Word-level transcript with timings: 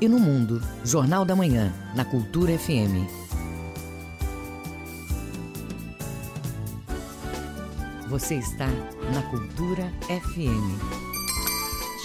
e 0.00 0.08
no 0.08 0.18
mundo. 0.18 0.62
Jornal 0.84 1.24
da 1.24 1.36
Manhã, 1.36 1.72
na 1.94 2.04
Cultura 2.04 2.56
FM. 2.58 3.06
Você 8.08 8.36
está 8.36 8.66
na 9.12 9.22
Cultura 9.30 9.92
FM. 10.08 11.00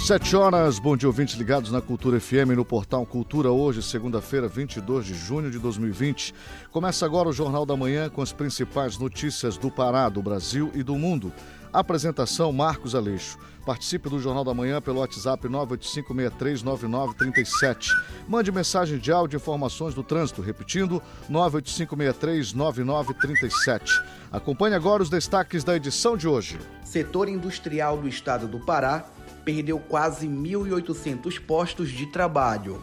Sete 0.05 0.35
horas, 0.35 0.77
bom 0.77 0.95
dia 0.95 1.09
ouvintes 1.09 1.33
ligados 1.33 1.71
na 1.71 1.81
Cultura 1.81 2.19
FM 2.19 2.53
no 2.55 2.63
portal 2.63 3.07
Cultura 3.07 3.49
hoje, 3.49 3.81
segunda-feira, 3.81 4.47
22 4.47 5.03
de 5.03 5.15
junho 5.15 5.49
de 5.49 5.57
2020. 5.57 6.31
Começa 6.71 7.07
agora 7.07 7.29
o 7.29 7.33
Jornal 7.33 7.65
da 7.65 7.75
Manhã 7.75 8.07
com 8.07 8.21
as 8.21 8.31
principais 8.31 8.99
notícias 8.99 9.57
do 9.57 9.71
Pará, 9.71 10.07
do 10.07 10.21
Brasil 10.21 10.69
e 10.75 10.83
do 10.83 10.95
mundo. 10.95 11.33
Apresentação 11.75 12.51
Marcos 12.53 12.95
Aleixo. 12.95 13.37
Participe 13.65 14.07
do 14.07 14.19
Jornal 14.19 14.45
da 14.45 14.53
Manhã 14.53 14.81
pelo 14.81 14.99
WhatsApp 14.99 15.49
985639937. 15.49 17.89
Mande 18.29 18.49
mensagem 18.49 18.97
de 18.97 19.11
áudio 19.11 19.35
e 19.35 19.41
informações 19.41 19.93
do 19.93 20.01
trânsito, 20.01 20.41
repetindo 20.41 21.03
985639937. 21.29 24.01
Acompanhe 24.31 24.75
agora 24.75 25.03
os 25.03 25.09
destaques 25.09 25.65
da 25.65 25.75
edição 25.75 26.15
de 26.15 26.29
hoje. 26.29 26.57
Setor 26.83 27.27
industrial 27.27 27.97
do 27.97 28.07
estado 28.07 28.47
do 28.47 28.59
Pará 28.59 29.03
perdeu 29.43 29.77
quase 29.77 30.27
1.800 30.27 31.45
postos 31.45 31.89
de 31.89 32.05
trabalho. 32.05 32.81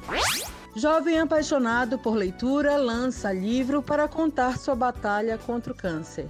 Jovem 0.77 1.19
apaixonado 1.19 1.99
por 1.99 2.15
leitura 2.15 2.77
lança 2.77 3.33
livro 3.33 3.83
para 3.83 4.07
contar 4.07 4.59
sua 4.59 4.75
batalha 4.75 5.39
contra 5.39 5.73
o 5.73 5.77
câncer. 5.77 6.27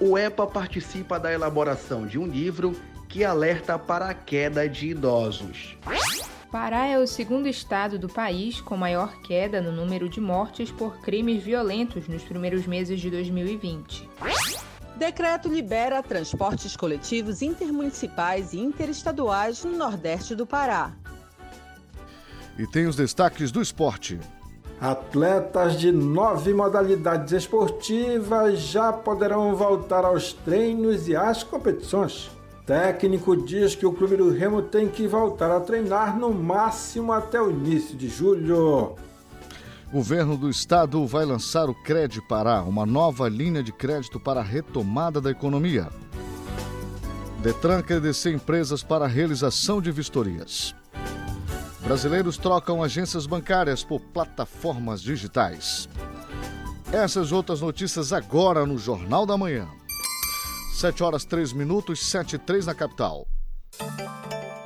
O 0.00 0.16
EPA 0.16 0.46
participa 0.46 1.18
da 1.18 1.32
elaboração 1.32 2.06
de 2.06 2.18
um 2.18 2.26
livro 2.26 2.74
que 3.08 3.24
alerta 3.24 3.76
para 3.76 4.10
a 4.10 4.14
queda 4.14 4.68
de 4.68 4.90
idosos. 4.90 5.76
Pará 6.52 6.86
é 6.86 6.98
o 6.98 7.06
segundo 7.06 7.48
estado 7.48 7.98
do 7.98 8.08
país 8.08 8.60
com 8.60 8.76
maior 8.76 9.20
queda 9.22 9.60
no 9.60 9.72
número 9.72 10.08
de 10.08 10.20
mortes 10.20 10.70
por 10.70 11.00
crimes 11.00 11.42
violentos 11.42 12.06
nos 12.06 12.22
primeiros 12.22 12.64
meses 12.64 13.00
de 13.00 13.10
2020. 13.10 14.08
Decreto 14.96 15.48
libera 15.48 16.02
transportes 16.02 16.76
coletivos 16.76 17.42
intermunicipais 17.42 18.52
e 18.52 18.60
interestaduais 18.60 19.64
no 19.64 19.76
Nordeste 19.76 20.34
do 20.34 20.46
Pará. 20.46 20.92
E 22.56 22.66
tem 22.66 22.86
os 22.86 22.94
destaques 22.94 23.50
do 23.50 23.60
esporte. 23.60 24.18
Atletas 24.80 25.76
de 25.76 25.90
nove 25.90 26.54
modalidades 26.54 27.32
esportivas 27.32 28.60
já 28.60 28.92
poderão 28.92 29.56
voltar 29.56 30.04
aos 30.04 30.32
treinos 30.32 31.08
e 31.08 31.16
às 31.16 31.42
competições. 31.42 32.30
Técnico 32.64 33.36
diz 33.36 33.74
que 33.74 33.86
o 33.86 33.92
clube 33.92 34.16
do 34.16 34.30
Remo 34.30 34.62
tem 34.62 34.88
que 34.88 35.08
voltar 35.08 35.50
a 35.50 35.58
treinar 35.58 36.16
no 36.16 36.32
máximo 36.32 37.12
até 37.12 37.40
o 37.40 37.50
início 37.50 37.96
de 37.96 38.08
julho. 38.08 38.94
Governo 39.90 40.36
do 40.36 40.50
Estado 40.50 41.04
vai 41.06 41.24
lançar 41.24 41.68
o 41.68 41.74
Cred 41.74 42.20
Pará, 42.28 42.62
uma 42.62 42.84
nova 42.84 43.28
linha 43.28 43.62
de 43.62 43.72
crédito 43.72 44.20
para 44.20 44.40
a 44.40 44.44
retomada 44.44 45.20
da 45.20 45.30
economia. 45.30 45.88
Detran 47.42 47.82
credencia 47.82 48.30
empresas 48.30 48.82
para 48.82 49.06
a 49.06 49.08
realização 49.08 49.80
de 49.80 49.90
vistorias. 49.90 50.74
Brasileiros 51.88 52.36
trocam 52.36 52.82
agências 52.82 53.26
bancárias 53.26 53.82
por 53.82 53.98
plataformas 53.98 55.00
digitais. 55.00 55.88
Essas 56.92 57.32
outras 57.32 57.62
notícias 57.62 58.12
agora 58.12 58.66
no 58.66 58.76
Jornal 58.76 59.24
da 59.24 59.38
Manhã. 59.38 59.66
7 60.74 61.02
horas 61.02 61.24
3 61.24 61.54
minutos, 61.54 62.06
7 62.10 62.36
e 62.36 62.38
3 62.38 62.66
na 62.66 62.74
capital. 62.74 63.26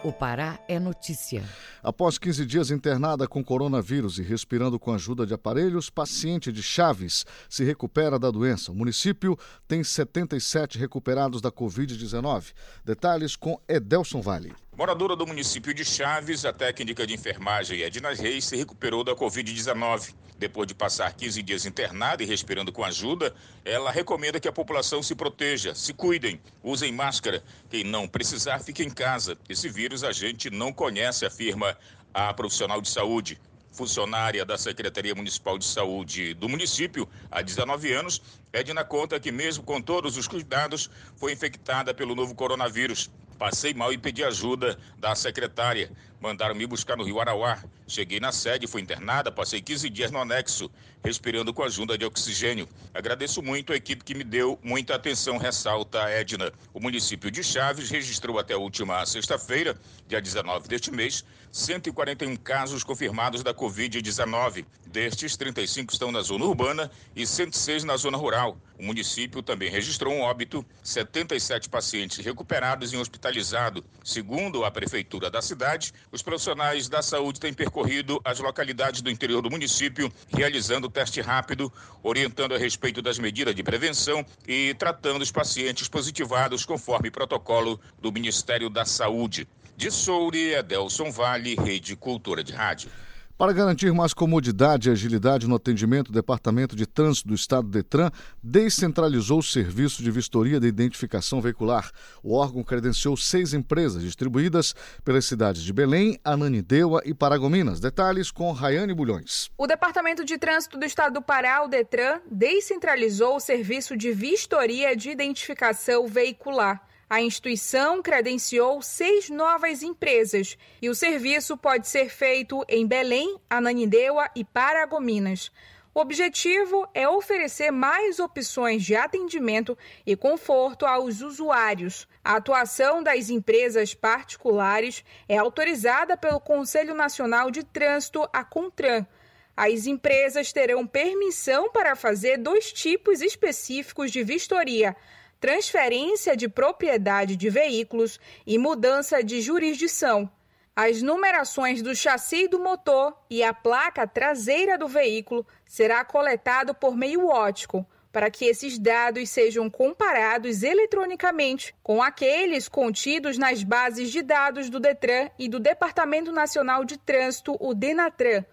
O 0.03 0.13
Pará 0.13 0.59
é 0.67 0.81
notícia. 0.81 1.45
Após 1.81 2.19
15 2.19 2.45
dias 2.45 2.73
internada 2.73 3.29
com 3.29 3.45
coronavírus 3.45 4.19
e 4.19 4.23
respirando 4.23 4.77
com 4.77 4.93
ajuda 4.93 5.25
de 5.25 5.33
aparelhos, 5.33 5.89
paciente 5.89 6.51
de 6.51 6.61
Chaves 6.61 7.25
se 7.49 7.63
recupera 7.63 8.19
da 8.19 8.33
doença. 8.33 8.73
O 8.73 8.75
município 8.75 9.39
tem 9.69 9.85
77 9.85 10.77
recuperados 10.77 11.41
da 11.41 11.53
Covid-19. 11.53 12.53
Detalhes 12.85 13.37
com 13.37 13.61
Edelson 13.69 14.21
Vale. 14.21 14.53
Moradora 14.75 15.15
do 15.15 15.27
município 15.27 15.75
de 15.75 15.85
Chaves, 15.85 16.47
a 16.47 16.53
técnica 16.53 17.07
de 17.07 17.13
enfermagem 17.13 17.83
Edna 17.83 18.15
Reis 18.15 18.47
se 18.47 18.57
recuperou 18.57 19.05
da 19.05 19.15
Covid-19. 19.15 20.15
Depois 20.39 20.67
de 20.67 20.75
passar 20.75 21.13
15 21.13 21.43
dias 21.43 21.67
internada 21.67 22.23
e 22.23 22.27
respirando 22.27 22.73
com 22.73 22.83
ajuda, 22.83 23.35
ela 23.67 23.91
recomenda 23.91 24.41
que 24.41 24.49
a 24.49 24.53
população 24.53 25.03
se 25.03 25.15
proteja, 25.15 25.75
se 25.75 25.93
cuidem, 25.93 26.41
usem 26.63 26.91
máscara. 26.91 27.45
Quem 27.69 27.85
não 27.85 28.09
precisar, 28.09 28.61
fique 28.61 28.83
em 28.83 28.89
casa. 28.89 29.37
Esse 29.47 29.69
vírus 29.69 30.03
a 30.03 30.11
gente 30.11 30.49
não 30.49 30.73
conhece, 30.73 31.27
afirma 31.27 31.77
a 32.15 32.33
profissional 32.33 32.81
de 32.81 32.89
saúde 32.89 33.39
funcionária 33.73 34.45
da 34.45 34.57
Secretaria 34.57 35.15
Municipal 35.15 35.59
de 35.59 35.65
Saúde 35.65 36.35
do 36.35 36.49
município 36.49 37.09
há 37.31 37.41
19 37.41 37.93
anos, 37.93 38.23
Edna 38.53 38.85
conta 38.85 39.19
que, 39.19 39.33
mesmo 39.33 39.65
com 39.65 39.81
todos 39.81 40.17
os 40.17 40.29
cuidados, 40.29 40.91
foi 41.17 41.33
infectada 41.33 41.95
pelo 41.95 42.15
novo 42.15 42.35
coronavírus. 42.35 43.11
Passei 43.43 43.75
mal 43.75 43.93
e 43.93 43.99
pedi 43.99 44.23
ajuda 44.23 44.79
da 44.97 45.17
secretária. 45.17 45.91
Mandaram 46.23 46.55
me 46.55 46.65
buscar 46.69 46.97
no 46.97 47.03
Rio 47.03 47.19
Arauá. 47.19 47.61
Cheguei 47.85 48.21
na 48.21 48.31
sede, 48.31 48.69
fui 48.69 48.81
internada, 48.81 49.33
passei 49.33 49.61
15 49.61 49.91
dias 49.91 50.13
no 50.13 50.21
anexo, 50.21 50.71
respirando 51.03 51.53
com 51.53 51.65
ajuda 51.65 51.99
de 51.99 52.05
oxigênio. 52.05 52.69
Agradeço 52.95 53.43
muito 53.43 53.73
a 53.73 53.77
equipe 53.77 54.05
que 54.05 54.15
me 54.15 54.23
deu 54.23 54.57
muita 54.63 54.95
atenção, 54.95 55.37
ressalta 55.37 56.05
a 56.05 56.11
Edna. 56.11 56.53
O 56.73 56.79
município 56.79 57.29
de 57.29 57.43
Chaves 57.43 57.91
registrou 57.91 58.39
até 58.39 58.55
a 58.55 58.59
última 58.59 59.05
sexta-feira, 59.05 59.77
dia 60.07 60.23
19 60.23 60.69
deste 60.69 60.93
mês, 60.93 61.25
141 61.51 62.37
casos 62.37 62.85
confirmados 62.85 63.43
da 63.43 63.53
Covid-19. 63.53 64.65
Destes, 64.87 65.37
35 65.37 65.93
estão 65.93 66.13
na 66.13 66.23
zona 66.23 66.45
urbana 66.45 66.91
e 67.17 67.27
106 67.27 67.85
na 67.85 67.97
zona 67.97 68.17
rural. 68.17 68.57
O 68.79 68.85
município 68.85 69.43
também 69.43 69.71
registrou 69.71 70.13
um 70.13 70.21
óbito, 70.21 70.65
77 70.83 71.69
pacientes 71.69 72.25
recuperados 72.25 72.93
e 72.93 72.97
hospitalizados. 72.97 73.83
Segundo 74.03 74.65
a 74.65 74.71
prefeitura 74.71 75.31
da 75.31 75.41
cidade, 75.41 75.93
os 76.13 76.23
profissionais 76.23 76.89
da 76.89 77.01
saúde 77.01 77.41
têm 77.41 77.55
percorrido 77.55 78.21
as 78.23 78.39
localidades 78.39 79.01
do 79.01 79.11
interior 79.11 79.41
do 79.41 79.51
município, 79.51 80.13
realizando 80.29 80.91
teste 80.91 81.23
rápido, 81.23 81.73
orientando 82.03 82.55
a 82.55 82.59
respeito 82.59 83.01
das 83.01 83.19
medidas 83.19 83.55
de 83.55 83.63
prevenção 83.63 84.25
e 84.47 84.75
tratando 84.75 85.23
os 85.23 85.33
pacientes 85.33 85.89
positivados 85.89 86.67
conforme 86.67 87.11
protocolo 87.11 87.81
do 87.99 88.13
Ministério 88.13 88.69
da 88.69 88.85
Saúde. 88.85 89.49
De 89.75 89.91
Soure, 89.91 90.53
Edelson 90.53 91.11
Vale, 91.11 91.55
Rede 91.55 91.97
Cultura 91.97 92.45
de 92.45 92.53
Rádio. 92.53 92.91
Para 93.39 93.53
garantir 93.53 93.93
mais 93.93 94.13
comodidade 94.13 94.89
e 94.89 94.93
agilidade 94.93 95.49
no 95.49 95.57
atendimento, 95.57 96.11
o 96.11 96.13
Departamento 96.13 96.77
de 96.77 96.87
Trânsito 96.87 97.29
do 97.29 97.35
Estado 97.35 97.67
Detran 97.67 98.11
descentralizou 98.43 99.39
o 99.39 99.43
serviço 99.43 100.03
de 100.03 100.11
vistoria 100.11 100.61
de 100.61 100.67
identificação 100.67 101.41
veicular. 101.41 101.91
O 102.23 102.35
órgão 102.35 102.63
credenciou 102.63 103.17
seis 103.17 103.55
empresas 103.55 104.03
distribuídas 104.03 104.75
pelas 105.05 105.25
cidades 105.25 105.63
de 105.63 105.73
Belém, 105.73 106.19
Ananindeua 106.25 107.03
e 107.05 107.15
Paragominas. 107.15 107.81
Detalhes 107.81 108.31
com 108.31 108.53
Rayane 108.53 108.95
Bulhões. 108.95 109.51
O 109.57 109.67
Departamento 109.67 110.25
de 110.25 110.39
Trânsito 110.39 110.79
do 110.79 110.85
Estado 110.85 111.15
do 111.15 111.23
Pará, 111.23 111.65
o 111.65 111.69
Detran, 111.69 112.21
descentralizou 112.31 113.37
o 113.37 113.41
serviço 113.41 113.97
de 113.97 114.13
vistoria 114.13 114.95
de 114.95 115.11
identificação 115.11 116.07
veicular. 116.07 116.92
A 117.13 117.21
instituição 117.21 118.01
credenciou 118.01 118.81
seis 118.81 119.29
novas 119.29 119.83
empresas 119.83 120.57
e 120.81 120.89
o 120.89 120.95
serviço 120.95 121.59
pode 121.59 121.87
ser 121.87 122.09
feito 122.09 122.65
em 122.67 122.87
Belém, 122.87 123.39
Ananindeua 123.51 124.31
e 124.35 124.43
Paragominas. 124.43 125.53
O 125.95 126.01
objetivo 126.01 126.89
é 126.95 127.07
oferecer 127.07 127.71
mais 127.71 128.19
opções 128.19 128.83
de 128.83 128.97
atendimento 128.97 129.77
e 130.07 130.17
conforto 130.17 130.87
aos 130.87 131.21
usuários. 131.21 132.09
A 132.25 132.37
atuação 132.37 133.03
das 133.03 133.29
empresas 133.29 133.93
particulares 133.93 135.05
é 135.29 135.37
autorizada 135.37 136.17
pelo 136.17 136.41
Conselho 136.41 136.95
Nacional 136.95 137.51
de 137.51 137.63
Trânsito, 137.63 138.27
a 138.33 138.43
CONTRAN. 138.43 139.07
As 139.55 139.85
empresas 139.87 140.51
terão 140.51 140.87
permissão 140.87 141.71
para 141.71 141.95
fazer 141.95 142.39
dois 142.39 142.73
tipos 142.73 143.21
específicos 143.21 144.11
de 144.11 144.25
vistoria 144.25 144.97
transferência 145.43 146.37
de 146.37 146.49
propriedade 146.49 147.35
de 147.35 147.51
veículos 147.51 148.21
e 148.47 148.57
mudança 148.59 149.25
de 149.25 149.41
jurisdição. 149.41 150.31
As 150.75 151.03
numerações 151.03 151.83
do 151.83 151.97
chassi 151.97 152.47
do 152.47 152.61
motor 152.61 153.13
e 153.29 153.43
a 153.43 153.53
placa 153.53 154.07
traseira 154.07 154.79
do 154.79 154.87
veículo 154.87 155.45
será 155.67 156.05
coletado 156.05 156.73
por 156.73 156.97
meio 156.97 157.27
ótico, 157.27 157.85
para 158.13 158.31
que 158.31 158.45
esses 158.45 158.79
dados 158.79 159.31
sejam 159.31 159.69
comparados 159.69 160.63
eletronicamente 160.63 161.75
com 161.83 162.01
aqueles 162.01 162.69
contidos 162.69 163.37
nas 163.37 163.65
bases 163.65 164.13
de 164.13 164.23
dados 164.23 164.71
do 164.71 164.79
Detran 164.79 165.29
e 165.37 165.49
do 165.49 165.59
Departamento 165.59 166.31
Nacional 166.31 166.85
de 166.85 166.97
Trânsito, 166.99 167.57
o 167.59 167.75
Denatran. 167.75 168.45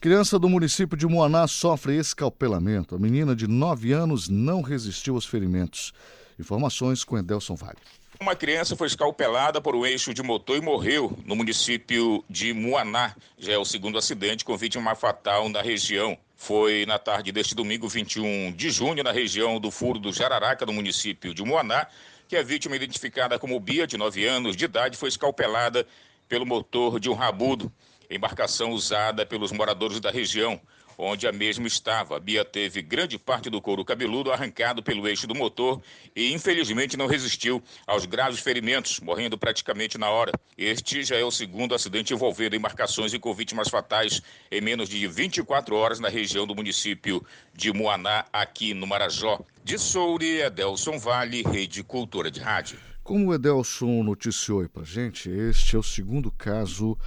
Criança 0.00 0.38
do 0.38 0.48
município 0.48 0.96
de 0.96 1.08
Moaná 1.08 1.48
sofre 1.48 1.96
escalpelamento. 1.96 2.94
A 2.94 2.98
menina 2.98 3.34
de 3.34 3.48
9 3.48 3.92
anos 3.92 4.28
não 4.28 4.62
resistiu 4.62 5.16
aos 5.16 5.26
ferimentos. 5.26 5.92
Informações 6.38 7.02
com 7.02 7.18
Edelson 7.18 7.54
Vale. 7.54 7.78
Uma 8.20 8.34
criança 8.34 8.74
foi 8.74 8.88
escalpelada 8.88 9.60
por 9.60 9.76
um 9.76 9.86
eixo 9.86 10.12
de 10.12 10.22
motor 10.22 10.56
e 10.56 10.60
morreu 10.60 11.16
no 11.24 11.36
município 11.36 12.24
de 12.28 12.52
Muaná. 12.52 13.14
Já 13.38 13.52
é 13.52 13.58
o 13.58 13.64
segundo 13.64 13.96
acidente 13.96 14.44
com 14.44 14.56
vítima 14.56 14.94
fatal 14.94 15.48
na 15.48 15.62
região. 15.62 16.18
Foi 16.36 16.84
na 16.86 16.98
tarde 16.98 17.30
deste 17.32 17.54
domingo, 17.54 17.88
21 17.88 18.52
de 18.52 18.70
junho, 18.70 19.04
na 19.04 19.12
região 19.12 19.60
do 19.60 19.70
Furo 19.70 19.98
do 19.98 20.12
Jararaca, 20.12 20.66
no 20.66 20.72
município 20.72 21.32
de 21.32 21.44
Muaná, 21.44 21.86
que 22.28 22.36
a 22.36 22.42
vítima, 22.42 22.76
identificada 22.76 23.38
como 23.38 23.58
Bia, 23.58 23.86
de 23.86 23.96
9 23.96 24.24
anos 24.26 24.56
de 24.56 24.64
idade, 24.64 24.96
foi 24.96 25.08
escalpelada 25.08 25.86
pelo 26.28 26.44
motor 26.44 27.00
de 27.00 27.08
um 27.08 27.14
rabudo, 27.14 27.72
embarcação 28.10 28.70
usada 28.70 29.24
pelos 29.24 29.50
moradores 29.50 30.00
da 30.00 30.10
região 30.10 30.60
onde 30.98 31.28
a 31.28 31.32
mesma 31.32 31.68
estava. 31.68 32.16
A 32.16 32.20
Bia 32.20 32.44
teve 32.44 32.82
grande 32.82 33.16
parte 33.16 33.48
do 33.48 33.62
couro 33.62 33.84
cabeludo 33.84 34.32
arrancado 34.32 34.82
pelo 34.82 35.06
eixo 35.06 35.28
do 35.28 35.34
motor 35.34 35.80
e, 36.14 36.34
infelizmente, 36.34 36.96
não 36.96 37.06
resistiu 37.06 37.62
aos 37.86 38.04
graves 38.04 38.40
ferimentos, 38.40 38.98
morrendo 38.98 39.38
praticamente 39.38 39.96
na 39.96 40.10
hora. 40.10 40.32
Este 40.56 41.04
já 41.04 41.16
é 41.16 41.24
o 41.24 41.30
segundo 41.30 41.74
acidente 41.74 42.12
envolvendo 42.12 42.56
embarcações 42.56 43.14
e 43.14 43.18
com 43.18 43.32
vítimas 43.32 43.68
fatais 43.68 44.20
em 44.50 44.60
menos 44.60 44.88
de 44.88 45.06
24 45.06 45.76
horas 45.76 46.00
na 46.00 46.08
região 46.08 46.46
do 46.46 46.56
município 46.56 47.24
de 47.54 47.72
Muaná, 47.72 48.24
aqui 48.32 48.74
no 48.74 48.86
Marajó. 48.86 49.40
De 49.62 49.78
Soure, 49.78 50.40
Edelson 50.40 50.98
Vale, 50.98 51.42
Rede 51.42 51.84
Cultura 51.84 52.30
de 52.30 52.40
Rádio. 52.40 52.78
Como 53.04 53.28
o 53.28 53.34
Edelson 53.34 54.02
noticiou 54.02 54.60
aí 54.60 54.68
pra 54.68 54.84
gente, 54.84 55.30
este 55.30 55.76
é 55.76 55.78
o 55.78 55.82
segundo 55.82 56.30
caso 56.30 56.98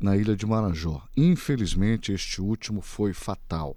na 0.00 0.16
ilha 0.16 0.36
de 0.36 0.46
Marajó. 0.46 1.02
Infelizmente, 1.16 2.12
este 2.12 2.40
último 2.40 2.80
foi 2.80 3.12
fatal. 3.12 3.76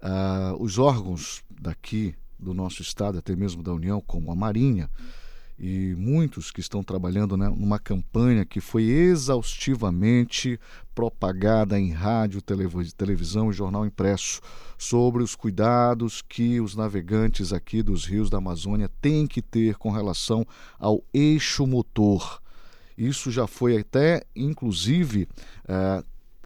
Ah, 0.00 0.54
os 0.58 0.78
órgãos 0.78 1.42
daqui 1.60 2.14
do 2.38 2.52
nosso 2.52 2.82
estado, 2.82 3.18
até 3.18 3.36
mesmo 3.36 3.62
da 3.62 3.72
União, 3.72 4.00
como 4.00 4.32
a 4.32 4.34
Marinha, 4.34 4.90
e 5.58 5.94
muitos 5.96 6.50
que 6.50 6.60
estão 6.60 6.82
trabalhando 6.82 7.36
né, 7.36 7.48
numa 7.48 7.78
campanha 7.78 8.44
que 8.44 8.60
foi 8.60 8.84
exaustivamente 8.84 10.58
propagada 10.92 11.78
em 11.78 11.92
rádio, 11.92 12.42
televisão 12.42 13.48
e 13.48 13.54
jornal 13.54 13.86
impresso 13.86 14.40
sobre 14.76 15.22
os 15.22 15.36
cuidados 15.36 16.20
que 16.20 16.60
os 16.60 16.74
navegantes 16.74 17.52
aqui 17.52 17.80
dos 17.80 18.04
rios 18.04 18.28
da 18.28 18.38
Amazônia 18.38 18.90
têm 19.00 19.26
que 19.26 19.40
ter 19.40 19.76
com 19.76 19.90
relação 19.90 20.44
ao 20.80 21.04
eixo 21.14 21.64
motor 21.64 22.41
isso 22.96 23.30
já 23.30 23.46
foi 23.46 23.78
até, 23.78 24.22
inclusive, 24.34 25.28
é, 25.66 26.02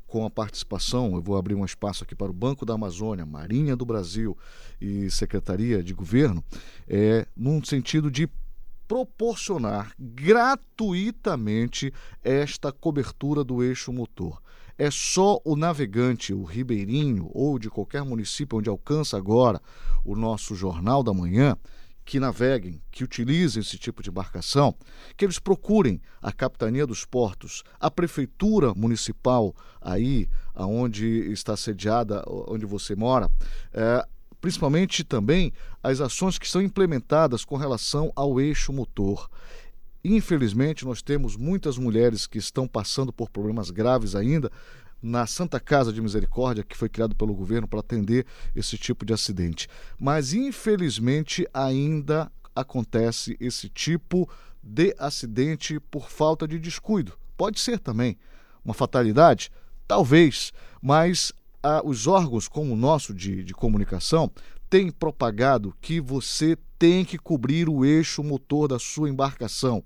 com 0.07 0.25
a 0.25 0.31
participação, 0.31 1.15
eu 1.15 1.21
vou 1.21 1.37
abrir 1.37 1.55
um 1.55 1.65
espaço 1.65 2.05
aqui 2.05 2.15
para 2.15 2.31
o 2.31 2.35
Banco 2.35 2.65
da 2.65 2.75
Amazônia, 2.75 3.27
Marinha 3.27 3.77
do 3.77 3.85
Brasil 3.85 4.37
e 4.81 5.11
Secretaria 5.11 5.83
de 5.83 5.93
Governo, 5.93 6.45
é, 6.89 7.27
num 7.37 7.63
sentido 7.63 8.11
de 8.11 8.29
proporcionar 8.87 9.93
gratuitamente 9.99 11.93
esta 12.23 12.71
cobertura 12.71 13.43
do 13.43 13.63
eixo 13.63 13.93
motor. 13.93 14.41
É 14.79 14.91
só 14.91 15.41
o 15.45 15.57
navegante, 15.57 16.33
o 16.33 16.45
ribeirinho 16.45 17.31
ou 17.33 17.59
de 17.59 17.69
qualquer 17.69 18.05
município 18.05 18.59
onde 18.59 18.69
alcança 18.69 19.17
agora 19.17 19.61
o 20.05 20.15
nosso 20.15 20.55
Jornal 20.55 21.03
da 21.03 21.13
Manhã, 21.13 21.57
que 22.07 22.21
naveguem, 22.21 22.81
que 22.93 23.03
utilizem 23.03 23.61
esse 23.61 23.77
tipo 23.77 24.01
de 24.01 24.09
embarcação, 24.09 24.77
que 25.17 25.25
eles 25.25 25.41
procurem 25.41 26.01
a 26.23 26.33
capitania 26.33 26.87
dos 26.87 27.05
portos, 27.05 27.65
a 27.81 27.91
prefeitura 27.91 28.73
municipal 28.75 29.53
aí 29.83 30.29
aonde 30.55 31.05
está 31.33 31.57
sediada, 31.57 32.23
onde 32.29 32.65
você 32.65 32.95
mora, 32.95 33.29
é, 33.75 34.07
principalmente 34.41 35.03
também 35.03 35.53
as 35.83 36.01
ações 36.01 36.39
que 36.39 36.49
são 36.49 36.63
implementadas 36.63 37.45
com 37.45 37.57
relação 37.57 38.13
ao 38.15 38.41
eixo 38.41 38.73
motor. 38.73 39.29
Infelizmente, 40.05 40.85
nós 40.85 41.03
temos 41.03 41.37
muitas 41.37 41.77
mulheres 41.77 42.29
que 42.29 42.39
estão 42.39 42.69
passando 42.69 43.13
por 43.13 43.29
problemas 43.29 43.71
graves 43.71 44.15
ainda 44.15 44.53
na 45.03 45.27
Santa 45.27 45.61
Casa 45.61 45.93
de 45.93 46.01
Misericórdia, 46.01 46.65
que 46.65 46.77
foi 46.77 46.89
criado 46.89 47.15
pelo 47.15 47.35
governo 47.35 47.69
para 47.69 47.81
atender 47.81 48.27
esse 48.55 48.77
tipo 48.79 49.05
de 49.05 49.13
acidente. 49.13 49.69
Mas, 49.99 50.33
infelizmente, 50.33 51.47
ainda 51.53 52.31
acontece 52.55 53.37
esse 53.39 53.69
tipo 53.69 54.29
de 54.63 54.95
acidente 54.99 55.79
por 55.79 56.11
falta 56.11 56.49
de 56.49 56.59
descuido. 56.59 57.13
Pode 57.37 57.61
ser 57.61 57.79
também 57.79 58.17
uma 58.65 58.75
fatalidade? 58.75 59.51
Talvez, 59.87 60.53
mas 60.83 61.33
ah, 61.63 61.83
os 61.85 62.07
órgãos 62.07 62.49
como 62.49 62.73
o 62.73 62.77
nosso 62.77 63.15
de, 63.15 63.45
de 63.45 63.55
comunicação 63.55 64.31
têm 64.69 64.91
propagado 64.91 65.75
que 65.81 66.01
você 66.01 66.57
tem 66.79 67.05
que 67.05 67.19
cobrir 67.19 67.69
o 67.69 67.85
eixo 67.85 68.23
motor 68.23 68.69
da 68.69 68.79
sua 68.79 69.09
embarcação 69.09 69.85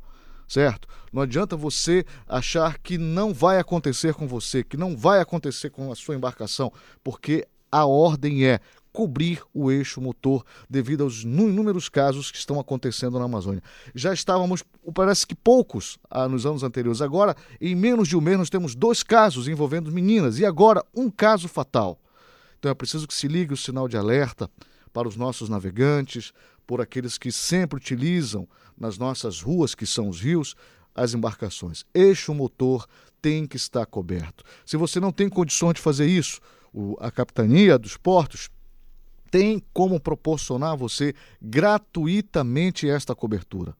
certo? 0.51 0.89
Não 1.13 1.23
adianta 1.23 1.57
você 1.57 2.05
achar 2.29 2.77
que 2.79 2.99
não 2.99 3.33
vai 3.33 3.59
acontecer 3.61 4.15
com 4.15 4.27
você, 4.27 4.65
que 4.65 4.77
não 4.77 4.97
vai 4.97 5.21
acontecer 5.21 5.71
com 5.71 5.93
a 5.93 5.95
sua 5.95 6.17
embarcação, 6.17 6.73
porque 7.05 7.47
a 7.71 7.87
ordem 7.87 8.45
é 8.45 8.59
cobrir 8.93 9.41
o 9.55 9.71
eixo 9.71 10.01
motor 10.01 10.45
devido 10.69 11.05
aos 11.05 11.23
inúmeros 11.23 11.89
casos 11.89 12.33
que 12.33 12.39
estão 12.39 12.59
acontecendo 12.59 13.17
na 13.17 13.27
Amazônia. 13.27 13.63
Já 13.95 14.13
estávamos, 14.13 14.65
parece 14.93 15.25
que 15.25 15.37
poucos 15.37 15.97
ah, 16.11 16.29
nos 16.29 16.45
anos 16.45 16.65
anteriores. 16.65 17.01
Agora, 17.01 17.37
em 17.61 17.77
menos 17.77 18.09
de 18.09 18.17
um 18.17 18.21
mês, 18.21 18.37
nós 18.37 18.51
temos 18.51 18.75
dois 18.75 19.05
casos 19.05 19.47
envolvendo 19.47 19.93
meninas 19.93 20.41
e 20.41 20.45
agora 20.45 20.85
um 20.93 21.09
caso 21.09 21.47
fatal. 21.47 21.97
Então 22.59 22.73
é 22.73 22.75
preciso 22.75 23.07
que 23.07 23.15
se 23.15 23.29
ligue 23.29 23.55
o 23.55 23.57
sinal 23.57 23.87
de 23.87 23.97
alerta 23.97 24.51
para 24.93 25.07
os 25.07 25.17
nossos 25.17 25.49
navegantes, 25.49 26.33
por 26.67 26.81
aqueles 26.81 27.19
que 27.19 27.33
sempre 27.33 27.77
utilizam 27.77 28.49
nas 28.79 28.99
nossas 28.99 29.41
ruas, 29.41 29.75
que 29.75 29.87
são 29.87 30.09
os 30.09 30.21
rios, 30.21 30.55
as 30.95 31.15
embarcações. 31.15 31.85
Eixo 31.95 32.35
motor 32.35 32.87
tem 33.21 33.47
que 33.47 33.57
estar 33.57 33.85
coberto. 33.87 34.45
Se 34.65 34.77
você 34.77 34.99
não 34.99 35.13
tem 35.13 35.29
condições 35.29 35.75
de 35.75 35.81
fazer 35.81 36.07
isso, 36.07 36.41
a 36.99 37.11
capitania 37.11 37.79
dos 37.79 37.97
portos 37.97 38.49
tem 39.31 39.63
como 39.73 40.01
proporcionar 40.01 40.73
a 40.73 40.77
você 40.77 41.15
gratuitamente 41.41 42.89
esta 42.89 43.15
cobertura. 43.15 43.77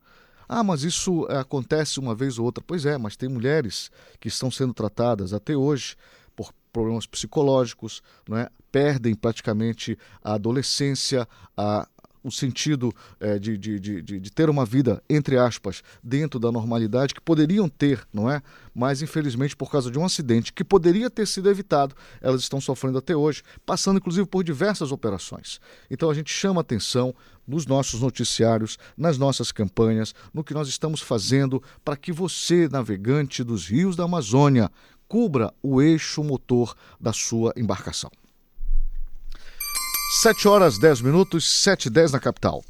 Ah, 0.47 0.63
mas 0.63 0.83
isso 0.83 1.25
acontece 1.29 1.99
uma 1.99 2.13
vez 2.13 2.37
ou 2.37 2.45
outra. 2.45 2.63
Pois 2.65 2.85
é, 2.85 2.97
mas 2.97 3.15
tem 3.15 3.29
mulheres 3.29 3.89
que 4.19 4.27
estão 4.27 4.51
sendo 4.51 4.73
tratadas 4.73 5.33
até 5.33 5.55
hoje 5.55 5.95
por 6.35 6.53
problemas 6.71 7.05
psicológicos, 7.05 8.01
não 8.27 8.37
é? 8.37 8.49
perdem 8.71 9.13
praticamente 9.13 9.97
a 10.23 10.33
adolescência, 10.33 11.27
a, 11.55 11.87
o 12.23 12.31
sentido 12.31 12.93
é, 13.19 13.39
de, 13.39 13.57
de, 13.57 13.79
de, 13.79 14.01
de, 14.01 14.31
ter 14.31 14.49
uma 14.49 14.65
vida, 14.65 15.01
entre 15.09 15.37
aspas, 15.37 15.83
dentro 16.03 16.39
da 16.39 16.51
normalidade 16.51 17.13
que 17.13 17.21
poderiam 17.21 17.67
ter, 17.67 18.05
não 18.13 18.29
é? 18.29 18.41
Mas, 18.73 19.01
infelizmente, 19.01 19.55
por 19.55 19.71
causa 19.71 19.89
de 19.89 19.97
um 19.97 20.05
acidente 20.05 20.53
que 20.53 20.63
poderia 20.63 21.09
ter 21.09 21.27
sido 21.27 21.49
evitado, 21.49 21.95
elas 22.21 22.41
estão 22.41 22.61
sofrendo 22.61 22.97
até 22.97 23.15
hoje, 23.15 23.43
passando 23.65 23.97
inclusive 23.97 24.27
por 24.27 24.43
diversas 24.43 24.91
operações. 24.91 25.59
Então, 25.89 26.09
a 26.09 26.13
gente 26.13 26.31
chama 26.31 26.61
atenção 26.61 27.13
nos 27.47 27.65
nossos 27.65 28.01
noticiários, 28.01 28.77
nas 28.95 29.17
nossas 29.17 29.51
campanhas, 29.51 30.13
no 30.33 30.43
que 30.43 30.53
nós 30.53 30.67
estamos 30.67 31.01
fazendo 31.01 31.61
para 31.83 31.97
que 31.97 32.11
você, 32.11 32.69
navegante 32.69 33.43
dos 33.43 33.67
rios 33.67 33.95
da 33.95 34.03
Amazônia, 34.03 34.71
cubra 35.07 35.53
o 35.61 35.81
eixo 35.81 36.23
motor 36.23 36.75
da 36.99 37.11
sua 37.11 37.51
embarcação. 37.57 38.09
7 40.13 40.45
horas 40.45 40.77
10 40.77 41.03
minutos, 41.03 41.49
7 41.63 41.85
e 41.85 41.89
10 41.89 42.11
na 42.11 42.19
capital. 42.19 42.61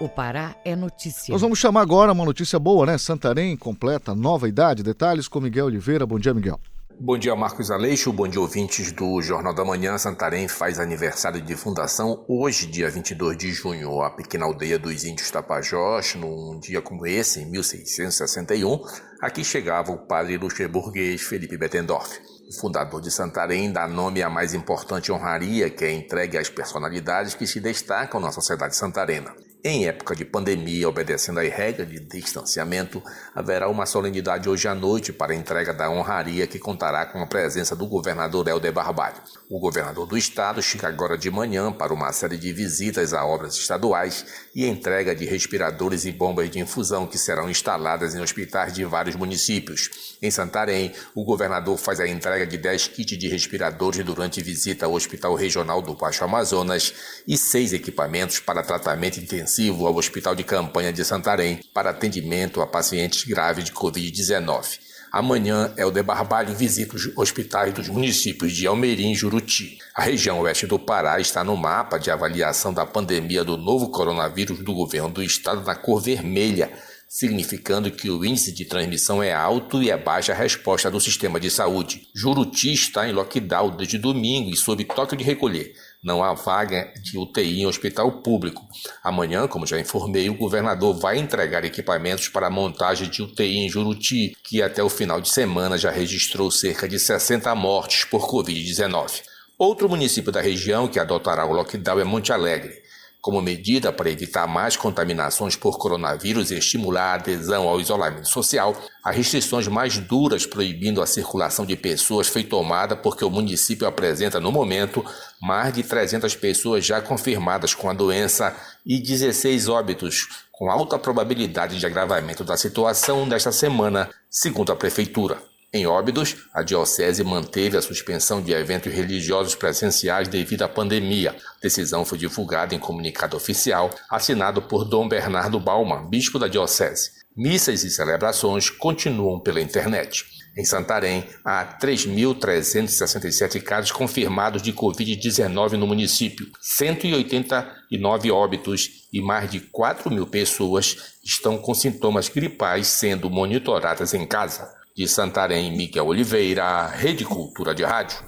O 0.00 0.08
Pará 0.08 0.56
é 0.64 0.74
notícia. 0.74 1.30
Nós 1.30 1.42
vamos 1.42 1.58
chamar 1.58 1.82
agora 1.82 2.12
uma 2.12 2.24
notícia 2.24 2.58
boa, 2.58 2.86
né? 2.86 2.96
Santarém 2.96 3.54
completa 3.58 4.14
nova 4.14 4.48
idade. 4.48 4.82
Detalhes 4.82 5.28
com 5.28 5.38
Miguel 5.38 5.66
Oliveira. 5.66 6.06
Bom 6.06 6.18
dia, 6.18 6.32
Miguel. 6.32 6.58
Bom 6.98 7.18
dia, 7.18 7.36
Marcos 7.36 7.70
Aleixo. 7.70 8.10
Bom 8.10 8.26
dia, 8.26 8.40
ouvintes 8.40 8.90
do 8.90 9.20
Jornal 9.20 9.54
da 9.54 9.66
Manhã. 9.66 9.98
Santarém 9.98 10.48
faz 10.48 10.80
aniversário 10.80 11.42
de 11.42 11.54
fundação 11.54 12.24
hoje, 12.26 12.66
dia 12.66 12.88
22 12.88 13.36
de 13.36 13.52
junho. 13.52 14.00
A 14.00 14.08
pequena 14.08 14.46
aldeia 14.46 14.78
dos 14.78 15.04
índios 15.04 15.30
Tapajós, 15.30 16.14
num 16.14 16.58
dia 16.58 16.80
como 16.80 17.06
esse, 17.06 17.40
em 17.40 17.50
1661, 17.50 18.80
aqui 19.20 19.44
chegava 19.44 19.92
o 19.92 19.98
padre 19.98 20.38
luxemburguês 20.38 21.20
Felipe 21.20 21.58
Bettendorf. 21.58 22.18
O 22.50 22.52
fundador 22.52 23.00
de 23.00 23.12
Santarém 23.12 23.70
dá 23.70 23.86
nome 23.86 24.24
à 24.24 24.28
mais 24.28 24.54
importante 24.54 25.12
honraria 25.12 25.70
que 25.70 25.84
é 25.84 25.92
entregue 25.92 26.36
às 26.36 26.50
personalidades 26.50 27.32
que 27.32 27.46
se 27.46 27.60
destacam 27.60 28.18
na 28.18 28.32
sociedade 28.32 28.74
santarena. 28.74 29.32
Em 29.62 29.86
época 29.86 30.16
de 30.16 30.24
pandemia, 30.24 30.88
obedecendo 30.88 31.38
às 31.38 31.52
regras 31.52 31.86
de 31.86 32.00
distanciamento, 32.00 33.02
haverá 33.34 33.68
uma 33.68 33.84
solenidade 33.84 34.48
hoje 34.48 34.66
à 34.66 34.74
noite 34.74 35.12
para 35.12 35.34
a 35.34 35.36
entrega 35.36 35.74
da 35.74 35.90
honraria 35.90 36.46
que 36.46 36.58
contará 36.58 37.04
com 37.04 37.20
a 37.20 37.26
presença 37.26 37.76
do 37.76 37.86
governador 37.86 38.48
Helder 38.48 38.72
Barbalho. 38.72 39.20
O 39.50 39.60
governador 39.60 40.06
do 40.06 40.16
estado 40.16 40.62
chega 40.62 40.88
agora 40.88 41.18
de 41.18 41.30
manhã 41.30 41.70
para 41.70 41.92
uma 41.92 42.10
série 42.10 42.38
de 42.38 42.50
visitas 42.54 43.12
a 43.12 43.22
obras 43.22 43.54
estaduais 43.54 44.24
e 44.54 44.66
entrega 44.66 45.14
de 45.14 45.26
respiradores 45.26 46.06
e 46.06 46.12
bombas 46.12 46.48
de 46.48 46.58
infusão 46.58 47.06
que 47.06 47.18
serão 47.18 47.50
instaladas 47.50 48.14
em 48.14 48.22
hospitais 48.22 48.72
de 48.72 48.82
vários 48.86 49.14
municípios. 49.14 50.16
Em 50.22 50.30
Santarém, 50.30 50.94
o 51.14 51.22
governador 51.22 51.76
faz 51.76 52.00
a 52.00 52.08
entrega 52.08 52.46
de 52.46 52.56
10 52.56 52.88
kits 52.88 53.18
de 53.18 53.28
respiradores 53.28 54.02
durante 54.02 54.42
visita 54.42 54.86
ao 54.86 54.94
Hospital 54.94 55.34
Regional 55.34 55.82
do 55.82 55.94
Baixo 55.94 56.24
Amazonas 56.24 56.94
e 57.28 57.36
seis 57.36 57.74
equipamentos 57.74 58.40
para 58.40 58.62
tratamento 58.62 59.20
intensivo 59.20 59.49
intensivo 59.50 59.86
ao 59.86 59.96
Hospital 59.96 60.36
de 60.36 60.44
Campanha 60.44 60.92
de 60.92 61.04
Santarém 61.04 61.58
para 61.74 61.90
atendimento 61.90 62.60
a 62.60 62.66
pacientes 62.68 63.24
graves 63.24 63.64
de 63.64 63.72
Covid-19. 63.72 64.78
Amanhã, 65.10 65.74
Helder 65.76 66.04
Barbalho 66.04 66.54
visita 66.54 66.94
os 66.94 67.10
hospitais 67.16 67.74
dos 67.74 67.88
municípios 67.88 68.52
de 68.52 68.68
Almeirim 68.68 69.10
e 69.10 69.14
Juruti. 69.16 69.78
A 69.92 70.02
região 70.02 70.38
oeste 70.38 70.68
do 70.68 70.78
Pará 70.78 71.18
está 71.18 71.42
no 71.42 71.56
mapa 71.56 71.98
de 71.98 72.12
avaliação 72.12 72.72
da 72.72 72.86
pandemia 72.86 73.42
do 73.42 73.56
novo 73.56 73.88
coronavírus 73.88 74.60
do 74.60 74.72
governo 74.72 75.08
do 75.08 75.22
estado 75.22 75.62
na 75.62 75.74
cor 75.74 76.00
vermelha, 76.00 76.70
significando 77.08 77.90
que 77.90 78.08
o 78.08 78.24
índice 78.24 78.52
de 78.52 78.64
transmissão 78.64 79.20
é 79.20 79.32
alto 79.32 79.82
e 79.82 79.90
é 79.90 79.96
baixa 79.96 80.32
a 80.32 80.36
resposta 80.36 80.88
do 80.88 81.00
sistema 81.00 81.40
de 81.40 81.50
saúde. 81.50 82.06
Juruti 82.14 82.72
está 82.72 83.08
em 83.08 83.12
lockdown 83.12 83.76
desde 83.76 83.98
domingo 83.98 84.50
e 84.50 84.56
sob 84.56 84.84
toque 84.84 85.16
de 85.16 85.24
recolher. 85.24 85.74
Não 86.02 86.24
há 86.24 86.32
vaga 86.32 86.90
de 87.02 87.18
UTI 87.18 87.60
em 87.60 87.66
hospital 87.66 88.22
público. 88.22 88.66
Amanhã, 89.04 89.46
como 89.46 89.66
já 89.66 89.78
informei, 89.78 90.30
o 90.30 90.36
governador 90.36 90.98
vai 90.98 91.18
entregar 91.18 91.62
equipamentos 91.62 92.28
para 92.28 92.46
a 92.46 92.50
montagem 92.50 93.10
de 93.10 93.22
UTI 93.22 93.58
em 93.58 93.68
Juruti, 93.68 94.34
que 94.42 94.62
até 94.62 94.82
o 94.82 94.88
final 94.88 95.20
de 95.20 95.28
semana 95.28 95.76
já 95.76 95.90
registrou 95.90 96.50
cerca 96.50 96.88
de 96.88 96.98
60 96.98 97.54
mortes 97.54 98.04
por 98.04 98.26
Covid-19. 98.30 99.22
Outro 99.58 99.90
município 99.90 100.32
da 100.32 100.40
região 100.40 100.88
que 100.88 100.98
adotará 100.98 101.44
o 101.44 101.52
lockdown 101.52 102.00
é 102.00 102.04
Monte 102.04 102.32
Alegre. 102.32 102.80
Como 103.20 103.42
medida 103.42 103.92
para 103.92 104.10
evitar 104.10 104.46
mais 104.46 104.76
contaminações 104.76 105.54
por 105.54 105.76
coronavírus 105.76 106.50
e 106.50 106.56
estimular 106.56 107.12
a 107.12 107.14
adesão 107.14 107.68
ao 107.68 107.78
isolamento 107.78 108.26
social, 108.26 108.74
as 109.04 109.14
restrições 109.14 109.68
mais 109.68 109.98
duras 109.98 110.46
proibindo 110.46 111.02
a 111.02 111.06
circulação 111.06 111.66
de 111.66 111.76
pessoas 111.76 112.28
foi 112.28 112.44
tomada 112.44 112.96
porque 112.96 113.22
o 113.22 113.30
município 113.30 113.86
apresenta 113.86 114.40
no 114.40 114.50
momento 114.50 115.04
mais 115.40 115.74
de 115.74 115.82
300 115.82 116.34
pessoas 116.34 116.86
já 116.86 117.02
confirmadas 117.02 117.74
com 117.74 117.90
a 117.90 117.92
doença 117.92 118.56
e 118.86 118.98
16 118.98 119.68
óbitos, 119.68 120.46
com 120.50 120.70
alta 120.70 120.98
probabilidade 120.98 121.78
de 121.78 121.84
agravamento 121.84 122.42
da 122.42 122.56
situação 122.56 123.26
nesta 123.26 123.52
semana, 123.52 124.08
segundo 124.30 124.72
a 124.72 124.76
prefeitura. 124.76 125.49
Em 125.72 125.86
Óbidos, 125.86 126.34
a 126.52 126.64
Diocese 126.64 127.22
manteve 127.22 127.76
a 127.76 127.82
suspensão 127.82 128.42
de 128.42 128.50
eventos 128.52 128.92
religiosos 128.92 129.54
presenciais 129.54 130.26
devido 130.26 130.62
à 130.62 130.68
pandemia. 130.68 131.30
A 131.30 131.60
decisão 131.62 132.04
foi 132.04 132.18
divulgada 132.18 132.74
em 132.74 132.78
comunicado 132.80 133.36
oficial, 133.36 133.88
assinado 134.10 134.60
por 134.60 134.84
Dom 134.84 135.08
Bernardo 135.08 135.60
Bauman, 135.60 136.10
bispo 136.10 136.40
da 136.40 136.48
Diocese. 136.48 137.12
Missas 137.36 137.84
e 137.84 137.90
celebrações 137.90 138.68
continuam 138.68 139.38
pela 139.38 139.60
internet. 139.60 140.24
Em 140.58 140.64
Santarém, 140.64 141.24
há 141.44 141.64
3.367 141.80 143.62
casos 143.62 143.92
confirmados 143.92 144.62
de 144.62 144.72
Covid-19 144.72 145.74
no 145.74 145.86
município, 145.86 146.50
189 146.60 148.32
óbitos 148.32 149.06
e 149.12 149.22
mais 149.22 149.48
de 149.48 149.60
4 149.60 150.10
mil 150.10 150.26
pessoas 150.26 151.14
estão 151.24 151.56
com 151.56 151.72
sintomas 151.74 152.28
gripais 152.28 152.88
sendo 152.88 153.30
monitoradas 153.30 154.12
em 154.14 154.26
casa 154.26 154.79
de 155.00 155.08
Santarém, 155.08 155.74
Miguel 155.74 156.06
Oliveira, 156.08 156.86
Rede 156.86 157.24
Cultura 157.24 157.74
de 157.74 157.82
Rádio. 157.82 158.18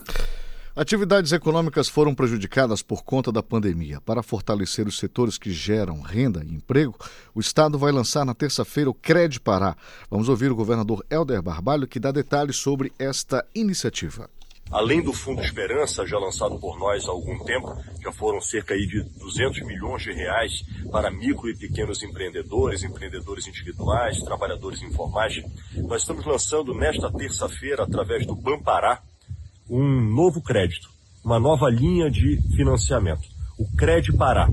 Atividades 0.74 1.30
econômicas 1.30 1.86
foram 1.86 2.14
prejudicadas 2.14 2.80
por 2.80 3.04
conta 3.04 3.30
da 3.30 3.42
pandemia. 3.42 4.00
Para 4.00 4.22
fortalecer 4.22 4.86
os 4.86 4.98
setores 4.98 5.36
que 5.36 5.52
geram 5.52 6.00
renda 6.00 6.42
e 6.42 6.54
emprego, 6.54 6.96
o 7.34 7.40
Estado 7.40 7.78
vai 7.78 7.92
lançar 7.92 8.24
na 8.24 8.32
terça-feira 8.32 8.88
o 8.88 8.94
Cred 8.94 9.38
Pará. 9.40 9.76
Vamos 10.10 10.30
ouvir 10.30 10.50
o 10.50 10.56
governador 10.56 11.04
Helder 11.10 11.42
Barbalho, 11.42 11.86
que 11.86 12.00
dá 12.00 12.10
detalhes 12.10 12.56
sobre 12.56 12.90
esta 12.98 13.44
iniciativa. 13.54 14.30
Além 14.72 15.02
do 15.02 15.12
Fundo 15.12 15.42
Esperança, 15.42 16.06
já 16.06 16.18
lançado 16.18 16.58
por 16.58 16.78
nós 16.78 17.06
há 17.06 17.10
algum 17.10 17.38
tempo, 17.44 17.76
já 18.02 18.10
foram 18.10 18.40
cerca 18.40 18.74
de 18.74 19.02
200 19.18 19.60
milhões 19.66 20.02
de 20.02 20.12
reais 20.12 20.64
para 20.90 21.10
micro 21.10 21.50
e 21.50 21.54
pequenos 21.54 22.02
empreendedores, 22.02 22.82
empreendedores 22.82 23.46
individuais, 23.46 24.22
trabalhadores 24.22 24.80
informais. 24.80 25.42
Nós 25.76 26.00
estamos 26.00 26.24
lançando 26.24 26.72
nesta 26.72 27.12
terça-feira, 27.12 27.82
através 27.82 28.26
do 28.26 28.34
Bampará, 28.34 29.02
um 29.68 30.00
novo 30.00 30.40
crédito, 30.40 30.88
uma 31.22 31.38
nova 31.38 31.68
linha 31.68 32.10
de 32.10 32.40
financiamento, 32.56 33.28
o 33.58 33.76
Cred 33.76 34.16
Pará, 34.16 34.48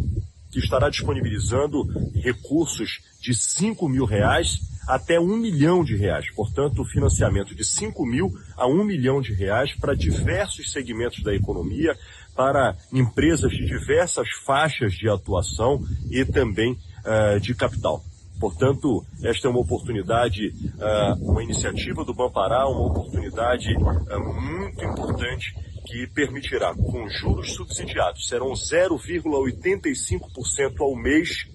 que 0.52 0.60
estará 0.60 0.90
disponibilizando 0.90 1.88
recursos 2.16 3.00
de 3.22 3.34
5 3.34 3.88
mil 3.88 4.04
reais 4.04 4.69
até 4.89 5.19
um 5.19 5.38
milhão 5.38 5.84
de 5.84 5.96
reais. 5.96 6.25
Portanto, 6.36 6.84
financiamento 6.84 7.53
de 7.53 7.63
5 7.63 8.03
mil 8.08 8.34
a 8.58 8.65
um 8.67 8.84
milhão 8.84 9.22
de 9.22 9.31
reais 9.34 9.75
para 9.75 9.96
diversos 9.96 10.72
segmentos 10.72 11.22
da 11.22 11.31
economia, 11.34 11.96
para 12.36 12.75
empresas 12.91 13.51
de 13.51 13.67
diversas 13.67 14.27
faixas 14.43 14.93
de 14.93 15.08
atuação 15.08 15.79
e 16.10 16.25
também 16.25 16.74
uh, 16.74 17.39
de 17.39 17.53
capital. 17.53 18.03
Portanto, 18.39 19.05
esta 19.24 19.48
é 19.48 19.51
uma 19.51 19.60
oportunidade, 19.60 20.48
uh, 20.48 21.13
uma 21.22 21.43
iniciativa 21.43 22.03
do 22.03 22.12
Bampará, 22.13 22.67
uma 22.67 22.88
oportunidade 22.88 23.72
uh, 23.75 24.41
muito 24.41 24.84
importante 24.84 25.53
que 25.86 26.08
permitirá, 26.08 26.74
com 26.74 27.08
juros 27.10 27.53
subsidiados, 27.53 28.27
serão 28.27 28.53
0,85% 28.53 30.79
ao 30.79 30.96
mês, 30.96 31.46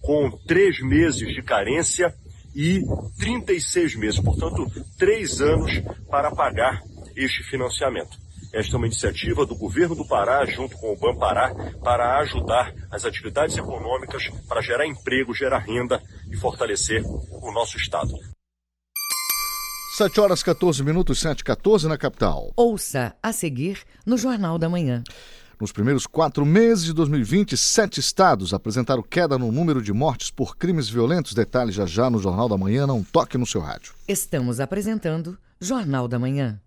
com 0.00 0.30
três 0.46 0.80
meses 0.80 1.34
de 1.34 1.42
carência 1.42 2.14
e 2.54 2.82
36 3.18 3.96
meses, 3.96 4.20
portanto, 4.20 4.70
três 4.96 5.40
anos 5.40 5.72
para 6.10 6.30
pagar 6.30 6.82
este 7.16 7.42
financiamento. 7.42 8.16
Esta 8.52 8.76
é 8.76 8.78
uma 8.78 8.86
iniciativa 8.86 9.44
do 9.44 9.54
governo 9.54 9.94
do 9.94 10.06
Pará, 10.06 10.44
junto 10.46 10.76
com 10.78 10.92
o 10.92 10.96
Banpará, 10.96 11.54
para 11.84 12.18
ajudar 12.18 12.72
as 12.90 13.04
atividades 13.04 13.56
econômicas, 13.56 14.28
para 14.48 14.62
gerar 14.62 14.86
emprego, 14.86 15.34
gerar 15.34 15.58
renda 15.58 16.02
e 16.30 16.36
fortalecer 16.36 17.02
o 17.04 17.52
nosso 17.52 17.76
Estado. 17.76 18.12
7 19.98 20.20
horas 20.20 20.42
14 20.42 20.82
minutos, 20.82 21.18
7 21.18 21.42
14 21.42 21.88
na 21.88 21.98
capital. 21.98 22.52
Ouça 22.56 23.16
a 23.22 23.32
seguir 23.32 23.80
no 24.06 24.16
Jornal 24.16 24.56
da 24.56 24.68
Manhã. 24.68 25.02
Nos 25.60 25.72
primeiros 25.72 26.06
quatro 26.06 26.46
meses 26.46 26.84
de 26.84 26.92
2020, 26.92 27.56
sete 27.56 27.98
estados 27.98 28.54
apresentaram 28.54 29.02
queda 29.02 29.36
no 29.36 29.50
número 29.50 29.82
de 29.82 29.92
mortes 29.92 30.30
por 30.30 30.56
crimes 30.56 30.88
violentos. 30.88 31.34
Detalhes 31.34 31.74
já 31.74 31.84
já 31.84 32.08
no 32.08 32.20
Jornal 32.20 32.48
da 32.48 32.56
Manhã. 32.56 32.86
Não 32.86 33.02
toque 33.02 33.36
no 33.36 33.44
seu 33.44 33.60
rádio. 33.60 33.92
Estamos 34.06 34.60
apresentando 34.60 35.36
Jornal 35.60 36.06
da 36.06 36.16
Manhã. 36.16 36.60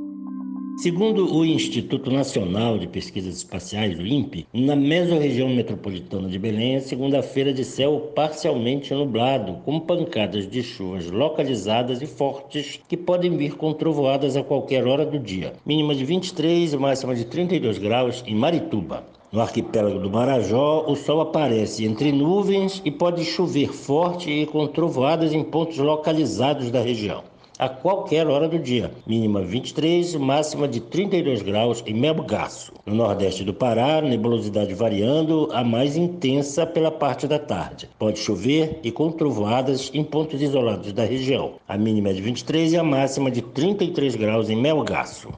Segundo 0.80 1.36
o 1.36 1.44
Instituto 1.44 2.10
Nacional 2.10 2.78
de 2.78 2.86
Pesquisas 2.86 3.36
Espaciais, 3.36 3.98
o 3.98 4.06
INPE, 4.06 4.46
na 4.50 4.74
mesorregião 4.74 5.46
metropolitana 5.50 6.26
de 6.26 6.38
Belém, 6.38 6.76
é 6.76 6.80
segunda-feira 6.80 7.52
de 7.52 7.66
céu 7.66 8.10
parcialmente 8.14 8.94
nublado, 8.94 9.58
com 9.62 9.78
pancadas 9.78 10.48
de 10.48 10.62
chuvas 10.62 11.10
localizadas 11.10 12.00
e 12.00 12.06
fortes 12.06 12.80
que 12.88 12.96
podem 12.96 13.36
vir 13.36 13.56
com 13.56 13.74
trovoadas 13.74 14.38
a 14.38 14.42
qualquer 14.42 14.86
hora 14.86 15.04
do 15.04 15.18
dia. 15.18 15.52
Mínima 15.66 15.94
de 15.94 16.02
23 16.02 16.72
e 16.72 16.76
máxima 16.78 17.14
de 17.14 17.26
32 17.26 17.76
graus 17.76 18.24
em 18.26 18.34
Marituba. 18.34 19.04
No 19.30 19.42
arquipélago 19.42 19.98
do 19.98 20.08
Marajó, 20.08 20.86
o 20.88 20.96
sol 20.96 21.20
aparece 21.20 21.84
entre 21.84 22.10
nuvens 22.10 22.80
e 22.86 22.90
pode 22.90 23.22
chover 23.22 23.68
forte 23.68 24.30
e 24.30 24.46
com 24.46 24.66
trovoadas 24.66 25.34
em 25.34 25.44
pontos 25.44 25.76
localizados 25.76 26.70
da 26.70 26.80
região 26.80 27.22
a 27.60 27.68
qualquer 27.68 28.26
hora 28.26 28.48
do 28.48 28.58
dia. 28.58 28.90
Mínima 29.06 29.42
23, 29.42 30.14
máxima 30.14 30.66
de 30.66 30.80
32 30.80 31.42
graus 31.42 31.84
em 31.86 31.92
Melgaço. 31.92 32.72
No 32.86 32.94
nordeste 32.94 33.44
do 33.44 33.52
Pará, 33.52 34.00
nebulosidade 34.00 34.72
variando, 34.72 35.46
a 35.52 35.62
mais 35.62 35.94
intensa 35.94 36.66
pela 36.66 36.90
parte 36.90 37.26
da 37.26 37.38
tarde. 37.38 37.90
Pode 37.98 38.18
chover 38.18 38.80
e 38.82 38.90
com 38.90 39.12
trovoadas 39.12 39.90
em 39.92 40.02
pontos 40.02 40.40
isolados 40.40 40.90
da 40.94 41.04
região. 41.04 41.60
A 41.68 41.76
mínima 41.76 42.08
é 42.08 42.12
de 42.14 42.22
23 42.22 42.72
e 42.72 42.78
a 42.78 42.82
máxima 42.82 43.30
de 43.30 43.42
33 43.42 44.16
graus 44.16 44.48
em 44.48 44.56
Melgaço. 44.56 45.28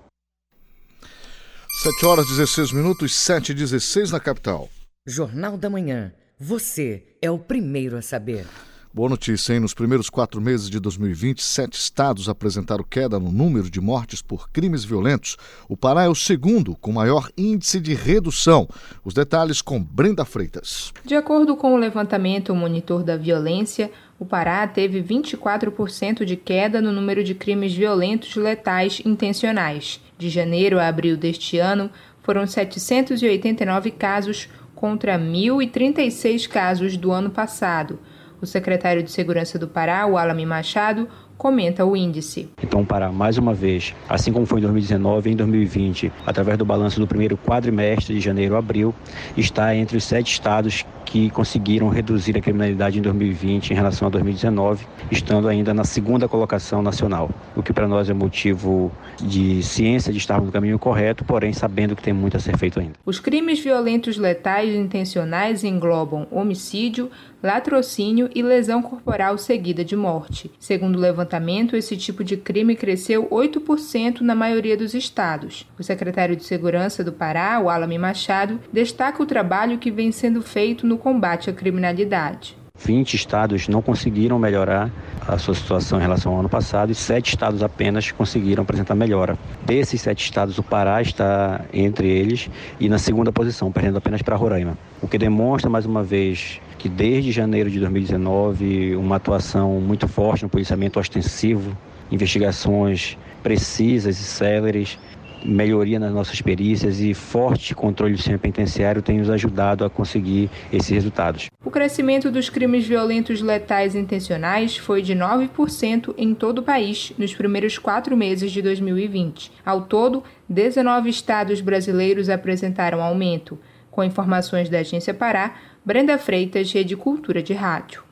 7 1.83 2.07
horas 2.07 2.27
16 2.29 2.71
minutos, 2.73 3.17
7 3.17 3.51
e 3.51 3.55
16 3.57 4.13
na 4.13 4.21
capital. 4.21 4.69
Jornal 5.05 5.57
da 5.59 5.69
Manhã. 5.69 6.13
Você 6.39 7.03
é 7.21 7.29
o 7.29 7.39
primeiro 7.39 7.97
a 7.97 8.03
saber. 8.03 8.47
Boa 8.95 9.09
notícia, 9.09 9.55
hein? 9.55 9.61
Nos 9.61 9.73
primeiros 9.73 10.11
quatro 10.11 10.39
meses 10.39 10.69
de 10.69 10.79
2020, 10.79 11.43
sete 11.43 11.79
estados 11.79 12.29
apresentaram 12.29 12.85
queda 12.85 13.19
no 13.19 13.33
número 13.33 13.71
de 13.71 13.81
mortes 13.81 14.21
por 14.21 14.51
crimes 14.51 14.85
violentos. 14.85 15.39
O 15.67 15.79
Pará 15.79 16.03
é 16.03 16.11
o 16.11 16.15
segundo 16.15 16.77
com 16.77 16.93
maior 16.93 17.31
índice 17.35 17.81
de 17.81 17.95
redução. 17.95 18.69
Os 19.03 19.15
detalhes 19.15 19.63
com 19.63 19.83
Brenda 19.83 20.27
Freitas. 20.27 20.93
De 21.07 21.15
acordo 21.15 21.57
com 21.57 21.73
o 21.73 21.79
levantamento 21.79 22.55
Monitor 22.55 23.03
da 23.03 23.17
Violência, 23.17 23.91
o 24.19 24.27
Pará 24.27 24.67
teve 24.67 25.03
24% 25.03 26.27
de 26.27 26.37
queda 26.37 26.79
no 26.83 26.93
número 26.93 27.25
de 27.25 27.35
crimes 27.35 27.73
violentos 27.73 28.37
letais 28.37 29.01
intencionais. 29.07 30.03
De 30.19 30.29
janeiro 30.29 30.79
a 30.79 30.87
abril 30.87 31.17
deste 31.17 31.57
ano, 31.57 31.91
foram 32.23 32.47
789 32.47 33.91
casos 33.93 34.51
contra 34.75 35.19
1.036 35.19 36.47
casos 36.47 36.99
do 36.99 37.11
ano 37.11 37.31
passado. 37.31 37.99
O 38.43 38.47
secretário 38.47 39.05
de 39.05 39.13
Segurança 39.13 39.57
do 39.57 39.69
Pará, 39.69 40.05
o 40.05 40.19
Alame 40.19 40.45
Machado, 40.45 41.09
comenta 41.39 41.85
o 41.85 41.97
índice. 41.97 42.51
Então, 42.61 42.81
o 42.81 42.85
Pará, 42.85 43.13
mais 43.13 43.39
uma 43.39 43.55
vez, 43.55 43.95
assim 44.09 44.33
como 44.33 44.45
foi 44.47 44.59
em 44.59 44.63
2019 44.63 45.31
e 45.31 45.33
em 45.33 45.37
2020, 45.37 46.13
através 46.27 46.59
do 46.59 46.65
balanço 46.65 46.99
do 46.99 47.07
primeiro 47.07 47.39
quadrimestre 47.39 48.13
de 48.13 48.21
janeiro 48.21 48.57
a 48.57 48.59
abril, 48.59 48.93
está 49.37 49.77
entre 49.77 49.97
os 49.97 50.03
sete 50.03 50.33
estados 50.33 50.85
que 51.13 51.29
conseguiram 51.29 51.91
reduzir 51.91 52.39
a 52.39 52.41
criminalidade 52.41 52.99
em 52.99 53.03
2020 53.03 53.73
em 53.73 53.75
relação 53.75 54.09
a 54.09 54.11
2019, 54.11 54.87
estando 55.11 55.47
ainda 55.47 55.75
na 55.75 55.85
segunda 55.85 56.27
colocação 56.27 56.81
nacional, 56.81 57.29
o 57.55 57.63
que 57.63 57.71
para 57.71 57.87
nós 57.87 58.09
é 58.09 58.15
motivo 58.15 58.91
de 59.21 59.63
ciência 59.63 60.11
de 60.11 60.17
estarmos 60.17 60.47
no 60.47 60.53
caminho 60.53 60.79
correto, 60.79 61.23
porém 61.23 61.53
sabendo 61.53 61.95
que 61.95 62.03
tem 62.03 62.15
muito 62.15 62.39
a 62.39 62.41
ser 62.41 62.57
feito 62.57 62.81
ainda. 62.81 62.95
Os 63.05 63.21
crimes 63.21 63.61
violentos 63.61 64.17
letais 64.17 64.75
intencionais 64.75 65.65
englobam 65.65 66.27
homicídio, 66.31 67.11
latrocínio 67.43 68.31
e 68.35 68.43
lesão 68.43 68.81
corporal 68.81 69.37
seguida 69.37 69.85
de 69.85 69.97
morte. 69.97 70.51
Segundo 70.59 70.97
o 70.97 71.01
levantamento, 71.01 71.77
esse 71.77 71.97
tipo 71.97 72.23
de 72.23 72.37
crime 72.37 72.77
cresceu 72.77 73.27
8% 73.29 74.21
na 74.21 74.35
maioria 74.35 74.77
dos 74.77 74.95
estados. 74.95 75.69
O 75.79 75.83
secretário 75.83 76.37
de 76.37 76.45
Segurança 76.45 77.03
do 77.03 77.13
Pará, 77.13 77.61
o 77.61 77.69
Alame 77.69 77.99
Machado, 77.99 78.61
destaca 78.73 79.23
o 79.23 79.27
trabalho 79.27 79.79
que 79.79 79.91
vem 79.91 80.13
sendo 80.13 80.41
feito 80.41 80.87
no 80.87 81.02
combate 81.03 81.51
à 81.51 81.53
criminalidade. 81.53 82.57
20 82.79 83.15
estados 83.15 83.67
não 83.67 83.83
conseguiram 83.83 84.39
melhorar 84.39 84.89
a 85.27 85.37
sua 85.37 85.55
situação 85.55 85.99
em 85.99 86.03
relação 86.03 86.33
ao 86.33 86.41
ano 86.41 86.49
passado 86.49 86.91
e 86.91 86.95
sete 86.95 87.31
estados 87.31 87.61
apenas 87.63 88.13
conseguiram 88.13 88.63
apresentar 88.63 88.95
melhora. 88.95 89.37
Desses 89.65 90.01
sete 90.01 90.25
estados, 90.25 90.59
o 90.59 90.63
Pará 90.63 91.03
está 91.03 91.65
entre 91.73 92.09
eles 92.09 92.49
e 92.79 92.89
na 92.89 92.99
segunda 92.99 93.33
posição, 93.33 93.71
perdendo 93.73 93.99
apenas 93.99 94.23
para 94.23 94.37
Roraima. 94.37 94.79
O 95.01 95.09
que 95.09 95.19
demonstra, 95.19 95.69
mais 95.69 95.85
uma 95.87 96.05
vez, 96.05 96.61
que 96.79 96.89
desde 96.89 97.33
janeiro 97.33 97.69
de 97.69 97.81
2019, 97.81 98.95
uma 98.95 99.17
atuação 99.17 99.81
muito 99.81 100.07
forte 100.07 100.45
no 100.45 100.49
policiamento 100.49 101.01
ostensivo, 101.01 101.77
investigações 102.13 103.19
precisas 103.43 104.21
e 104.21 104.25
céleres 104.25 104.99
melhoria 105.45 105.99
nas 105.99 106.13
nossas 106.13 106.41
perícias 106.41 107.01
e 107.01 107.15
forte 107.15 107.75
controle 107.75 108.13
do 108.13 108.19
sistema 108.19 108.39
penitenciário 108.39 109.03
tem 109.03 109.19
nos 109.19 109.31
ajudado 109.31 109.85
a 109.85 109.91
conseguir 109.91 110.51
esses 110.73 110.91
resultados. 110.91 111.47
O 111.65 111.71
crescimento 111.71 112.31
dos 112.31 112.49
crimes 112.51 112.87
violentos 112.87 113.41
letais 113.41 113.95
intencionais 113.95 114.77
foi 114.77 115.03
de 115.03 115.15
9% 115.15 116.15
em 116.17 116.35
todo 116.35 116.59
o 116.59 116.63
país 116.63 117.13
nos 117.19 117.35
primeiros 117.35 117.79
quatro 117.79 118.17
meses 118.17 118.51
de 118.51 118.61
2020. 118.63 119.53
Ao 119.65 119.83
todo, 119.83 120.23
19 120.49 121.09
estados 121.09 121.61
brasileiros 121.61 122.29
apresentaram 122.29 123.03
aumento. 123.03 123.59
Com 123.91 124.03
informações 124.03 124.69
da 124.69 124.79
Agência 124.79 125.13
Pará, 125.13 125.55
Brenda 125.85 126.17
Freitas, 126.19 126.73
Rede 126.73 126.97
Cultura 126.97 127.43
de 127.43 127.53
Rádio. 127.53 128.03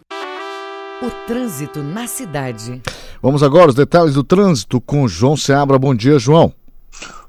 O 1.03 1.11
trânsito 1.27 1.83
na 1.83 2.07
cidade. 2.07 2.83
Vamos 3.23 3.43
agora 3.43 3.67
aos 3.67 3.75
detalhes 3.75 4.15
do 4.15 4.23
trânsito 4.23 4.81
com 4.81 5.09
João 5.09 5.37
Seabra. 5.37 5.79
Bom 5.79 5.95
dia, 5.95 6.19
João. 6.19 6.53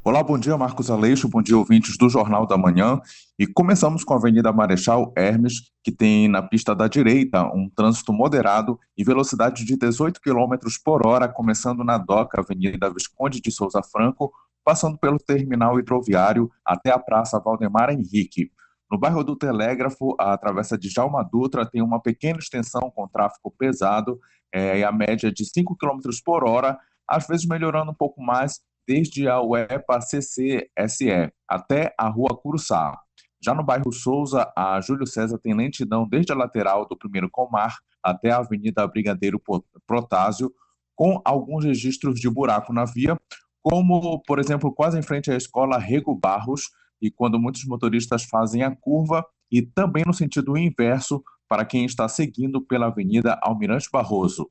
Olá, 0.04 0.24
bom 0.24 0.36
dia, 0.36 0.58
Marcos 0.58 0.90
Aleixo, 0.90 1.30
bom 1.30 1.44
dia, 1.44 1.56
ouvintes 1.56 1.96
do 1.96 2.10
Jornal 2.10 2.48
da 2.48 2.58
Manhã. 2.58 3.00
E 3.38 3.46
começamos 3.46 4.04
com 4.04 4.16
a 4.16 4.18
Avenida 4.18 4.52
Marechal 4.52 5.14
Hermes, 5.16 5.72
que 5.84 5.92
tem 5.92 6.28
na 6.28 6.42
pista 6.42 6.74
da 6.74 6.88
direita 6.88 7.44
um 7.54 7.70
trânsito 7.70 8.12
moderado 8.12 8.80
e 8.98 9.04
velocidade 9.04 9.64
de 9.64 9.78
18 9.78 10.20
km 10.20 10.56
por 10.84 11.06
hora, 11.06 11.28
começando 11.28 11.84
na 11.84 12.00
DOCA, 12.00 12.42
Avenida 12.42 12.92
Visconde 12.92 13.40
de 13.40 13.52
Souza 13.52 13.84
Franco, 13.84 14.34
passando 14.66 14.98
pelo 14.98 15.20
terminal 15.20 15.80
hidroviário 15.80 16.50
até 16.66 16.90
a 16.90 16.98
Praça 16.98 17.40
Valdemar 17.40 17.92
Henrique. 17.92 18.50
No 18.92 18.98
bairro 18.98 19.24
do 19.24 19.36
Telégrafo, 19.36 20.16
a 20.20 20.36
travessa 20.36 20.76
de 20.80 20.90
Jalma 20.90 21.24
Dutra 21.24 21.64
tem 21.64 21.84
uma 21.84 22.02
pequena 22.02 22.40
extensão 22.40 22.90
com 22.90 23.08
tráfego 23.08 23.54
pesado, 23.56 24.20
é, 24.52 24.84
a 24.84 24.92
média 24.92 25.32
de 25.32 25.46
5 25.46 25.78
km 25.78 26.00
por 26.26 26.44
hora, 26.44 26.80
às 27.08 27.28
vezes 27.28 27.46
melhorando 27.46 27.92
um 27.92 27.96
pouco 27.96 28.20
mais 28.20 28.60
desde 28.88 29.28
a 29.28 29.42
UEPA 29.42 30.00
CCSE 30.00 31.32
até 31.48 31.94
a 31.98 32.10
Rua 32.10 32.36
Curuçá. 32.36 32.98
Já 33.44 33.56
no 33.56 33.64
bairro 33.64 33.92
Souza, 33.92 34.52
a 34.56 34.80
Júlio 34.82 35.08
César 35.08 35.40
tem 35.40 35.56
lentidão 35.56 36.08
desde 36.08 36.32
a 36.32 36.36
lateral 36.36 36.88
do 36.88 36.96
primeiro 36.96 37.30
Comar 37.30 37.78
até 38.04 38.30
a 38.32 38.38
Avenida 38.38 38.86
Brigadeiro 38.88 39.42
Protásio, 39.88 40.54
com 40.96 41.20
alguns 41.26 41.66
registros 41.66 42.20
de 42.20 42.30
buraco 42.30 42.72
na 42.72 42.86
via, 42.86 43.18
como, 43.64 44.22
por 44.24 44.40
exemplo, 44.40 44.72
quase 44.74 45.00
em 45.00 45.02
frente 45.02 45.32
à 45.32 45.36
escola 45.36 45.80
Rego 45.80 46.16
Barros, 46.16 46.70
e 47.02 47.10
quando 47.10 47.40
muitos 47.40 47.66
motoristas 47.66 48.24
fazem 48.24 48.62
a 48.62 48.76
curva, 48.76 49.26
e 49.52 49.62
também 49.62 50.04
no 50.06 50.14
sentido 50.14 50.56
inverso 50.56 51.24
para 51.48 51.66
quem 51.66 51.86
está 51.86 52.08
seguindo 52.08 52.62
pela 52.62 52.88
Avenida 52.88 53.40
Almirante 53.42 53.90
Barroso. 53.92 54.50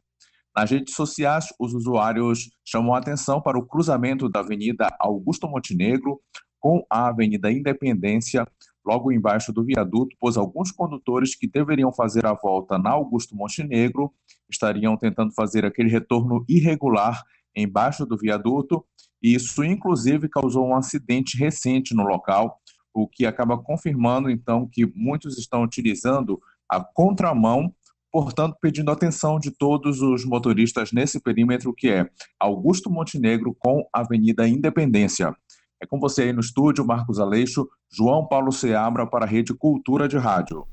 Nas 0.57 0.71
redes 0.71 0.95
sociais, 0.95 1.47
os 1.59 1.75
usuários 1.75 2.51
chamam 2.65 2.95
a 2.95 2.99
atenção 2.99 3.41
para 3.41 3.59
o 3.59 3.65
cruzamento 3.65 4.29
da 4.29 4.41
Avenida 4.41 4.89
Augusto 4.99 5.49
Montenegro 5.49 6.21
com 6.59 6.85
a 6.91 7.09
Avenida 7.09 7.51
Independência, 7.51 8.47
logo 8.85 9.13
embaixo 9.13 9.53
do 9.53 9.65
viaduto, 9.65 10.17
pois 10.19 10.37
alguns 10.37 10.73
condutores 10.73 11.35
que 11.37 11.47
deveriam 11.47 11.93
fazer 11.93 12.27
a 12.27 12.35
volta 12.35 12.79
na 12.79 12.91
Augusto 12.91 13.37
Montenegro 13.37 14.13
estariam 14.51 14.97
tentando 14.97 15.33
fazer 15.33 15.65
aquele 15.65 15.89
retorno 15.89 16.45
irregular 16.49 17.23
embaixo 17.55 18.05
do 18.05 18.17
viaduto, 18.17 18.85
e 19.23 19.35
isso 19.35 19.63
inclusive 19.63 20.29
causou 20.29 20.67
um 20.67 20.75
acidente 20.75 21.37
recente 21.37 21.95
no 21.95 22.03
local, 22.03 22.61
o 22.93 23.07
que 23.07 23.25
acaba 23.25 23.57
confirmando 23.57 24.31
então 24.31 24.69
que 24.71 24.85
muitos 24.95 25.39
estão 25.39 25.63
utilizando 25.63 26.41
a 26.69 26.83
contramão 26.83 27.73
portanto, 28.11 28.57
pedindo 28.61 28.91
atenção 28.91 29.39
de 29.39 29.51
todos 29.51 30.01
os 30.01 30.25
motoristas 30.25 30.93
nesse 30.93 31.21
perímetro 31.21 31.73
que 31.73 31.89
é 31.89 32.09
Augusto 32.39 32.91
Montenegro 32.91 33.55
com 33.59 33.87
Avenida 33.93 34.49
Independência. 34.49 35.35
É 35.83 35.87
com 35.87 35.99
você 35.99 36.23
aí 36.23 36.33
no 36.33 36.41
estúdio, 36.41 36.85
Marcos 36.85 37.19
Aleixo, 37.19 37.67
João 37.91 38.27
Paulo 38.27 38.53
Seabra 38.53 39.07
para 39.07 39.25
a 39.25 39.29
Rede 39.29 39.55
Cultura 39.55 40.07
de 40.07 40.19
Rádio. 40.19 40.67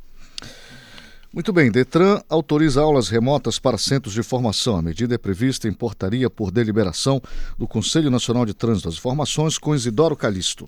Muito 1.34 1.54
bem, 1.54 1.72
Detran 1.72 2.22
autoriza 2.30 2.82
aulas 2.82 3.10
remotas 3.10 3.60
para 3.60 3.78
centros 3.78 4.14
de 4.14 4.24
formação. 4.24 4.78
A 4.78 4.82
medida 4.82 5.16
é 5.16 5.18
prevista 5.18 5.68
em 5.68 5.74
portaria 5.74 6.30
por 6.30 6.52
deliberação 6.52 7.22
do 7.58 7.68
Conselho 7.68 8.10
Nacional 8.10 8.46
de 8.46 8.54
Trânsito. 8.54 8.90
As 8.90 8.96
informações 8.96 9.58
com 9.58 9.76
Isidoro 9.76 10.16
Calixto. 10.16 10.68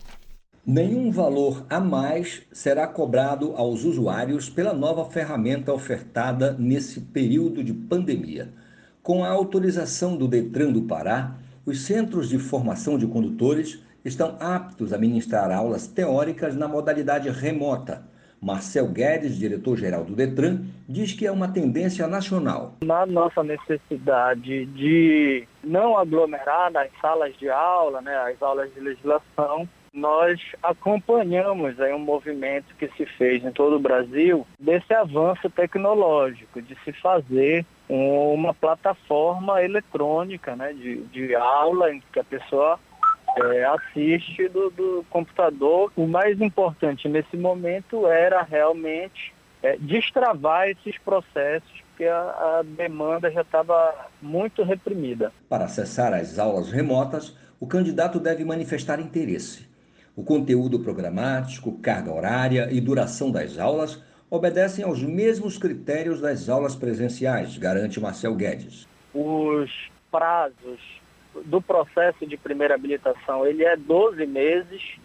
Nenhum 0.66 1.10
valor 1.10 1.66
a 1.70 1.80
mais 1.80 2.44
será 2.52 2.86
cobrado 2.86 3.54
aos 3.56 3.84
usuários 3.84 4.50
pela 4.50 4.74
nova 4.74 5.06
ferramenta 5.06 5.74
ofertada 5.74 6.56
nesse 6.60 7.00
período 7.00 7.64
de 7.64 7.74
pandemia. 7.74 8.54
Com 9.02 9.24
a 9.24 9.30
autorização 9.30 10.18
do 10.18 10.28
Detran 10.28 10.72
do 10.72 10.84
Pará, 10.84 11.36
os 11.66 11.86
centros 11.86 12.30
de 12.30 12.38
formação 12.38 12.98
de 12.98 13.08
condutores 13.08 13.84
estão 14.04 14.38
aptos 14.40 14.94
a 14.94 14.98
ministrar 14.98 15.52
aulas 15.52 15.88
teóricas 15.88 16.56
na 16.56 16.68
modalidade 16.68 17.30
remota. 17.30 18.08
Marcel 18.42 18.88
Guedes, 18.88 19.38
diretor-geral 19.38 20.06
do 20.06 20.16
Detran, 20.16 20.62
diz 20.88 21.12
que 21.14 21.26
é 21.28 21.32
uma 21.32 21.48
tendência 21.50 22.08
nacional. 22.08 22.76
Na 22.84 23.06
nossa 23.06 23.44
necessidade 23.44 24.66
de 24.68 25.46
não 25.64 25.98
aglomerar 25.98 26.72
nas 26.72 26.90
salas 27.02 27.36
de 27.38 27.50
aula, 27.50 28.02
né, 28.02 28.16
as 28.16 28.42
aulas 28.42 28.74
de 28.74 28.80
legislação, 28.80 29.68
nós 29.94 30.40
acompanhamos 30.62 31.80
aí 31.80 31.94
um 31.94 32.00
movimento 32.00 32.76
que 32.78 32.88
se 32.96 33.06
fez 33.06 33.44
em 33.44 33.52
todo 33.52 33.76
o 33.76 33.80
Brasil 33.80 34.46
desse 34.60 34.94
avanço 34.94 35.50
tecnológico, 35.50 36.62
de 36.62 36.76
se 36.84 36.92
fazer 36.94 37.66
uma 37.88 38.54
plataforma 38.54 39.64
eletrônica 39.64 40.56
né, 40.56 40.74
de, 40.74 40.98
de 41.06 41.36
aula 41.36 41.92
em 41.92 42.02
que 42.14 42.20
a 42.20 42.24
pessoa 42.24 42.80
é, 43.38 43.66
assiste 43.66 44.48
do, 44.50 44.70
do, 44.70 45.06
computador. 45.10 45.92
O 45.96 46.08
mais 46.08 46.40
importante 46.42 47.08
nesse 47.08 47.38
momento 47.38 48.08
era 48.08 48.44
realmente 48.44 49.34
é, 49.62 49.78
destravar 49.78 50.70
esses 50.70 50.98
processos, 51.00 51.70
porque 51.90 52.06
a, 52.06 52.60
a 52.60 52.64
demanda 52.64 53.32
já 53.32 53.42
estava 53.42 54.08
muito 54.22 54.64
reprimida. 54.64 55.32
Para 55.48 55.66
acessar 55.66 56.14
as 56.14 56.38
aulas 56.40 56.72
remotas, 56.72 57.36
o 57.60 57.68
candidato 57.68 58.20
deve 58.20 58.46
manifestar 58.46 59.00
interesse. 59.00 59.69
O 60.20 60.24
conteúdo 60.26 60.82
programático, 60.82 61.80
carga 61.80 62.12
horária 62.12 62.68
e 62.70 62.82
duração 62.82 63.32
das 63.32 63.58
aulas 63.58 64.04
obedecem 64.30 64.84
aos 64.84 65.02
mesmos 65.02 65.58
critérios 65.58 66.20
das 66.20 66.50
aulas 66.50 66.76
presenciais, 66.76 67.58
garante 67.58 68.02
Marcel 68.02 68.36
Guedes. 68.36 68.86
Os 69.14 69.72
prazos 70.12 70.82
do 71.46 71.62
processo 71.62 72.28
de 72.28 72.36
primeira 72.36 72.76
habilitação, 72.76 73.48
ele 73.48 73.64
é 73.64 73.78
12 73.78 74.26
meses. 74.26 74.98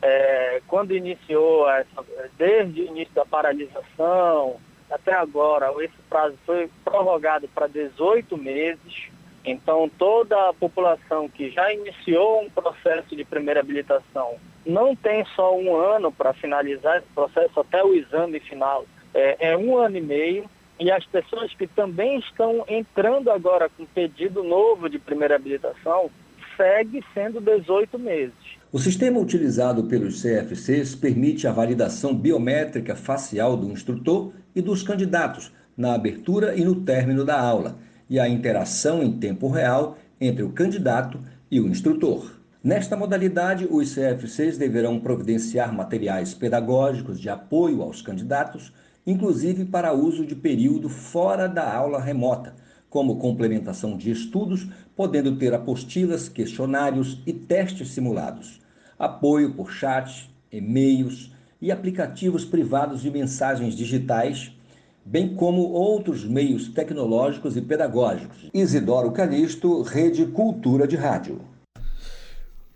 É, 0.00 0.62
quando 0.68 0.94
iniciou, 0.94 1.68
essa, 1.68 2.04
desde 2.38 2.82
o 2.82 2.86
início 2.86 3.12
da 3.14 3.24
paralisação 3.24 4.60
até 4.88 5.12
agora, 5.12 5.72
esse 5.82 5.98
prazo 6.08 6.36
foi 6.46 6.70
prorrogado 6.84 7.48
para 7.48 7.66
18 7.66 8.38
meses. 8.38 9.08
Então, 9.44 9.90
toda 9.98 10.50
a 10.50 10.54
população 10.54 11.28
que 11.28 11.50
já 11.50 11.72
iniciou 11.74 12.42
um 12.42 12.48
processo 12.48 13.16
de 13.16 13.24
primeira 13.24 13.58
habilitação 13.58 14.38
não 14.64 14.94
tem 14.94 15.24
só 15.34 15.56
um 15.56 15.76
ano 15.76 16.12
para 16.12 16.32
finalizar 16.32 16.98
esse 16.98 17.06
processo 17.14 17.60
até 17.60 17.82
o 17.82 17.94
exame 17.94 18.40
final, 18.40 18.86
é, 19.14 19.50
é, 19.50 19.56
um 19.56 19.76
ano 19.76 19.96
e 19.96 20.00
meio. 20.00 20.44
E 20.80 20.90
as 20.90 21.04
pessoas 21.06 21.52
que 21.54 21.66
também 21.66 22.18
estão 22.18 22.64
entrando 22.66 23.30
agora 23.30 23.68
com 23.68 23.84
pedido 23.84 24.42
novo 24.42 24.88
de 24.88 24.98
primeira 24.98 25.36
habilitação, 25.36 26.10
segue 26.56 27.04
sendo 27.14 27.40
18 27.40 27.98
meses. 27.98 28.34
O 28.72 28.78
sistema 28.78 29.18
utilizado 29.18 29.84
pelos 29.84 30.22
CFCs 30.22 30.94
permite 30.94 31.46
a 31.46 31.52
validação 31.52 32.14
biométrica 32.14 32.96
facial 32.96 33.56
do 33.56 33.70
instrutor 33.70 34.32
e 34.54 34.62
dos 34.62 34.82
candidatos 34.82 35.52
na 35.76 35.94
abertura 35.94 36.54
e 36.56 36.64
no 36.64 36.76
término 36.82 37.24
da 37.24 37.40
aula, 37.40 37.78
e 38.08 38.18
a 38.18 38.28
interação 38.28 39.02
em 39.02 39.18
tempo 39.18 39.48
real 39.48 39.98
entre 40.20 40.42
o 40.42 40.52
candidato 40.52 41.20
e 41.50 41.60
o 41.60 41.68
instrutor. 41.68 42.41
Nesta 42.64 42.96
modalidade, 42.96 43.66
os 43.68 43.92
CFCs 43.92 44.56
deverão 44.56 45.00
providenciar 45.00 45.74
materiais 45.74 46.32
pedagógicos 46.32 47.18
de 47.18 47.28
apoio 47.28 47.82
aos 47.82 48.00
candidatos, 48.00 48.72
inclusive 49.04 49.64
para 49.64 49.92
uso 49.92 50.24
de 50.24 50.36
período 50.36 50.88
fora 50.88 51.48
da 51.48 51.74
aula 51.74 52.00
remota, 52.00 52.54
como 52.88 53.18
complementação 53.18 53.96
de 53.96 54.12
estudos, 54.12 54.68
podendo 54.94 55.36
ter 55.36 55.52
apostilas, 55.52 56.28
questionários 56.28 57.20
e 57.26 57.32
testes 57.32 57.88
simulados, 57.88 58.60
apoio 58.96 59.54
por 59.54 59.72
chat, 59.72 60.30
e-mails 60.52 61.32
e 61.60 61.72
aplicativos 61.72 62.44
privados 62.44 63.02
de 63.02 63.10
mensagens 63.10 63.74
digitais, 63.74 64.56
bem 65.04 65.34
como 65.34 65.62
outros 65.62 66.24
meios 66.24 66.68
tecnológicos 66.68 67.56
e 67.56 67.60
pedagógicos. 67.60 68.48
Isidoro 68.54 69.10
Calixto, 69.10 69.82
Rede 69.82 70.26
Cultura 70.26 70.86
de 70.86 70.94
Rádio. 70.94 71.51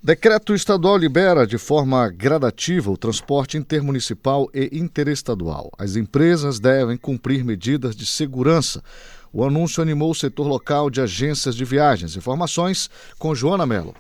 Decreto 0.07 0.55
estadual 0.55 0.97
libera 0.97 1.45
de 1.45 1.59
forma 1.59 2.09
gradativa 2.09 2.93
o 2.93 2.97
transporte 2.97 3.59
intermunicipal 3.59 4.49
e 4.55 4.71
interestadual. 4.79 5.73
As 5.77 5.97
empresas 5.97 6.61
devem 6.61 6.97
cumprir 6.97 7.43
medidas 7.43 7.97
de 7.97 8.07
segurança. 8.07 8.85
O 9.33 9.45
anúncio 9.45 9.83
animou 9.83 10.13
o 10.13 10.15
setor 10.15 10.47
local 10.47 10.91
de 10.91 11.01
agências 11.01 11.57
de 11.57 11.65
viagens. 11.65 12.15
Informações 12.15 12.89
com 13.19 13.35
Joana 13.35 13.67
Mello. 13.67 13.97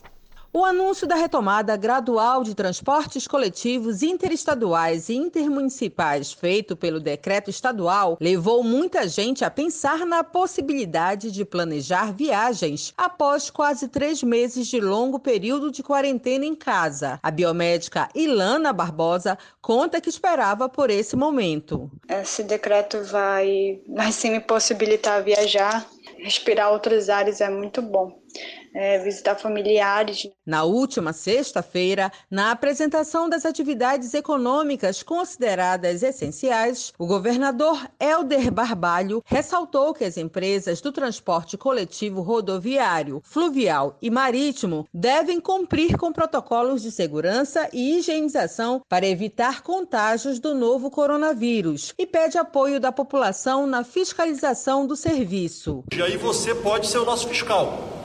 O 0.57 0.65
anúncio 0.65 1.07
da 1.07 1.17
retomada 1.17 1.77
gradual 1.77 2.43
de 2.43 2.55
transportes 2.55 3.29
coletivos 3.29 4.03
interestaduais 4.03 5.11
e 5.11 5.15
intermunicipais 5.15 6.33
feito 6.33 6.75
pelo 6.75 6.99
decreto 6.99 7.51
estadual 7.51 8.17
levou 8.19 8.65
muita 8.65 9.07
gente 9.07 9.45
a 9.45 9.51
pensar 9.51 10.07
na 10.07 10.25
possibilidade 10.25 11.31
de 11.31 11.45
planejar 11.45 12.11
viagens 12.11 12.95
após 12.97 13.51
quase 13.51 13.87
três 13.87 14.23
meses 14.23 14.67
de 14.69 14.81
longo 14.81 15.19
período 15.19 15.71
de 15.71 15.83
quarentena 15.83 16.47
em 16.47 16.55
casa. 16.55 17.21
A 17.23 17.31
biomédica 17.31 18.09
Ilana 18.15 18.73
Barbosa 18.73 19.37
conta 19.61 20.01
que 20.01 20.09
esperava 20.09 20.71
por 20.71 20.89
esse 20.89 21.17
momento. 21.17 21.91
Esse 22.09 22.43
decreto 22.43 23.05
vai, 23.05 23.83
vai 23.87 24.11
sim 24.11 24.31
me 24.31 24.41
possibilitar 24.41 25.23
viajar, 25.23 25.87
respirar 26.17 26.73
outros 26.73 27.11
ares 27.11 27.43
é 27.43 27.51
muito 27.51 27.83
bom 27.83 28.19
é, 28.77 28.99
visitar 28.99 29.37
familiares. 29.37 30.29
Na 30.45 30.65
última 30.65 31.15
sexta-feira, 31.15 32.13
na 32.31 32.51
apresentação 32.51 33.27
das 33.29 33.47
atividades 33.47 34.13
econômicas 34.13 35.03
consideradas 35.03 36.03
essenciais, 36.03 36.93
o 36.99 37.07
governador 37.07 37.89
Helder 37.99 38.53
Barbalho 38.53 39.23
ressaltou 39.25 39.95
que 39.95 40.05
as 40.05 40.19
empresas 40.19 40.83
do 40.83 40.93
transporte 40.93 41.57
coletivo 41.57 42.21
rodoviário, 42.21 43.23
fluvial 43.25 43.97
e 44.03 44.11
marítimo 44.11 44.87
devem 44.93 45.41
cumprir 45.41 45.97
com 45.97 46.13
protocolos 46.13 46.83
de 46.83 46.93
segurança 46.93 47.71
e 47.73 47.97
higienização 47.97 48.83
para 48.87 49.07
evitar 49.07 49.63
contágios 49.63 50.39
do 50.39 50.55
novo 50.55 50.91
coronavírus 50.91 51.95
e 51.99 52.07
pede 52.07 52.37
apoio 52.37 52.79
da 52.79 52.93
população 52.93 53.67
na 53.67 53.83
fiscalização 53.83 54.87
do 54.87 54.95
serviço. 54.95 55.83
E 55.97 56.03
aí 56.03 56.19
você 56.19 56.55
pode 56.55 56.89
ser 56.89 56.99
o 56.99 57.07
nosso 57.07 57.27
fiscal. 57.27 57.97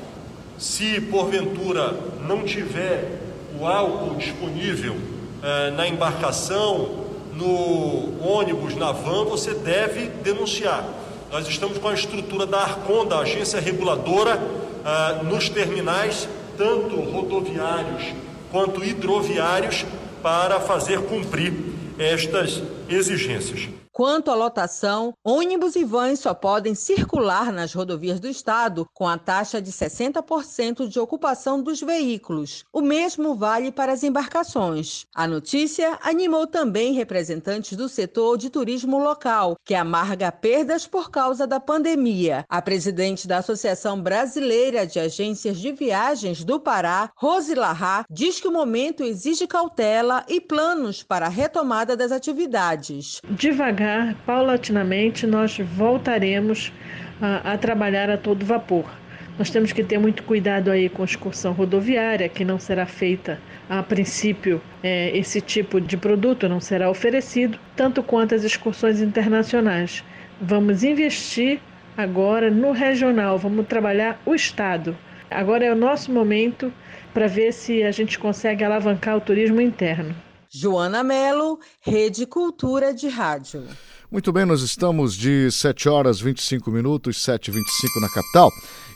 Se 0.62 1.02
porventura 1.02 1.92
não 2.28 2.44
tiver 2.44 3.20
o 3.60 3.66
álcool 3.66 4.14
disponível 4.14 4.96
eh, 5.42 5.72
na 5.72 5.88
embarcação, 5.88 7.04
no 7.34 8.24
ônibus, 8.24 8.76
na 8.76 8.92
van, 8.92 9.26
você 9.26 9.56
deve 9.56 10.10
denunciar. 10.24 10.88
Nós 11.32 11.48
estamos 11.48 11.80
com 11.80 11.88
a 11.88 11.96
estrutura 11.96 12.46
da 12.46 12.60
Arcon, 12.60 13.08
da 13.08 13.22
agência 13.22 13.60
reguladora, 13.60 14.40
eh, 14.86 15.24
nos 15.24 15.50
terminais, 15.50 16.30
tanto 16.56 16.96
rodoviários 16.96 18.14
quanto 18.52 18.84
hidroviários, 18.84 19.84
para 20.22 20.60
fazer 20.60 21.02
cumprir 21.06 21.54
estas 21.98 22.62
exigências. 22.92 23.70
Quanto 23.94 24.32
à 24.32 24.36
lotação, 24.36 25.14
ônibus 25.24 25.76
e 25.76 25.84
vans 25.84 26.22
só 26.22 26.34
podem 26.34 26.74
circular 26.74 27.52
nas 27.52 27.74
rodovias 27.74 28.22
do 28.22 28.28
estado 28.28 28.88
com 28.94 29.08
a 29.08 29.18
taxa 29.18 29.62
de 29.62 29.70
60% 29.70 30.88
de 30.88 30.98
ocupação 30.98 31.62
dos 31.62 31.82
veículos. 31.82 32.64
O 32.72 32.82
mesmo 32.82 33.36
vale 33.36 33.70
para 33.70 33.92
as 33.92 34.02
embarcações. 34.02 35.06
A 35.14 35.28
notícia 35.28 36.00
animou 36.02 36.48
também 36.48 36.94
representantes 36.94 37.78
do 37.78 37.90
setor 37.90 38.38
de 38.38 38.50
turismo 38.50 38.98
local, 38.98 39.58
que 39.66 39.76
amarga 39.76 40.32
perdas 40.32 40.88
por 40.88 41.12
causa 41.12 41.46
da 41.46 41.60
pandemia. 41.60 42.46
A 42.48 42.62
presidente 42.62 43.28
da 43.28 43.40
Associação 43.40 44.02
Brasileira 44.02 44.88
de 44.88 45.00
Agências 45.00 45.60
de 45.60 45.74
Viagens 45.74 46.46
do 46.46 46.60
Pará, 46.60 47.12
Rose 47.16 47.54
Larra, 47.54 48.06
diz 48.10 48.40
que 48.40 48.48
o 48.48 48.52
momento 48.52 49.04
exige 49.04 49.46
cautela 49.46 50.24
e 50.30 50.40
planos 50.40 51.04
para 51.04 51.26
a 51.26 51.30
retomada 51.30 51.96
das 51.98 52.12
atividades. 52.12 52.81
Devagar 53.30 54.16
paulatinamente, 54.26 55.28
nós 55.28 55.58
voltaremos 55.58 56.72
a, 57.22 57.54
a 57.54 57.58
trabalhar 57.58 58.10
a 58.10 58.18
todo 58.18 58.46
vapor. 58.46 58.86
Nós 59.38 59.50
temos 59.50 59.72
que 59.72 59.84
ter 59.84 59.98
muito 59.98 60.24
cuidado 60.24 60.70
aí 60.70 60.90
com 60.90 61.02
a 61.02 61.06
excursão 61.06 61.54
rodoviária, 61.54 62.28
que 62.28 62.44
não 62.44 62.60
será 62.60 62.86
feita 62.86 63.40
a 63.70 63.82
princípio, 63.82 64.62
é, 64.84 65.16
esse 65.18 65.40
tipo 65.40 65.80
de 65.80 65.96
produto 65.96 66.50
não 66.50 66.60
será 66.60 66.90
oferecido, 66.90 67.58
tanto 67.76 68.04
quanto 68.04 68.36
as 68.36 68.44
excursões 68.44 69.00
internacionais. 69.00 70.04
Vamos 70.40 70.84
investir 70.84 71.60
agora 71.96 72.52
no 72.52 72.72
regional, 72.72 73.38
vamos 73.38 73.66
trabalhar 73.68 74.22
o 74.26 74.36
Estado. 74.36 74.98
Agora 75.30 75.66
é 75.66 75.72
o 75.72 75.76
nosso 75.76 76.12
momento 76.12 76.74
para 77.14 77.28
ver 77.28 77.54
se 77.54 77.84
a 77.84 77.92
gente 77.92 78.20
consegue 78.20 78.64
alavancar 78.64 79.16
o 79.16 79.22
turismo 79.22 79.62
interno. 79.62 80.14
Joana 80.54 81.02
Melo, 81.02 81.60
Rede 81.80 82.26
Cultura 82.26 82.94
de 82.94 83.08
Rádio. 83.08 83.64
Muito 84.12 84.34
bem, 84.34 84.46
nós 84.46 84.62
estamos 84.62 85.16
de 85.16 85.50
7 85.50 85.88
horas 85.88 86.20
25 86.20 86.70
minutos, 86.70 87.26
7h25 87.26 88.02
na 88.02 88.10
capital. 88.10 88.50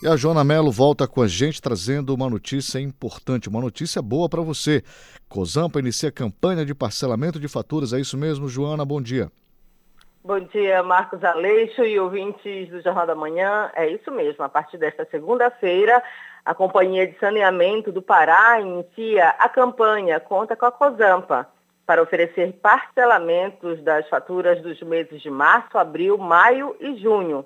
E 0.04 0.08
a 0.10 0.18
Joana 0.18 0.44
Melo 0.44 0.70
volta 0.70 1.08
com 1.08 1.22
a 1.22 1.28
gente 1.30 1.62
trazendo 1.62 2.14
uma 2.14 2.30
notícia 2.30 2.78
importante, 2.78 3.48
uma 3.48 3.62
notícia 3.62 4.02
boa 4.02 4.28
para 4.28 4.42
você. 4.42 4.84
Cozampa 5.30 5.80
inicia 5.80 6.12
campanha 6.12 6.66
de 6.66 6.76
parcelamento 6.76 7.40
de 7.40 7.48
faturas. 7.48 7.94
É 7.94 8.02
isso 8.02 8.18
mesmo, 8.18 8.50
Joana? 8.50 8.84
Bom 8.84 9.02
dia. 9.02 9.32
Bom 10.26 10.40
dia, 10.40 10.84
Marcos 10.84 11.24
Aleixo 11.24 11.84
e 11.84 11.98
ouvintes 11.98 12.68
do 12.70 12.82
Jornal 12.82 13.08
da 13.08 13.16
Manhã. 13.16 13.72
É 13.76 13.88
isso 13.88 14.12
mesmo, 14.12 14.44
a 14.44 14.50
partir 14.50 14.78
desta 14.78 15.08
segunda-feira, 15.10 16.04
a 16.46 16.54
Companhia 16.54 17.08
de 17.08 17.18
Saneamento 17.18 17.92
do 17.92 18.04
Pará 18.04 18.62
inicia 18.62 19.30
a 19.30 19.50
campanha 19.50 20.20
Conta 20.20 20.56
com 20.56 20.68
a 20.68 20.72
Cozampa 20.72 21.50
para 21.88 22.02
oferecer 22.02 22.54
parcelamentos 22.62 23.82
das 23.82 24.08
faturas 24.08 24.62
dos 24.62 24.80
meses 24.82 25.22
de 25.22 25.30
março, 25.30 25.78
abril, 25.78 26.18
maio 26.18 26.76
e 26.80 26.96
junho. 26.98 27.44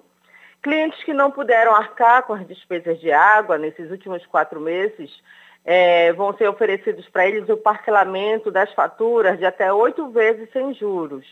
Clientes 0.61 1.01
que 1.03 1.13
não 1.13 1.31
puderam 1.31 1.73
arcar 1.73 2.23
com 2.23 2.33
as 2.33 2.45
despesas 2.45 2.99
de 2.99 3.09
água 3.11 3.57
nesses 3.57 3.89
últimos 3.89 4.25
quatro 4.25 4.59
meses 4.59 5.09
é, 5.63 6.11
vão 6.13 6.35
ser 6.35 6.49
oferecidos 6.49 7.07
para 7.07 7.25
eles 7.25 7.47
o 7.47 7.55
parcelamento 7.55 8.51
das 8.51 8.71
faturas 8.73 9.37
de 9.39 9.45
até 9.45 9.71
oito 9.71 10.09
vezes 10.09 10.51
sem 10.51 10.73
juros. 10.73 11.25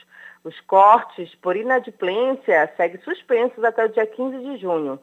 Os 0.44 0.58
cortes 0.62 1.36
por 1.36 1.58
inadimplência 1.58 2.72
seguem 2.78 3.02
suspensos 3.02 3.62
até 3.64 3.84
o 3.84 3.90
dia 3.90 4.06
15 4.06 4.40
de 4.40 4.58
junho. 4.58 4.98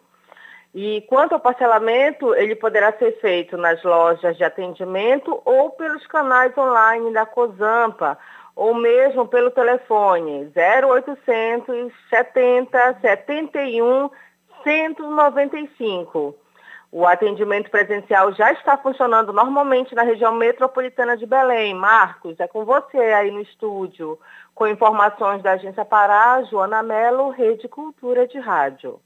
E 0.74 1.02
quanto 1.02 1.34
ao 1.34 1.40
parcelamento, 1.40 2.34
ele 2.34 2.56
poderá 2.56 2.92
ser 2.92 3.12
feito 3.20 3.56
nas 3.56 3.80
lojas 3.84 4.36
de 4.36 4.42
atendimento 4.42 5.40
ou 5.44 5.70
pelos 5.70 6.04
canais 6.08 6.56
online 6.58 7.12
da 7.12 7.24
COSAMPA, 7.24 8.18
ou 8.56 8.74
mesmo 8.74 9.28
pelo 9.28 9.52
telefone 9.52 10.50
0800 10.56 11.92
70 12.10 12.98
71 13.00 14.10
195. 14.64 16.34
O 16.90 17.06
atendimento 17.06 17.70
presencial 17.70 18.32
já 18.32 18.52
está 18.52 18.76
funcionando 18.76 19.32
normalmente 19.32 19.94
na 19.94 20.02
região 20.02 20.34
metropolitana 20.34 21.16
de 21.16 21.26
Belém. 21.26 21.72
Marcos, 21.74 22.38
é 22.40 22.48
com 22.48 22.64
você 22.64 22.98
aí 22.98 23.30
no 23.30 23.40
estúdio, 23.40 24.18
com 24.54 24.66
informações 24.66 25.40
da 25.40 25.52
Agência 25.52 25.84
Pará, 25.84 26.42
Joana 26.44 26.82
Melo, 26.82 27.30
Rede 27.30 27.68
Cultura 27.68 28.26
de 28.26 28.38
Rádio. 28.40 29.00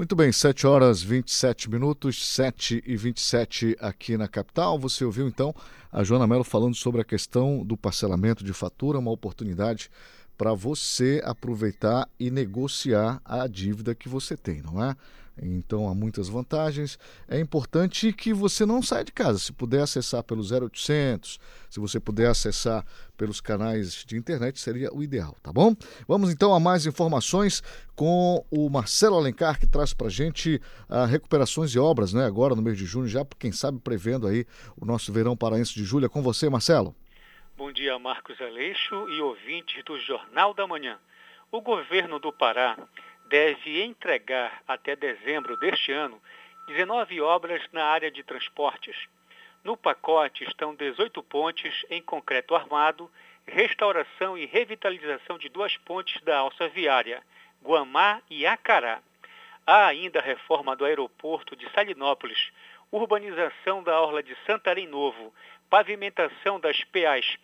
Muito 0.00 0.16
bem, 0.16 0.32
7 0.32 0.66
horas 0.66 1.02
27 1.02 1.68
minutos, 1.68 2.26
7 2.26 2.82
e 2.86 2.96
27 2.96 3.76
aqui 3.78 4.16
na 4.16 4.26
capital. 4.26 4.78
Você 4.78 5.04
ouviu 5.04 5.28
então 5.28 5.54
a 5.92 6.02
Joana 6.02 6.26
Mello 6.26 6.42
falando 6.42 6.74
sobre 6.74 7.02
a 7.02 7.04
questão 7.04 7.62
do 7.62 7.76
parcelamento 7.76 8.42
de 8.42 8.54
fatura, 8.54 8.98
uma 8.98 9.10
oportunidade 9.10 9.90
para 10.38 10.54
você 10.54 11.20
aproveitar 11.22 12.08
e 12.18 12.30
negociar 12.30 13.20
a 13.22 13.46
dívida 13.46 13.94
que 13.94 14.08
você 14.08 14.38
tem, 14.38 14.62
não 14.62 14.82
é? 14.82 14.96
Então 15.40 15.88
há 15.88 15.94
muitas 15.94 16.28
vantagens. 16.28 16.98
É 17.28 17.38
importante 17.38 18.12
que 18.12 18.32
você 18.32 18.66
não 18.66 18.82
saia 18.82 19.04
de 19.04 19.12
casa. 19.12 19.38
Se 19.38 19.52
puder 19.52 19.82
acessar 19.82 20.22
pelo 20.22 20.42
0800, 20.42 21.38
se 21.68 21.80
você 21.80 21.98
puder 21.98 22.28
acessar 22.28 22.84
pelos 23.16 23.40
canais 23.40 24.04
de 24.06 24.16
internet, 24.16 24.58
seria 24.58 24.92
o 24.94 25.02
ideal, 25.02 25.36
tá 25.42 25.52
bom? 25.52 25.74
Vamos 26.06 26.30
então 26.30 26.54
a 26.54 26.60
mais 26.60 26.86
informações 26.86 27.62
com 27.94 28.44
o 28.50 28.68
Marcelo 28.68 29.16
Alencar, 29.16 29.58
que 29.58 29.66
traz 29.66 29.92
para 29.92 30.08
gente 30.08 30.60
a 30.88 31.06
recuperações 31.06 31.70
de 31.70 31.78
obras, 31.78 32.12
né? 32.12 32.24
Agora 32.24 32.54
no 32.54 32.62
mês 32.62 32.76
de 32.78 32.86
junho, 32.86 33.08
já 33.08 33.24
quem 33.38 33.52
sabe 33.52 33.78
prevendo 33.78 34.26
aí 34.26 34.46
o 34.76 34.84
nosso 34.84 35.12
verão 35.12 35.36
paraense 35.36 35.74
de 35.74 35.84
julho. 35.84 36.06
É 36.06 36.08
com 36.08 36.22
você, 36.22 36.48
Marcelo. 36.48 36.94
Bom 37.56 37.70
dia, 37.70 37.98
Marcos 37.98 38.40
Aleixo 38.40 39.06
e 39.10 39.20
ouvintes 39.20 39.84
do 39.84 39.98
Jornal 40.00 40.54
da 40.54 40.66
Manhã. 40.66 40.98
O 41.52 41.60
governo 41.60 42.18
do 42.18 42.32
Pará 42.32 42.78
deve 43.30 43.80
entregar 43.84 44.60
até 44.66 44.96
dezembro 44.96 45.56
deste 45.56 45.92
ano 45.92 46.20
19 46.66 47.20
obras 47.20 47.62
na 47.72 47.84
área 47.84 48.10
de 48.10 48.24
transportes. 48.24 49.06
No 49.62 49.76
pacote 49.76 50.42
estão 50.42 50.74
18 50.74 51.22
pontes 51.22 51.86
em 51.88 52.02
concreto 52.02 52.56
armado, 52.56 53.08
restauração 53.46 54.36
e 54.36 54.46
revitalização 54.46 55.38
de 55.38 55.48
duas 55.48 55.76
pontes 55.76 56.20
da 56.22 56.38
alça 56.38 56.68
viária, 56.68 57.22
Guamá 57.62 58.20
e 58.28 58.44
Acará. 58.44 59.00
Há 59.64 59.86
ainda 59.86 60.18
a 60.18 60.22
reforma 60.22 60.74
do 60.74 60.84
aeroporto 60.84 61.54
de 61.54 61.70
Salinópolis, 61.70 62.50
urbanização 62.90 63.80
da 63.80 64.00
orla 64.00 64.24
de 64.24 64.36
Santarém 64.44 64.88
Novo, 64.88 65.32
pavimentação 65.68 66.58
das 66.58 66.82
PAs 66.82 67.38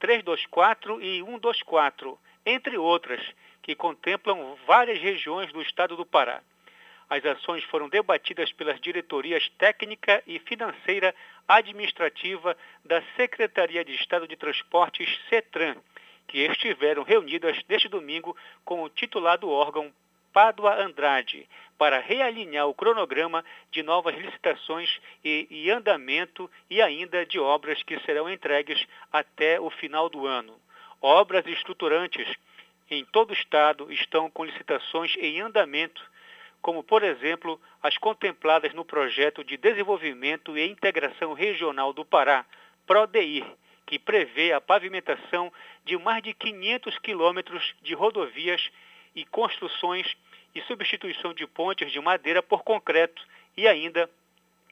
324 0.00 1.00
e 1.00 1.22
124, 1.22 2.18
entre 2.44 2.76
outras, 2.76 3.20
que 3.68 3.74
contemplam 3.74 4.56
várias 4.66 4.98
regiões 4.98 5.52
do 5.52 5.60
estado 5.60 5.94
do 5.94 6.06
Pará. 6.06 6.40
As 7.06 7.22
ações 7.22 7.62
foram 7.64 7.86
debatidas 7.86 8.50
pelas 8.50 8.80
diretorias 8.80 9.46
técnica 9.58 10.22
e 10.26 10.38
financeira 10.38 11.14
administrativa 11.46 12.56
da 12.82 13.02
Secretaria 13.14 13.84
de 13.84 13.94
Estado 13.94 14.26
de 14.26 14.36
Transportes, 14.36 15.06
CETRAN, 15.28 15.76
que 16.26 16.38
estiveram 16.46 17.02
reunidas 17.02 17.58
neste 17.68 17.88
domingo 17.88 18.34
com 18.64 18.82
o 18.82 18.88
titular 18.88 19.36
do 19.36 19.50
órgão, 19.50 19.92
Pádua 20.32 20.74
Andrade, 20.82 21.46
para 21.76 22.00
realinhar 22.00 22.66
o 22.68 22.74
cronograma 22.74 23.44
de 23.70 23.82
novas 23.82 24.16
licitações 24.16 24.98
e, 25.22 25.46
e 25.50 25.70
andamento 25.70 26.50
e 26.70 26.80
ainda 26.80 27.26
de 27.26 27.38
obras 27.38 27.82
que 27.82 28.00
serão 28.00 28.30
entregues 28.30 28.82
até 29.12 29.60
o 29.60 29.68
final 29.68 30.08
do 30.08 30.26
ano. 30.26 30.58
Obras 31.02 31.46
estruturantes 31.46 32.34
em 32.90 33.04
todo 33.04 33.30
o 33.30 33.34
estado 33.34 33.92
estão 33.92 34.30
com 34.30 34.44
licitações 34.44 35.14
em 35.18 35.40
andamento, 35.40 36.02
como, 36.60 36.82
por 36.82 37.02
exemplo, 37.02 37.60
as 37.82 37.96
contempladas 37.98 38.74
no 38.74 38.84
projeto 38.84 39.44
de 39.44 39.56
desenvolvimento 39.56 40.56
e 40.56 40.68
integração 40.68 41.32
regional 41.32 41.92
do 41.92 42.04
Pará, 42.04 42.44
PRODEIR, 42.86 43.44
que 43.86 43.98
prevê 43.98 44.52
a 44.52 44.60
pavimentação 44.60 45.52
de 45.84 45.96
mais 45.96 46.22
de 46.22 46.34
500 46.34 46.98
quilômetros 46.98 47.74
de 47.80 47.94
rodovias 47.94 48.70
e 49.14 49.24
construções 49.24 50.16
e 50.54 50.60
substituição 50.62 51.32
de 51.32 51.46
pontes 51.46 51.90
de 51.90 52.00
madeira 52.00 52.42
por 52.42 52.62
concreto 52.62 53.22
e 53.56 53.66
ainda 53.66 54.10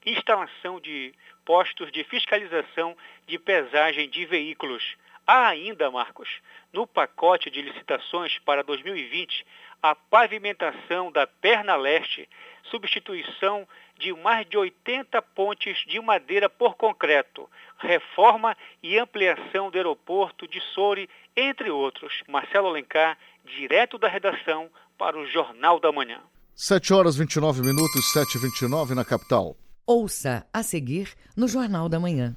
instalação 0.05 0.81
de 0.81 1.15
postos 1.45 1.91
de 1.91 2.05
fiscalização 2.05 2.97
de 3.27 3.39
pesagem 3.39 4.09
de 4.09 4.25
veículos. 4.25 4.97
Há 5.27 5.49
ainda, 5.49 5.91
Marcos, 5.91 6.29
no 6.73 6.87
pacote 6.87 7.51
de 7.51 7.61
licitações 7.61 8.39
para 8.45 8.63
2020, 8.63 9.45
a 9.83 9.93
pavimentação 9.93 11.11
da 11.11 11.27
perna 11.27 11.75
leste, 11.75 12.29
substituição 12.71 13.67
de 13.99 14.13
mais 14.13 14.49
de 14.49 14.57
80 14.57 15.21
pontes 15.23 15.79
de 15.89 15.99
madeira 16.01 16.49
por 16.49 16.77
concreto, 16.77 17.51
reforma 17.79 18.57
e 18.81 18.97
ampliação 18.99 19.69
do 19.69 19.77
aeroporto 19.77 20.47
de 20.47 20.61
Soure, 20.73 21.09
entre 21.37 21.71
outros. 21.71 22.23
Marcelo 22.29 22.69
Alencar, 22.69 23.19
direto 23.45 23.99
da 23.99 24.09
redação 24.09 24.71
para 24.97 25.19
o 25.19 25.27
Jornal 25.27 25.81
da 25.81 25.91
Manhã. 25.91 26.21
7 26.55 26.95
horas 26.95 27.17
29 27.17 27.63
minutos, 27.63 28.13
7 28.13 28.37
e 28.37 28.41
29 28.41 28.95
na 28.95 29.05
capital. 29.05 29.57
Ouça 29.85 30.47
a 30.53 30.63
seguir 30.63 31.13
no 31.37 31.49
Jornal 31.49 31.89
da 31.89 31.99
Manhã. 31.99 32.37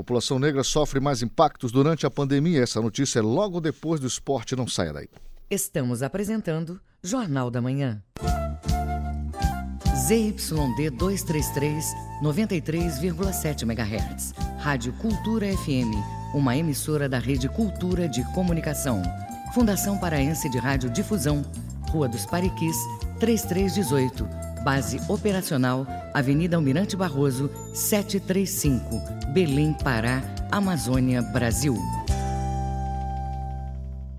População 0.00 0.38
negra 0.38 0.64
sofre 0.64 0.98
mais 0.98 1.22
impactos 1.22 1.70
durante 1.70 2.06
a 2.06 2.10
pandemia. 2.10 2.62
Essa 2.62 2.80
notícia 2.80 3.18
é 3.18 3.22
logo 3.22 3.60
depois 3.60 4.00
do 4.00 4.06
esporte. 4.06 4.56
Não 4.56 4.66
saia 4.66 4.94
daí. 4.94 5.08
Estamos 5.50 6.02
apresentando 6.02 6.80
Jornal 7.02 7.50
da 7.50 7.60
Manhã. 7.60 8.02
ZYD 10.06 10.88
233, 10.96 11.84
93,7 12.22 13.62
MHz. 13.64 14.32
Rádio 14.58 14.94
Cultura 14.94 15.54
FM. 15.54 15.92
Uma 16.34 16.56
emissora 16.56 17.06
da 17.06 17.18
Rede 17.18 17.50
Cultura 17.50 18.08
de 18.08 18.24
Comunicação. 18.32 19.02
Fundação 19.52 19.98
Paraense 19.98 20.48
de 20.48 20.56
Rádio 20.56 20.88
Difusão. 20.88 21.44
Rua 21.90 22.08
dos 22.08 22.24
Pariquis, 22.24 22.76
3318. 23.18 24.49
Base 24.62 25.00
operacional, 25.08 25.86
Avenida 26.12 26.56
Almirante 26.56 26.94
Barroso, 26.94 27.50
735, 27.72 28.82
Belém, 29.32 29.72
Pará, 29.82 30.22
Amazônia, 30.50 31.22
Brasil. 31.22 31.74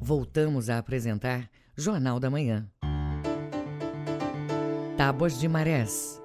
Voltamos 0.02 0.68
a 0.68 0.80
apresentar 0.80 1.48
Jornal 1.78 2.20
da 2.20 2.30
Manhã. 2.30 2.68
Tábuas 4.98 5.40
de 5.40 5.48
marés. 5.48 6.20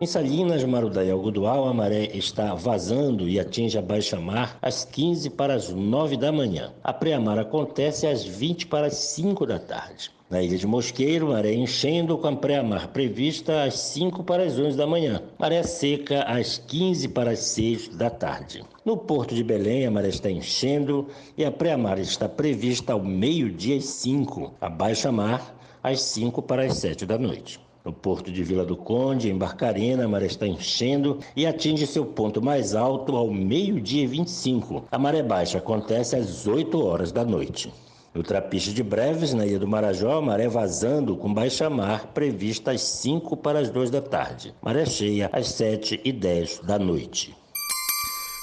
Em 0.00 0.06
Salinas, 0.06 0.62
Marudá 0.62 1.02
e 1.02 1.10
a 1.10 1.72
maré 1.74 2.16
está 2.16 2.54
vazando 2.54 3.28
e 3.28 3.40
atinge 3.40 3.76
a 3.76 3.82
baixa 3.82 4.20
mar 4.20 4.56
às 4.62 4.84
15 4.84 5.30
para 5.30 5.54
as 5.54 5.70
9 5.70 6.16
da 6.16 6.30
manhã. 6.30 6.72
A 6.84 6.92
pré-mar 6.92 7.40
acontece 7.40 8.06
às 8.06 8.24
20 8.24 8.68
para 8.68 8.86
as 8.86 8.94
5 8.94 9.44
da 9.44 9.58
tarde. 9.58 10.12
Na 10.30 10.42
ilha 10.42 10.58
de 10.58 10.66
Mosqueiro, 10.66 11.28
maré 11.28 11.54
enchendo 11.54 12.18
com 12.18 12.28
a 12.28 12.36
pré-mar 12.36 12.88
prevista 12.88 13.62
às 13.62 13.78
5 13.78 14.22
para 14.22 14.42
as 14.44 14.58
11 14.58 14.76
da 14.76 14.86
manhã. 14.86 15.22
Maré 15.38 15.62
seca 15.62 16.22
às 16.24 16.58
15 16.58 17.08
para 17.08 17.30
as 17.30 17.38
6 17.38 17.88
da 17.96 18.10
tarde. 18.10 18.62
No 18.84 18.94
porto 18.94 19.34
de 19.34 19.42
Belém, 19.42 19.86
a 19.86 19.90
maré 19.90 20.08
está 20.08 20.30
enchendo 20.30 21.08
e 21.34 21.46
a 21.46 21.50
pré-mar 21.50 21.98
está 21.98 22.28
prevista 22.28 22.92
ao 22.92 23.02
meio-dia 23.02 23.78
às 23.78 23.86
5. 23.86 24.52
A 24.60 24.68
baixa 24.68 25.10
mar 25.10 25.58
às 25.82 26.02
5 26.02 26.42
para 26.42 26.66
as 26.66 26.76
7 26.76 27.06
da 27.06 27.16
noite. 27.16 27.58
No 27.82 27.90
porto 27.90 28.30
de 28.30 28.44
Vila 28.44 28.66
do 28.66 28.76
Conde, 28.76 29.30
em 29.30 29.38
Barcarena, 29.38 30.04
a 30.04 30.08
maré 30.08 30.26
está 30.26 30.46
enchendo 30.46 31.20
e 31.34 31.46
atinge 31.46 31.86
seu 31.86 32.04
ponto 32.04 32.42
mais 32.42 32.74
alto 32.74 33.16
ao 33.16 33.30
meio-dia 33.30 34.06
25. 34.06 34.84
A 34.90 34.98
maré 34.98 35.22
baixa 35.22 35.56
acontece 35.56 36.16
às 36.16 36.46
8 36.46 36.84
horas 36.84 37.12
da 37.12 37.24
noite. 37.24 37.72
No 38.18 38.24
Trapiche 38.24 38.72
de 38.72 38.82
Breves, 38.82 39.32
na 39.32 39.46
Ilha 39.46 39.60
do 39.60 39.68
Marajó, 39.68 40.20
maré 40.20 40.48
vazando 40.48 41.16
com 41.16 41.32
baixa 41.32 41.70
mar 41.70 42.08
prevista 42.08 42.72
às 42.72 42.80
5 42.80 43.36
para 43.36 43.60
as 43.60 43.70
2 43.70 43.90
da 43.90 44.02
tarde. 44.02 44.52
Maré 44.60 44.84
cheia 44.86 45.30
às 45.32 45.46
7 45.50 46.00
e 46.04 46.10
10 46.10 46.62
da 46.64 46.80
noite. 46.80 47.32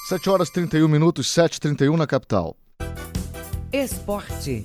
7 0.07 0.29
horas 0.29 0.49
31 0.49 0.87
minutos, 0.87 1.27
7h31 1.27 1.97
na 1.97 2.07
capital. 2.07 2.55
Esporte. 3.69 4.63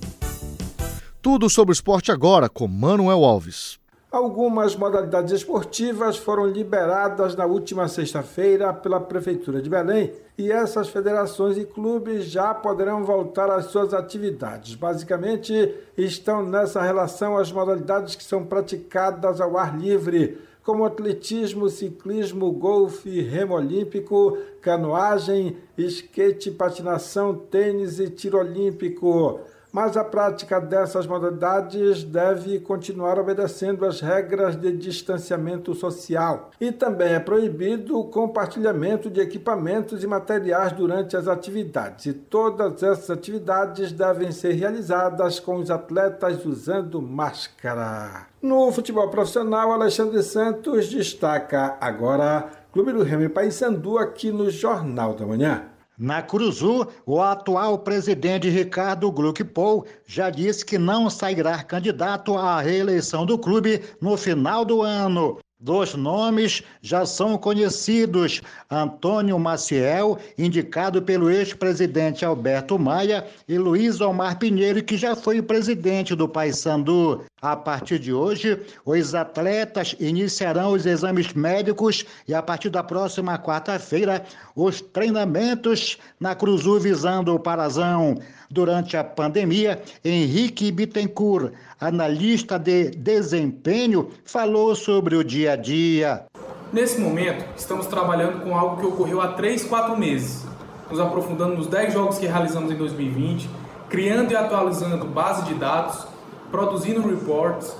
Tudo 1.20 1.50
sobre 1.50 1.72
esporte 1.72 2.12
agora 2.12 2.48
com 2.48 2.68
Manuel 2.68 3.24
Alves. 3.24 3.79
Algumas 4.10 4.74
modalidades 4.74 5.32
esportivas 5.32 6.16
foram 6.16 6.44
liberadas 6.44 7.36
na 7.36 7.46
última 7.46 7.86
sexta-feira 7.86 8.74
pela 8.74 8.98
Prefeitura 8.98 9.62
de 9.62 9.70
Belém 9.70 10.12
e 10.36 10.50
essas 10.50 10.88
federações 10.88 11.56
e 11.56 11.64
clubes 11.64 12.24
já 12.24 12.52
poderão 12.52 13.04
voltar 13.04 13.48
às 13.48 13.66
suas 13.66 13.94
atividades. 13.94 14.74
Basicamente, 14.74 15.76
estão 15.96 16.42
nessa 16.42 16.82
relação 16.82 17.38
as 17.38 17.52
modalidades 17.52 18.16
que 18.16 18.24
são 18.24 18.44
praticadas 18.44 19.40
ao 19.40 19.56
ar 19.56 19.78
livre, 19.78 20.38
como 20.64 20.84
atletismo, 20.84 21.68
ciclismo, 21.68 22.50
golfe, 22.50 23.20
remo 23.20 23.54
olímpico, 23.54 24.36
canoagem, 24.60 25.56
skate, 25.78 26.50
patinação, 26.50 27.32
tênis 27.32 28.00
e 28.00 28.10
tiro 28.10 28.38
olímpico 28.38 29.38
mas 29.72 29.96
a 29.96 30.04
prática 30.04 30.60
dessas 30.60 31.06
modalidades 31.06 32.02
deve 32.04 32.58
continuar 32.60 33.18
obedecendo 33.18 33.84
as 33.84 34.00
regras 34.00 34.56
de 34.56 34.72
distanciamento 34.72 35.74
social. 35.74 36.50
E 36.60 36.72
também 36.72 37.12
é 37.14 37.20
proibido 37.20 37.98
o 37.98 38.04
compartilhamento 38.04 39.08
de 39.08 39.20
equipamentos 39.20 40.02
e 40.02 40.06
materiais 40.06 40.72
durante 40.72 41.16
as 41.16 41.28
atividades. 41.28 42.06
E 42.06 42.12
todas 42.12 42.82
essas 42.82 43.10
atividades 43.10 43.92
devem 43.92 44.32
ser 44.32 44.52
realizadas 44.52 45.38
com 45.38 45.56
os 45.56 45.70
atletas 45.70 46.44
usando 46.44 47.00
máscara. 47.00 48.26
No 48.42 48.72
futebol 48.72 49.08
profissional, 49.08 49.72
Alexandre 49.72 50.22
Santos 50.22 50.88
destaca 50.88 51.76
agora 51.80 52.48
Clube 52.72 52.92
do 52.92 53.02
Remo 53.02 53.24
e 53.24 53.28
Paysandu 53.28 53.98
aqui 53.98 54.30
no 54.30 54.48
Jornal 54.48 55.14
da 55.14 55.26
Manhã. 55.26 55.69
Na 56.02 56.22
Cruzu, 56.22 56.88
o 57.04 57.20
atual 57.20 57.78
presidente 57.80 58.48
Ricardo 58.48 59.12
Gluckpol 59.12 59.84
já 60.06 60.30
disse 60.30 60.64
que 60.64 60.78
não 60.78 61.10
sairá 61.10 61.62
candidato 61.62 62.38
à 62.38 62.58
reeleição 62.58 63.26
do 63.26 63.38
clube 63.38 63.82
no 64.00 64.16
final 64.16 64.64
do 64.64 64.80
ano. 64.80 65.38
Dois 65.62 65.92
nomes 65.94 66.62
já 66.80 67.04
são 67.04 67.36
conhecidos: 67.36 68.40
Antônio 68.70 69.38
Maciel, 69.38 70.18
indicado 70.38 71.02
pelo 71.02 71.28
ex-presidente 71.30 72.24
Alberto 72.24 72.78
Maia, 72.78 73.26
e 73.46 73.58
Luiz 73.58 74.00
Omar 74.00 74.38
Pinheiro, 74.38 74.82
que 74.82 74.96
já 74.96 75.14
foi 75.14 75.42
presidente 75.42 76.14
do 76.14 76.26
Paysandu. 76.26 77.26
A 77.42 77.56
partir 77.56 77.98
de 77.98 78.12
hoje, 78.12 78.60
os 78.84 79.14
atletas 79.14 79.96
iniciarão 79.98 80.72
os 80.72 80.84
exames 80.84 81.32
médicos 81.32 82.04
e, 82.28 82.34
a 82.34 82.42
partir 82.42 82.68
da 82.68 82.82
próxima 82.82 83.38
quarta-feira, 83.38 84.22
os 84.54 84.82
treinamentos 84.82 85.96
na 86.18 86.34
Cruzu 86.34 86.78
visando 86.78 87.34
o 87.34 87.40
Parazão. 87.40 88.18
Durante 88.50 88.94
a 88.94 89.02
pandemia, 89.02 89.80
Henrique 90.04 90.70
Bittencourt, 90.70 91.52
analista 91.80 92.58
de 92.58 92.90
desempenho, 92.90 94.10
falou 94.22 94.74
sobre 94.74 95.16
o 95.16 95.24
dia 95.24 95.52
a 95.52 95.56
dia. 95.56 96.26
Nesse 96.70 97.00
momento, 97.00 97.42
estamos 97.56 97.86
trabalhando 97.86 98.42
com 98.42 98.54
algo 98.54 98.80
que 98.80 98.86
ocorreu 98.86 99.22
há 99.22 99.28
3, 99.28 99.64
4 99.64 99.98
meses, 99.98 100.44
nos 100.90 101.00
aprofundando 101.00 101.56
nos 101.56 101.68
10 101.68 101.94
jogos 101.94 102.18
que 102.18 102.26
realizamos 102.26 102.70
em 102.70 102.76
2020, 102.76 103.48
criando 103.88 104.30
e 104.30 104.36
atualizando 104.36 105.06
base 105.06 105.46
de 105.46 105.54
dados 105.54 106.09
produzindo 106.50 107.00
reports, 107.06 107.76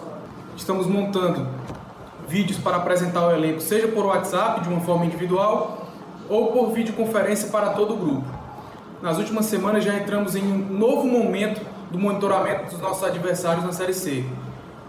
estamos 0.57 0.87
montando 0.87 1.47
vídeos 2.29 2.59
para 2.59 2.77
apresentar 2.77 3.27
o 3.27 3.33
elenco, 3.33 3.61
seja 3.61 3.89
por 3.89 4.07
WhatsApp 4.07 4.61
de 4.61 4.69
uma 4.69 4.81
forma 4.81 5.05
individual 5.05 5.87
ou 6.29 6.53
por 6.53 6.73
videoconferência 6.73 7.49
para 7.49 7.71
todo 7.71 7.95
o 7.95 7.97
grupo. 7.97 8.25
Nas 9.03 9.19
últimas 9.19 9.47
semanas 9.47 9.83
já 9.83 9.97
entramos 9.97 10.37
em 10.37 10.43
um 10.43 10.59
novo 10.59 11.07
momento 11.07 11.61
do 11.91 11.99
monitoramento 11.99 12.71
dos 12.71 12.81
nossos 12.81 13.03
adversários 13.03 13.65
na 13.65 13.73
Série 13.73 13.95
C. 13.95 14.25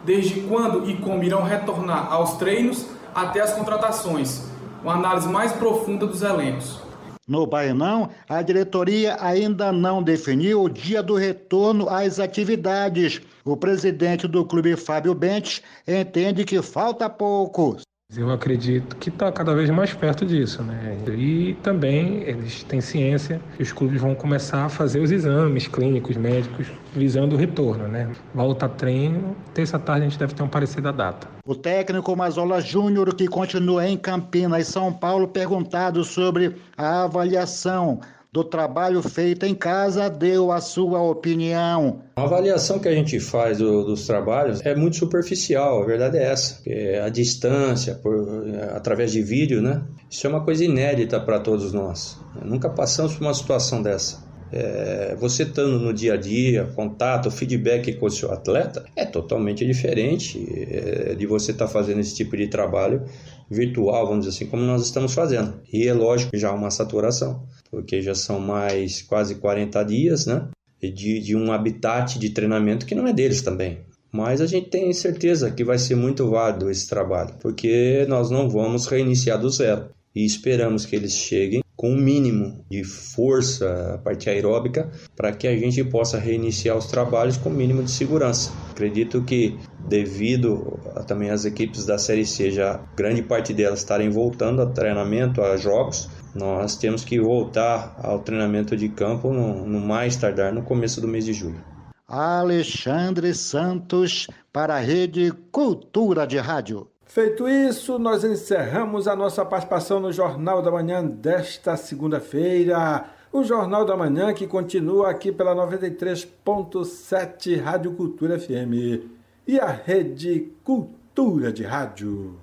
Desde 0.04 0.41
quando 0.41 0.89
e 0.89 0.98
como 0.98 1.24
irão 1.24 1.44
retornar 1.44 2.12
aos 2.12 2.34
treinos 2.34 2.86
até 3.13 3.39
as 3.41 3.54
contratações, 3.54 4.44
uma 4.84 4.94
análise 4.94 5.28
mais 5.28 5.52
profunda 5.52 6.06
dos 6.06 6.22
elencos. 6.22 6.82
No 7.28 7.48
Bainão, 7.48 8.10
a 8.28 8.41
diretoria 8.41 9.17
ainda 9.22 9.72
não 9.72 10.04
definiu 10.04 10.63
o 10.63 10.70
dia 10.70 11.02
do 11.02 11.15
retorno 11.15 11.88
às 11.88 12.20
atividades. 12.20 13.22
O 13.43 13.58
presidente 13.58 14.27
do 14.27 14.45
clube, 14.45 14.75
Fábio 14.75 15.13
Bentes, 15.15 15.62
entende 15.88 16.45
que 16.45 16.62
falta 16.62 17.10
pouco. 17.10 17.77
Eu 18.17 18.30
acredito 18.30 18.97
que 18.97 19.08
está 19.08 19.32
cada 19.32 19.56
vez 19.56 19.69
mais 19.69 19.93
perto 19.93 20.25
disso, 20.25 20.62
né? 20.62 20.97
E 21.17 21.56
também 21.63 22.23
eles 22.23 22.62
têm 22.63 22.82
ciência 22.82 23.39
que 23.56 23.63
os 23.63 23.71
clubes 23.71 24.01
vão 24.01 24.13
começar 24.13 24.65
a 24.65 24.69
fazer 24.69 24.99
os 24.99 25.12
exames 25.12 25.65
clínicos, 25.65 26.17
médicos, 26.17 26.67
visando 26.93 27.36
o 27.36 27.39
retorno, 27.39 27.88
né? 27.88 28.12
Volta 28.36 28.65
a 28.65 28.69
treino, 28.69 29.34
terça 29.54 29.80
tarde 29.80 30.08
a 30.08 30.10
gente 30.10 30.19
deve 30.19 30.34
ter 30.34 30.43
um 30.43 30.49
parecida 30.49 30.91
data. 30.91 31.25
O 31.45 31.56
técnico 31.56 32.13
Mazola 32.13 32.60
Júnior, 32.60 33.15
que 33.15 33.30
continua 33.30 33.88
em 33.88 33.95
Campinas, 33.95 34.67
São 34.67 34.91
Paulo, 34.91 35.30
perguntado 35.30 36.04
sobre 36.04 36.58
a 36.77 37.06
avaliação 37.06 38.01
do 38.34 38.46
trabalho 38.46 39.04
feito 39.04 39.46
em 39.46 39.54
casa 39.54 40.10
deu 40.10 40.54
a 40.54 40.62
sua 40.62 41.02
opinião. 41.02 42.02
A 42.15 42.24
avaliação 42.24 42.80
que 42.80 42.88
a 42.88 42.94
gente 42.94 43.20
faz 43.20 43.58
do, 43.58 43.84
dos 43.84 44.08
trabalhos 44.08 44.62
é 44.65 44.74
muito 44.74 44.96
superficial, 44.96 45.84
a 45.84 45.86
verdade 45.86 46.17
é 46.17 46.24
essa. 46.24 46.62
É 46.65 47.02
a 47.02 47.10
distância, 47.10 47.96
por, 47.96 48.46
através 48.74 49.12
de 49.12 49.22
vídeo, 49.22 49.62
né? 49.62 49.84
Isso 50.10 50.26
é 50.26 50.30
uma 50.30 50.46
coisa 50.46 50.63
inédita 50.63 51.20
para 51.20 51.41
todos 51.41 51.74
nós. 51.74 52.17
Nunca 52.41 52.70
passamos 52.70 53.15
por 53.15 53.26
uma 53.26 53.34
situação 53.34 53.84
dessa. 53.84 54.24
É, 54.54 55.15
você 55.20 55.44
estando 55.44 55.80
no 55.80 55.94
dia 55.94 56.13
a 56.13 56.17
dia, 56.17 56.65
contato, 56.76 57.32
feedback 57.32 57.94
com 57.96 58.06
o 58.06 58.12
seu 58.12 58.32
atleta, 58.32 58.86
é 58.96 59.06
totalmente 59.06 59.65
diferente 59.65 60.46
é, 60.70 61.15
de 61.15 61.26
você 61.26 61.52
estar 61.52 61.67
tá 61.67 61.72
fazendo 61.72 62.00
esse 62.00 62.15
tipo 62.15 62.36
de 62.36 62.48
trabalho 62.48 63.04
virtual, 63.52 64.08
vamos 64.08 64.26
dizer 64.26 64.38
assim, 64.38 64.50
como 64.50 64.64
nós 64.64 64.84
estamos 64.84 65.14
fazendo. 65.14 65.60
E 65.72 65.88
é 65.88 65.94
lógico 65.94 66.36
já 66.38 66.52
uma 66.52 66.72
saturação 66.72 67.46
porque 67.72 68.02
já 68.02 68.14
são 68.14 68.40
mais 68.40 69.02
quase 69.02 69.36
40 69.36 69.82
dias, 69.84 70.26
né? 70.26 70.50
De, 70.82 71.20
de 71.20 71.36
um 71.36 71.52
habitat 71.52 72.20
de 72.20 72.30
treinamento 72.32 72.86
que 72.86 72.94
não 72.94 73.08
é 73.08 73.14
deles 73.14 73.42
também. 73.42 73.80
Mas 74.12 74.42
a 74.42 74.46
gente 74.46 74.70
tem 74.70 74.92
certeza 74.92 75.50
que 75.50 75.64
vai 75.64 75.78
ser 75.78 75.96
muito 75.96 76.30
válido 76.30 76.70
esse 76.70 76.90
trabalho, 76.90 77.36
porque 77.40 78.06
nós 78.10 78.30
não 78.30 78.50
vamos 78.50 78.86
reiniciar 78.88 79.40
do 79.40 79.50
zero. 79.50 79.90
E 80.14 80.26
esperamos 80.26 80.86
que 80.86 80.96
eles 80.96 81.14
cheguem 81.14 81.64
com 81.78 81.92
o 81.92 81.94
um 81.94 81.98
mínimo 81.98 82.66
de 82.70 82.84
força, 82.84 83.94
a 83.96 83.98
parte 83.98 84.30
aeróbica, 84.30 84.92
para 85.16 85.32
que 85.32 85.48
a 85.48 85.56
gente 85.56 85.82
possa 85.86 86.20
reiniciar 86.20 86.78
os 86.78 86.88
trabalhos 86.88 87.38
com 87.38 87.50
o 87.50 87.54
mínimo 87.54 87.82
de 87.82 87.90
segurança. 87.90 88.52
Acredito 88.70 89.24
que, 89.24 89.58
devido 89.88 90.80
a, 90.96 91.04
também 91.04 91.30
às 91.30 91.46
equipes 91.46 91.86
da 91.86 91.98
Série 91.98 92.26
C, 92.26 92.52
já 92.52 92.82
grande 92.96 93.22
parte 93.22 93.54
delas 93.54 93.80
estarem 93.80 94.10
voltando 94.10 94.62
a 94.62 94.65
treinamento, 94.65 95.41
a 95.41 95.58
jogos, 95.58 96.10
nós 96.34 96.78
temos 96.78 97.04
que 97.04 97.20
voltar 97.20 97.94
ao 98.02 98.20
treinamento 98.20 98.78
de 98.78 98.88
campo 98.89 99.34
no, 99.34 99.65
no 99.65 99.80
mais 99.80 100.15
tardar 100.15 100.54
no 100.54 100.62
começo 100.63 101.02
do 101.02 101.08
mês 101.08 101.26
de 101.26 101.34
julho. 101.34 101.60
Alexandre 102.08 103.34
Santos 103.34 104.28
para 104.52 104.76
a 104.76 104.80
Rede 104.80 105.32
Cultura 105.52 106.28
de 106.28 106.38
Rádio. 106.38 106.88
Feito 107.06 107.48
isso, 107.48 108.00
nós 108.00 108.24
encerramos 108.24 109.08
a 109.08 109.15
nossa 109.15 109.46
participação 109.46 110.00
no 110.00 110.13
Jornal 110.13 110.62
da 110.62 110.70
Manhã 110.72 111.04
desta 111.06 111.76
segunda-feira. 111.76 113.06
O 113.34 113.44
Jornal 113.44 113.84
da 113.86 113.98
Manhã 113.98 114.34
que 114.34 114.48
continua 114.48 115.10
aqui 115.10 115.32
pela 115.32 115.56
93.7 115.56 117.62
Rádio 117.62 117.94
Cultura 117.94 118.40
FM 118.40 119.21
e 119.48 119.60
a 119.60 119.71
Rede 119.71 120.52
Cultura 120.63 121.52
de 121.52 121.63
Rádio. 121.63 122.39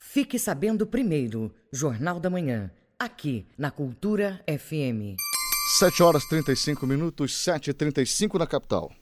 Fique 0.00 0.38
sabendo 0.38 0.86
primeiro, 0.86 1.52
Jornal 1.72 2.18
da 2.20 2.30
Manhã 2.30 2.70
aqui 3.00 3.46
na 3.56 3.70
Cultura 3.70 4.44
FM. 4.46 5.16
7 5.78 6.02
horas 6.02 6.26
35 6.26 6.86
minutos, 6.86 7.32
7h35 7.32 8.38
na 8.38 8.46
capital. 8.46 8.92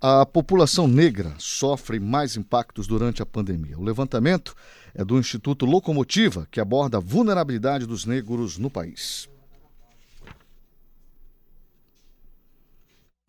A 0.00 0.26
população 0.26 0.88
negra 0.88 1.34
sofre 1.38 2.00
mais 2.00 2.36
impactos 2.36 2.88
durante 2.88 3.22
a 3.22 3.26
pandemia. 3.26 3.78
O 3.78 3.84
levantamento 3.84 4.56
é 4.92 5.04
do 5.04 5.18
Instituto 5.18 5.64
Locomotiva, 5.64 6.48
que 6.50 6.58
aborda 6.58 6.96
a 6.96 7.00
vulnerabilidade 7.00 7.86
dos 7.86 8.04
negros 8.06 8.58
no 8.58 8.70
país. 8.70 9.29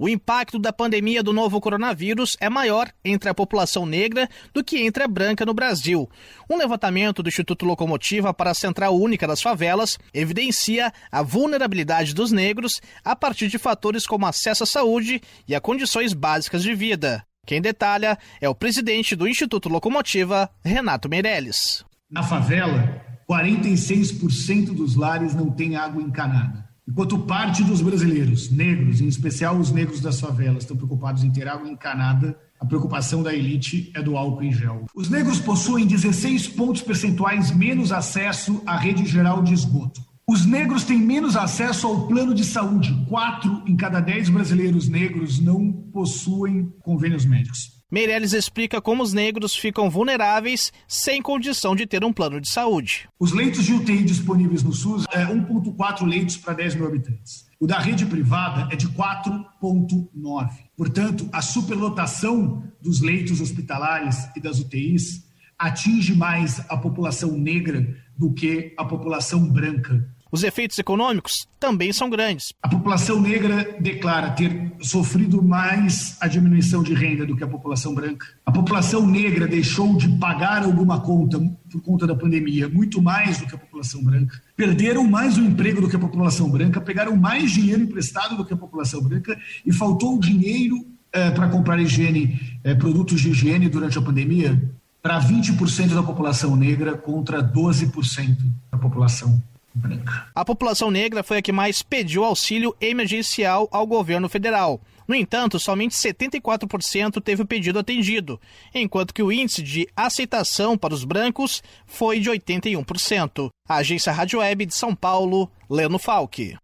O 0.02 0.10
impacto 0.10 0.58
da 0.58 0.74
pandemia 0.74 1.22
do 1.22 1.32
novo 1.32 1.62
coronavírus 1.62 2.36
é 2.40 2.50
maior 2.50 2.92
entre 3.06 3.30
a 3.30 3.36
população 3.36 3.86
negra 3.86 4.28
do 4.52 4.64
que 4.64 4.80
entre 4.80 5.04
a 5.04 5.08
branca 5.08 5.46
no 5.46 5.54
Brasil. 5.54 6.10
Um 6.50 6.58
levantamento 6.58 7.22
do 7.22 7.30
Instituto 7.30 7.68
Locomotiva 7.68 8.34
para 8.34 8.50
a 8.50 8.56
Central 8.56 9.00
Única 9.00 9.28
das 9.28 9.44
Favelas 9.44 10.00
evidencia 10.12 10.92
a 11.12 11.22
vulnerabilidade 11.22 12.16
dos 12.16 12.32
negros 12.32 12.82
a 13.06 13.16
partir 13.16 13.48
de 13.48 13.60
fatores 13.60 14.08
como 14.08 14.26
acesso 14.26 14.64
à 14.64 14.66
saúde 14.66 15.22
e 15.48 15.54
a 15.54 15.62
condições 15.62 16.14
básicas 16.14 16.64
de 16.64 16.74
vida. 16.74 17.24
Quem 17.46 17.62
detalha 17.62 18.18
é 18.42 18.50
o 18.50 18.56
presidente 18.56 19.16
do 19.16 19.28
Instituto 19.28 19.70
Locomotiva, 19.70 20.50
Renato 20.66 21.08
Meirelles. 21.08 21.86
Na 22.10 22.24
favela, 22.24 23.06
46% 23.30 24.74
dos 24.74 24.96
lares 24.96 25.36
não 25.36 25.52
têm 25.52 25.76
água 25.76 26.02
encanada. 26.02 26.71
Enquanto 26.92 27.20
parte 27.20 27.64
dos 27.64 27.80
brasileiros, 27.80 28.52
negros, 28.52 29.00
em 29.00 29.08
especial 29.08 29.58
os 29.58 29.72
negros 29.72 30.02
das 30.02 30.20
favelas, 30.20 30.64
estão 30.64 30.76
preocupados 30.76 31.24
em 31.24 31.32
ter 31.32 31.48
água 31.48 31.70
encanada, 31.70 32.38
a 32.60 32.66
preocupação 32.66 33.24
da 33.24 33.34
elite 33.34 33.90
é 33.96 34.02
do 34.02 34.18
álcool 34.18 34.44
em 34.44 34.52
gel. 34.52 34.86
Os 34.94 35.10
negros 35.10 35.40
possuem 35.40 35.88
16 35.88 36.50
pontos 36.50 36.82
percentuais 36.82 37.50
menos 37.50 37.94
acesso 37.94 38.62
à 38.66 38.76
rede 38.76 39.06
geral 39.06 39.42
de 39.42 39.54
esgoto. 39.54 40.02
Os 40.28 40.46
negros 40.46 40.84
têm 40.84 41.00
menos 41.00 41.38
acesso 41.38 41.88
ao 41.88 42.08
plano 42.08 42.34
de 42.34 42.44
saúde. 42.44 42.94
Quatro 43.08 43.64
em 43.66 43.78
cada 43.78 44.02
dez 44.02 44.28
brasileiros 44.28 44.90
negros 44.90 45.40
não 45.40 45.72
possuem 45.72 46.74
convênios 46.82 47.24
médicos. 47.24 47.81
Meirelles 47.92 48.32
explica 48.32 48.82
como 48.82 49.04
os 49.04 49.12
negros 49.12 49.54
ficam 49.54 49.90
vulneráveis 49.90 50.72
sem 50.88 51.22
condição 51.22 51.76
de 51.76 51.86
ter 51.86 52.06
um 52.06 52.14
plano 52.14 52.40
de 52.40 52.50
saúde. 52.50 53.10
Os 53.20 53.34
leitos 53.34 53.66
de 53.66 53.74
UTI 53.74 54.02
disponíveis 54.04 54.64
no 54.64 54.72
SUS 54.72 55.04
é 55.12 55.26
1,4 55.26 56.06
leitos 56.08 56.38
para 56.38 56.54
10 56.54 56.76
mil 56.76 56.88
habitantes. 56.88 57.46
O 57.60 57.68
da 57.68 57.80
rede 57.80 58.06
privada 58.06 58.74
é 58.74 58.78
de 58.78 58.88
4,9. 58.88 60.50
Portanto, 60.78 61.28
a 61.34 61.42
superlotação 61.42 62.64
dos 62.82 63.02
leitos 63.02 63.42
hospitalares 63.42 64.30
e 64.38 64.40
das 64.40 64.58
UTIs 64.58 65.30
atinge 65.60 66.16
mais 66.16 66.62
a 66.70 66.78
população 66.78 67.38
negra 67.38 67.94
do 68.18 68.32
que 68.34 68.74
a 68.78 68.86
população 68.86 69.50
branca 69.50 70.10
os 70.32 70.44
efeitos 70.44 70.80
econômicos 70.80 71.46
também 71.60 71.92
são 71.92 72.10
grandes. 72.10 72.54
A 72.64 72.70
população 72.70 73.20
negra 73.20 73.76
declara 73.80 74.32
ter 74.32 74.72
sofrido 74.80 75.44
mais 75.44 76.16
a 76.22 76.28
diminuição 76.28 76.82
de 76.82 76.94
renda 76.94 77.26
do 77.26 77.36
que 77.36 77.44
a 77.44 77.48
população 77.48 77.94
branca. 77.94 78.26
A 78.46 78.52
população 78.52 79.06
negra 79.06 79.48
deixou 79.48 79.98
de 79.98 80.08
pagar 80.18 80.64
alguma 80.64 81.02
conta 81.02 81.40
por 81.70 81.82
conta 81.82 82.08
da 82.08 82.16
pandemia, 82.16 82.70
muito 82.70 83.02
mais 83.02 83.40
do 83.40 83.46
que 83.46 83.56
a 83.56 83.58
população 83.58 84.04
branca. 84.04 84.42
Perderam 84.56 85.04
mais 85.06 85.38
o 85.38 85.42
emprego 85.42 85.82
do 85.82 85.90
que 85.90 85.96
a 85.96 86.00
população 86.00 86.50
branca, 86.50 86.80
pegaram 86.80 87.16
mais 87.16 87.52
dinheiro 87.52 87.84
emprestado 87.84 88.38
do 88.38 88.46
que 88.46 88.54
a 88.54 88.58
população 88.58 89.02
branca 89.02 89.38
e 89.66 89.74
faltou 89.74 90.18
dinheiro 90.18 90.86
é, 91.12 91.30
para 91.32 91.50
comprar 91.50 91.80
higiene, 91.80 92.40
é, 92.64 92.74
produtos 92.74 93.20
de 93.20 93.30
higiene 93.30 93.68
durante 93.68 93.98
a 93.98 94.02
pandemia 94.02 94.62
para 95.02 95.20
20% 95.20 95.94
da 95.94 96.04
população 96.04 96.56
negra 96.56 96.96
contra 96.96 97.44
12% 97.44 98.38
da 98.72 98.78
população 98.78 99.42
branca. 99.74 100.30
A 100.34 100.46
população 100.46 100.92
negra 100.92 101.24
foi 101.24 101.38
a 101.38 101.42
que 101.42 101.52
mais 101.52 101.82
pediu 101.82 102.24
auxílio 102.24 102.76
emergencial 102.80 103.68
ao 103.72 103.86
governo 103.86 104.28
federal. 104.30 104.82
No 105.08 105.16
entanto, 105.16 105.60
somente 105.60 105.96
74% 105.96 107.22
teve 107.22 107.42
o 107.42 107.46
pedido 107.46 107.80
atendido, 107.80 108.40
enquanto 108.74 109.14
que 109.14 109.24
o 109.24 109.32
índice 109.32 109.62
de 109.62 109.88
aceitação 109.96 110.78
para 110.78 110.94
os 110.94 111.04
brancos 111.04 111.62
foi 111.86 112.20
de 112.20 112.30
81%. 112.30 113.50
A 113.68 113.76
agência 113.76 114.12
Rádio 114.12 114.40
Web 114.40 114.66
de 114.66 114.76
São 114.76 114.96
Paulo, 114.96 115.52
Leno 115.70 116.00
Falck. 116.00 116.56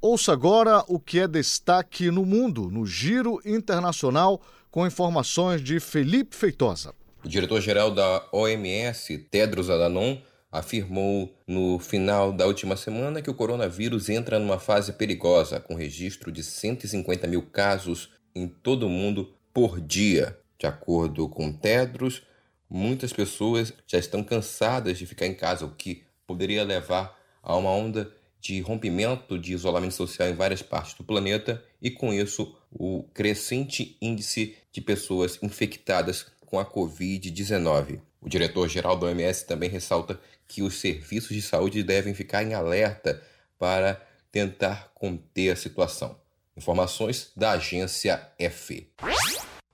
Ouça 0.00 0.32
agora 0.32 0.84
o 0.86 1.00
que 1.00 1.18
é 1.18 1.26
destaque 1.26 2.10
no 2.10 2.26
mundo, 2.26 2.70
no 2.70 2.86
Giro 2.86 3.40
Internacional, 3.44 4.40
com 4.70 4.86
informações 4.86 5.62
de 5.62 5.80
Felipe 5.80 6.36
Feitosa. 6.36 6.94
O 7.24 7.28
diretor-geral 7.28 7.90
da 7.90 8.22
OMS, 8.30 9.16
Tedros 9.30 9.70
Adhanom, 9.70 10.18
afirmou 10.54 11.36
no 11.48 11.80
final 11.80 12.32
da 12.32 12.46
última 12.46 12.76
semana 12.76 13.20
que 13.20 13.28
o 13.28 13.34
coronavírus 13.34 14.08
entra 14.08 14.38
numa 14.38 14.60
fase 14.60 14.92
perigosa, 14.92 15.58
com 15.58 15.74
registro 15.74 16.30
de 16.30 16.44
150 16.44 17.26
mil 17.26 17.42
casos 17.42 18.10
em 18.32 18.46
todo 18.46 18.86
o 18.86 18.88
mundo 18.88 19.34
por 19.52 19.80
dia. 19.80 20.38
De 20.56 20.64
acordo 20.64 21.28
com 21.28 21.52
Tedros, 21.52 22.22
muitas 22.70 23.12
pessoas 23.12 23.72
já 23.84 23.98
estão 23.98 24.22
cansadas 24.22 24.96
de 24.96 25.06
ficar 25.06 25.26
em 25.26 25.34
casa, 25.34 25.64
o 25.64 25.74
que 25.74 26.04
poderia 26.24 26.62
levar 26.62 27.18
a 27.42 27.56
uma 27.56 27.70
onda 27.70 28.12
de 28.40 28.60
rompimento 28.60 29.36
de 29.36 29.54
isolamento 29.54 29.94
social 29.94 30.28
em 30.28 30.34
várias 30.34 30.62
partes 30.62 30.94
do 30.94 31.02
planeta 31.02 31.64
e, 31.82 31.90
com 31.90 32.14
isso, 32.14 32.56
o 32.70 33.02
crescente 33.12 33.96
índice 34.00 34.54
de 34.70 34.80
pessoas 34.80 35.36
infectadas 35.42 36.26
com 36.46 36.60
a 36.60 36.64
Covid-19. 36.64 38.00
O 38.24 38.28
diretor-geral 38.28 38.96
da 38.96 39.06
OMS 39.06 39.46
também 39.46 39.68
ressalta 39.68 40.18
que 40.48 40.62
os 40.62 40.80
serviços 40.80 41.36
de 41.36 41.42
saúde 41.42 41.82
devem 41.82 42.14
ficar 42.14 42.42
em 42.42 42.54
alerta 42.54 43.22
para 43.58 44.02
tentar 44.32 44.90
conter 44.94 45.50
a 45.50 45.56
situação. 45.56 46.18
Informações 46.56 47.30
da 47.36 47.52
agência 47.52 48.26
F. 48.38 48.90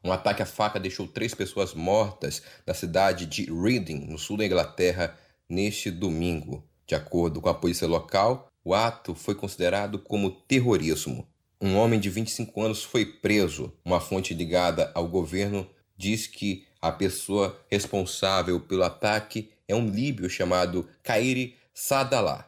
Um 0.02 0.10
ataque 0.10 0.42
à 0.42 0.46
faca 0.46 0.80
deixou 0.80 1.06
três 1.06 1.32
pessoas 1.32 1.74
mortas 1.74 2.42
na 2.66 2.74
cidade 2.74 3.24
de 3.24 3.44
Reading, 3.44 4.06
no 4.06 4.18
sul 4.18 4.36
da 4.36 4.44
Inglaterra, 4.44 5.16
neste 5.48 5.88
domingo. 5.88 6.66
De 6.86 6.96
acordo 6.96 7.40
com 7.40 7.48
a 7.48 7.54
polícia 7.54 7.86
local, 7.86 8.48
o 8.64 8.74
ato 8.74 9.14
foi 9.14 9.36
considerado 9.36 9.96
como 9.98 10.30
terrorismo. 10.30 11.24
Um 11.60 11.76
homem 11.76 12.00
de 12.00 12.10
25 12.10 12.60
anos 12.60 12.82
foi 12.82 13.04
preso. 13.04 13.72
Uma 13.84 14.00
fonte 14.00 14.34
ligada 14.34 14.90
ao 14.92 15.06
governo 15.06 15.70
diz 15.96 16.26
que 16.26 16.66
a 16.80 16.90
pessoa 16.90 17.58
responsável 17.68 18.60
pelo 18.60 18.82
ataque 18.82 19.50
é 19.68 19.74
um 19.74 19.88
líbio 19.88 20.28
chamado 20.30 20.88
Kairi 21.02 21.56
Sadallah. 21.74 22.46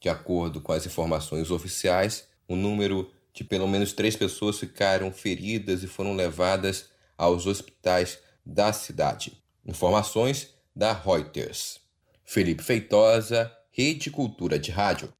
De 0.00 0.08
acordo 0.08 0.60
com 0.60 0.72
as 0.72 0.86
informações 0.86 1.50
oficiais, 1.50 2.24
o 2.48 2.56
número 2.56 3.10
de 3.32 3.44
pelo 3.44 3.68
menos 3.68 3.92
três 3.92 4.16
pessoas 4.16 4.58
ficaram 4.58 5.12
feridas 5.12 5.82
e 5.82 5.86
foram 5.86 6.14
levadas 6.14 6.86
aos 7.16 7.46
hospitais 7.46 8.18
da 8.44 8.72
cidade. 8.72 9.32
Informações 9.64 10.48
da 10.74 10.92
Reuters. 10.92 11.80
Felipe 12.24 12.62
Feitosa, 12.62 13.50
Rede 13.70 14.10
Cultura 14.10 14.58
de 14.58 14.70
Rádio. 14.70 15.12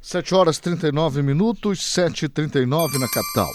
7 0.00 0.34
horas 0.34 0.58
39 0.58 1.22
minutos, 1.22 1.80
7h39 1.80 2.98
na 2.98 3.08
capital. 3.08 3.50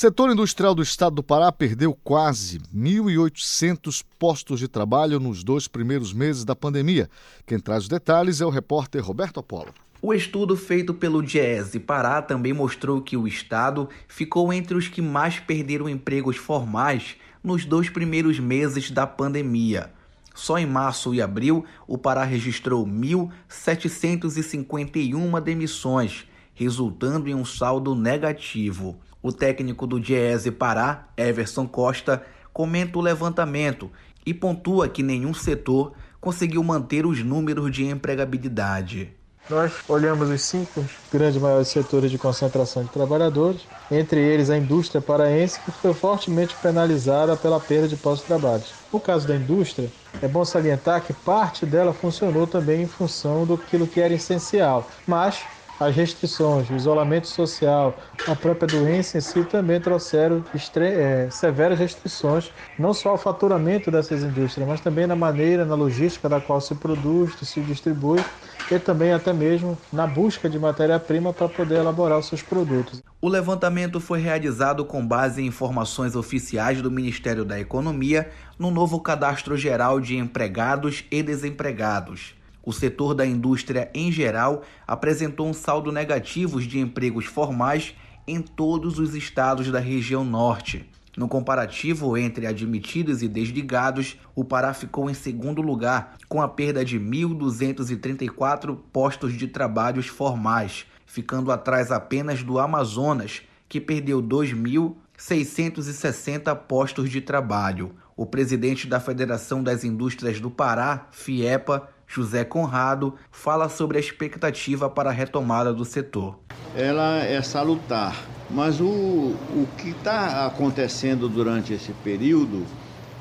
Setor 0.00 0.30
industrial 0.30 0.76
do 0.76 0.80
estado 0.80 1.16
do 1.16 1.24
Pará 1.24 1.50
perdeu 1.50 1.92
quase 1.92 2.60
1.800 2.72 4.04
postos 4.16 4.60
de 4.60 4.68
trabalho 4.68 5.18
nos 5.18 5.42
dois 5.42 5.66
primeiros 5.66 6.12
meses 6.12 6.44
da 6.44 6.54
pandemia. 6.54 7.10
Quem 7.44 7.58
traz 7.58 7.82
os 7.82 7.88
detalhes 7.88 8.40
é 8.40 8.46
o 8.46 8.48
repórter 8.48 9.04
Roberto 9.04 9.40
Apolo. 9.40 9.74
O 10.00 10.14
estudo 10.14 10.56
feito 10.56 10.94
pelo 10.94 11.20
Diese 11.20 11.80
Pará 11.80 12.22
também 12.22 12.52
mostrou 12.52 13.02
que 13.02 13.16
o 13.16 13.26
estado 13.26 13.88
ficou 14.06 14.52
entre 14.52 14.76
os 14.76 14.86
que 14.86 15.02
mais 15.02 15.40
perderam 15.40 15.88
empregos 15.88 16.36
formais 16.36 17.16
nos 17.42 17.64
dois 17.64 17.90
primeiros 17.90 18.38
meses 18.38 18.92
da 18.92 19.04
pandemia. 19.04 19.90
Só 20.32 20.58
em 20.58 20.66
março 20.66 21.12
e 21.12 21.20
abril, 21.20 21.64
o 21.88 21.98
Pará 21.98 22.22
registrou 22.22 22.86
1.751 22.86 25.40
demissões, 25.40 26.24
resultando 26.54 27.28
em 27.28 27.34
um 27.34 27.44
saldo 27.44 27.96
negativo. 27.96 28.96
O 29.28 29.32
técnico 29.32 29.86
do 29.86 30.00
Diese 30.00 30.50
Pará, 30.50 31.08
Everson 31.14 31.66
Costa, 31.66 32.22
comenta 32.50 32.98
o 32.98 33.02
levantamento 33.02 33.90
e 34.24 34.32
pontua 34.32 34.88
que 34.88 35.02
nenhum 35.02 35.34
setor 35.34 35.92
conseguiu 36.18 36.64
manter 36.64 37.04
os 37.04 37.22
números 37.22 37.70
de 37.70 37.84
empregabilidade. 37.84 39.12
Nós 39.50 39.70
olhamos 39.86 40.30
os 40.30 40.40
cinco 40.40 40.82
grandes 41.12 41.38
maiores 41.38 41.68
setores 41.68 42.10
de 42.10 42.16
concentração 42.16 42.84
de 42.84 42.88
trabalhadores, 42.88 43.60
entre 43.90 44.18
eles 44.18 44.48
a 44.48 44.56
indústria 44.56 45.02
paraense, 45.02 45.60
que 45.60 45.72
foi 45.72 45.92
fortemente 45.92 46.56
penalizada 46.62 47.36
pela 47.36 47.60
perda 47.60 47.86
de 47.86 47.96
postos 47.96 48.22
de 48.22 48.28
trabalho. 48.28 48.64
No 48.90 48.98
caso 48.98 49.28
da 49.28 49.36
indústria, 49.36 49.90
é 50.22 50.26
bom 50.26 50.42
salientar 50.42 51.02
que 51.02 51.12
parte 51.12 51.66
dela 51.66 51.92
funcionou 51.92 52.46
também 52.46 52.80
em 52.80 52.88
função 52.88 53.44
do 53.44 53.58
que 53.58 54.00
era 54.00 54.14
essencial, 54.14 54.88
mas 55.06 55.44
as 55.80 55.94
restrições, 55.94 56.68
o 56.70 56.74
isolamento 56.74 57.28
social, 57.28 57.96
a 58.26 58.34
própria 58.34 58.66
doença 58.66 59.18
em 59.18 59.20
si 59.20 59.44
também 59.44 59.80
trouxeram 59.80 60.44
é, 60.76 61.28
severas 61.30 61.78
restrições, 61.78 62.50
não 62.78 62.92
só 62.92 63.10
ao 63.10 63.18
faturamento 63.18 63.90
dessas 63.90 64.22
indústrias, 64.22 64.68
mas 64.68 64.80
também 64.80 65.06
na 65.06 65.16
maneira, 65.16 65.64
na 65.64 65.74
logística 65.74 66.28
da 66.28 66.40
qual 66.40 66.60
se 66.60 66.74
produz, 66.74 67.34
se 67.42 67.60
distribui 67.60 68.22
e 68.70 68.78
também 68.78 69.12
até 69.12 69.32
mesmo 69.32 69.78
na 69.92 70.06
busca 70.06 70.48
de 70.48 70.58
matéria-prima 70.58 71.32
para 71.32 71.48
poder 71.48 71.76
elaborar 71.76 72.18
os 72.18 72.26
seus 72.26 72.42
produtos. 72.42 73.02
O 73.20 73.28
levantamento 73.28 73.98
foi 73.98 74.20
realizado 74.20 74.84
com 74.84 75.06
base 75.06 75.42
em 75.42 75.46
informações 75.46 76.14
oficiais 76.14 76.82
do 76.82 76.90
Ministério 76.90 77.44
da 77.44 77.58
Economia 77.58 78.30
no 78.58 78.70
novo 78.70 79.00
Cadastro 79.00 79.56
Geral 79.56 80.00
de 80.00 80.16
Empregados 80.16 81.04
e 81.10 81.22
Desempregados. 81.22 82.37
O 82.68 82.72
setor 82.72 83.14
da 83.14 83.24
indústria 83.24 83.90
em 83.94 84.12
geral 84.12 84.62
apresentou 84.86 85.48
um 85.48 85.54
saldo 85.54 85.90
negativo 85.90 86.60
de 86.60 86.78
empregos 86.78 87.24
formais 87.24 87.94
em 88.26 88.42
todos 88.42 88.98
os 88.98 89.14
estados 89.14 89.70
da 89.70 89.78
região 89.78 90.22
norte. 90.22 90.86
No 91.16 91.28
comparativo 91.28 92.18
entre 92.18 92.46
admitidos 92.46 93.22
e 93.22 93.28
desligados, 93.28 94.18
o 94.34 94.44
Pará 94.44 94.74
ficou 94.74 95.08
em 95.08 95.14
segundo 95.14 95.62
lugar, 95.62 96.18
com 96.28 96.42
a 96.42 96.48
perda 96.48 96.84
de 96.84 97.00
1.234 97.00 98.76
postos 98.92 99.32
de 99.32 99.48
trabalhos 99.48 100.06
formais, 100.06 100.84
ficando 101.06 101.50
atrás 101.50 101.90
apenas 101.90 102.42
do 102.42 102.58
Amazonas, 102.58 103.40
que 103.66 103.80
perdeu 103.80 104.22
2.660 104.22 106.54
postos 106.54 107.08
de 107.08 107.22
trabalho. 107.22 107.94
O 108.14 108.26
presidente 108.26 108.86
da 108.86 109.00
Federação 109.00 109.62
das 109.62 109.84
Indústrias 109.84 110.38
do 110.38 110.50
Pará, 110.50 111.06
FIEPA, 111.12 111.96
José 112.08 112.44
Conrado, 112.44 113.14
fala 113.30 113.68
sobre 113.68 113.98
a 113.98 114.00
expectativa 114.00 114.88
para 114.88 115.10
a 115.10 115.12
retomada 115.12 115.72
do 115.72 115.84
setor. 115.84 116.38
Ela 116.74 117.18
é 117.18 117.40
salutar, 117.42 118.16
mas 118.50 118.80
o, 118.80 118.84
o 118.84 119.68
que 119.76 119.90
está 119.90 120.46
acontecendo 120.46 121.28
durante 121.28 121.72
esse 121.74 121.92
período 121.92 122.64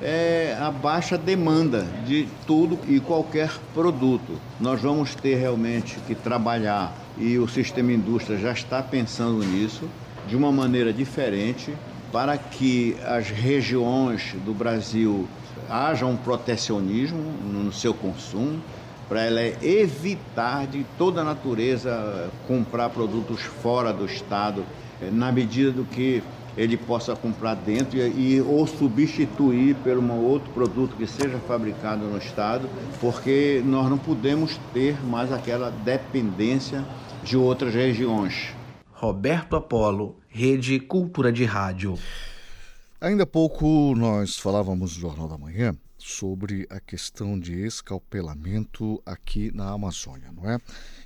é 0.01 0.55
a 0.59 0.71
baixa 0.71 1.17
demanda 1.17 1.83
de 2.05 2.27
tudo 2.45 2.79
e 2.87 2.99
qualquer 2.99 3.51
produto. 3.73 4.39
Nós 4.59 4.81
vamos 4.81 5.13
ter 5.15 5.35
realmente 5.35 5.97
que 6.07 6.15
trabalhar 6.15 6.93
e 7.17 7.37
o 7.37 7.47
sistema 7.47 7.91
indústria 7.91 8.37
já 8.37 8.51
está 8.51 8.81
pensando 8.81 9.43
nisso 9.43 9.89
de 10.27 10.35
uma 10.35 10.51
maneira 10.51 10.93
diferente 10.93 11.73
para 12.11 12.37
que 12.37 12.95
as 13.05 13.29
regiões 13.29 14.35
do 14.45 14.53
Brasil 14.53 15.27
haja 15.69 16.05
um 16.05 16.15
protecionismo 16.15 17.19
no 17.43 17.73
seu 17.73 17.93
consumo, 17.93 18.61
para 19.07 19.23
ela 19.23 19.41
evitar 19.63 20.67
de 20.67 20.85
toda 20.97 21.21
a 21.21 21.23
natureza 21.23 22.29
comprar 22.47 22.89
produtos 22.89 23.41
fora 23.41 23.93
do 23.93 24.05
estado, 24.05 24.63
eh, 25.01 25.09
na 25.11 25.31
medida 25.31 25.71
do 25.71 25.85
que 25.85 26.21
ele 26.57 26.75
possa 26.75 27.15
comprar 27.15 27.53
dentro 27.53 27.97
e, 27.97 28.35
e 28.35 28.41
ou 28.41 28.65
substituir 28.65 29.75
por 29.75 29.97
um 29.97 30.11
outro 30.25 30.51
produto 30.51 30.95
que 30.95 31.05
seja 31.05 31.37
fabricado 31.47 32.05
no 32.05 32.17
estado, 32.17 32.67
porque 32.99 33.61
nós 33.63 33.89
não 33.89 33.97
podemos 33.97 34.59
ter 34.73 34.99
mais 35.05 35.31
aquela 35.31 35.69
dependência 35.69 36.83
de 37.23 37.37
outras 37.37 37.73
regiões. 37.73 38.49
Roberto 38.91 39.55
Apolo, 39.55 40.15
Rede 40.27 40.79
Cultura 40.79 41.31
de 41.31 41.45
Rádio. 41.45 41.97
Ainda 42.99 43.23
há 43.23 43.27
pouco 43.27 43.93
nós 43.95 44.39
falávamos 44.39 44.95
no 44.95 45.01
Jornal 45.01 45.27
da 45.27 45.37
Manhã 45.37 45.75
sobre 46.07 46.65
a 46.69 46.79
questão 46.79 47.37
de 47.37 47.53
escalpelamento 47.65 49.01
aqui 49.05 49.51
na 49.53 49.71
Amazônia, 49.71 50.31
não 50.31 50.49
é? 50.49 50.57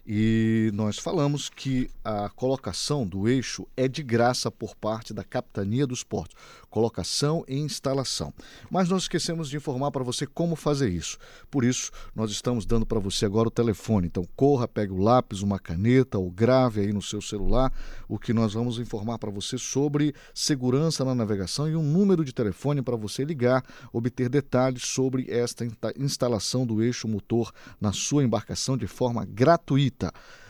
E 0.05 0.71
nós 0.73 0.97
falamos 0.97 1.49
que 1.49 1.89
a 2.03 2.29
colocação 2.29 3.05
do 3.05 3.27
eixo 3.27 3.67
é 3.77 3.87
de 3.87 4.01
graça 4.01 4.49
por 4.49 4.75
parte 4.75 5.13
da 5.13 5.23
Capitania 5.23 5.85
dos 5.85 6.03
Portos, 6.03 6.35
colocação 6.69 7.43
e 7.47 7.55
instalação. 7.57 8.33
Mas 8.69 8.89
nós 8.89 9.03
esquecemos 9.03 9.49
de 9.49 9.57
informar 9.57 9.91
para 9.91 10.03
você 10.03 10.25
como 10.25 10.55
fazer 10.55 10.89
isso. 10.89 11.17
Por 11.49 11.63
isso, 11.63 11.91
nós 12.15 12.31
estamos 12.31 12.65
dando 12.65 12.85
para 12.85 12.99
você 12.99 13.25
agora 13.25 13.47
o 13.47 13.51
telefone. 13.51 14.07
Então, 14.07 14.25
corra, 14.35 14.67
pegue 14.67 14.91
o 14.91 14.97
lápis, 14.97 15.41
uma 15.41 15.59
caneta 15.59 16.17
ou 16.17 16.31
grave 16.31 16.81
aí 16.81 16.91
no 16.91 17.01
seu 17.01 17.21
celular 17.21 17.71
o 18.07 18.17
que 18.17 18.33
nós 18.33 18.53
vamos 18.53 18.79
informar 18.79 19.19
para 19.19 19.29
você 19.29 19.57
sobre 19.57 20.13
segurança 20.33 21.05
na 21.05 21.13
navegação 21.13 21.69
e 21.69 21.75
um 21.75 21.83
número 21.83 22.25
de 22.25 22.33
telefone 22.33 22.81
para 22.81 22.95
você 22.95 23.23
ligar, 23.23 23.63
obter 23.93 24.29
detalhes 24.29 24.83
sobre 24.83 25.29
esta 25.29 25.65
instalação 25.97 26.65
do 26.65 26.81
eixo 26.81 27.07
motor 27.07 27.51
na 27.79 27.93
sua 27.93 28.23
embarcação 28.23 28.75
de 28.75 28.87
forma 28.87 29.25
gratuita. 29.25 29.90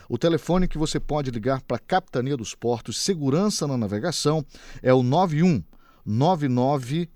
O 0.08 0.18
telefone 0.18 0.68
que 0.68 0.78
você 0.78 1.00
pode 1.00 1.30
ligar 1.30 1.62
para 1.62 1.76
a 1.76 1.80
Capitania 1.80 2.36
dos 2.36 2.54
Portos 2.54 2.98
Segurança 2.98 3.66
na 3.66 3.76
Navegação 3.76 4.44
é 4.82 4.92
o 4.92 5.02
91 5.02 5.62
99 6.04 7.08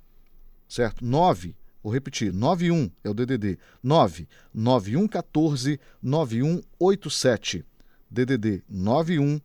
certo? 0.68 1.05
9 1.05 1.57
Vou 1.87 1.93
repetir, 1.93 2.33
91 2.33 2.91
é 3.05 3.09
o 3.09 3.14
DDD 3.14 3.61
9 3.81 4.27
9114 4.53 5.79
9187. 6.03 7.64
DDD 8.11 8.64
91 8.68 9.41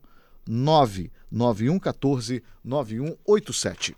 9 0.48 1.12
9114 1.32 2.44
9187. 2.64 3.96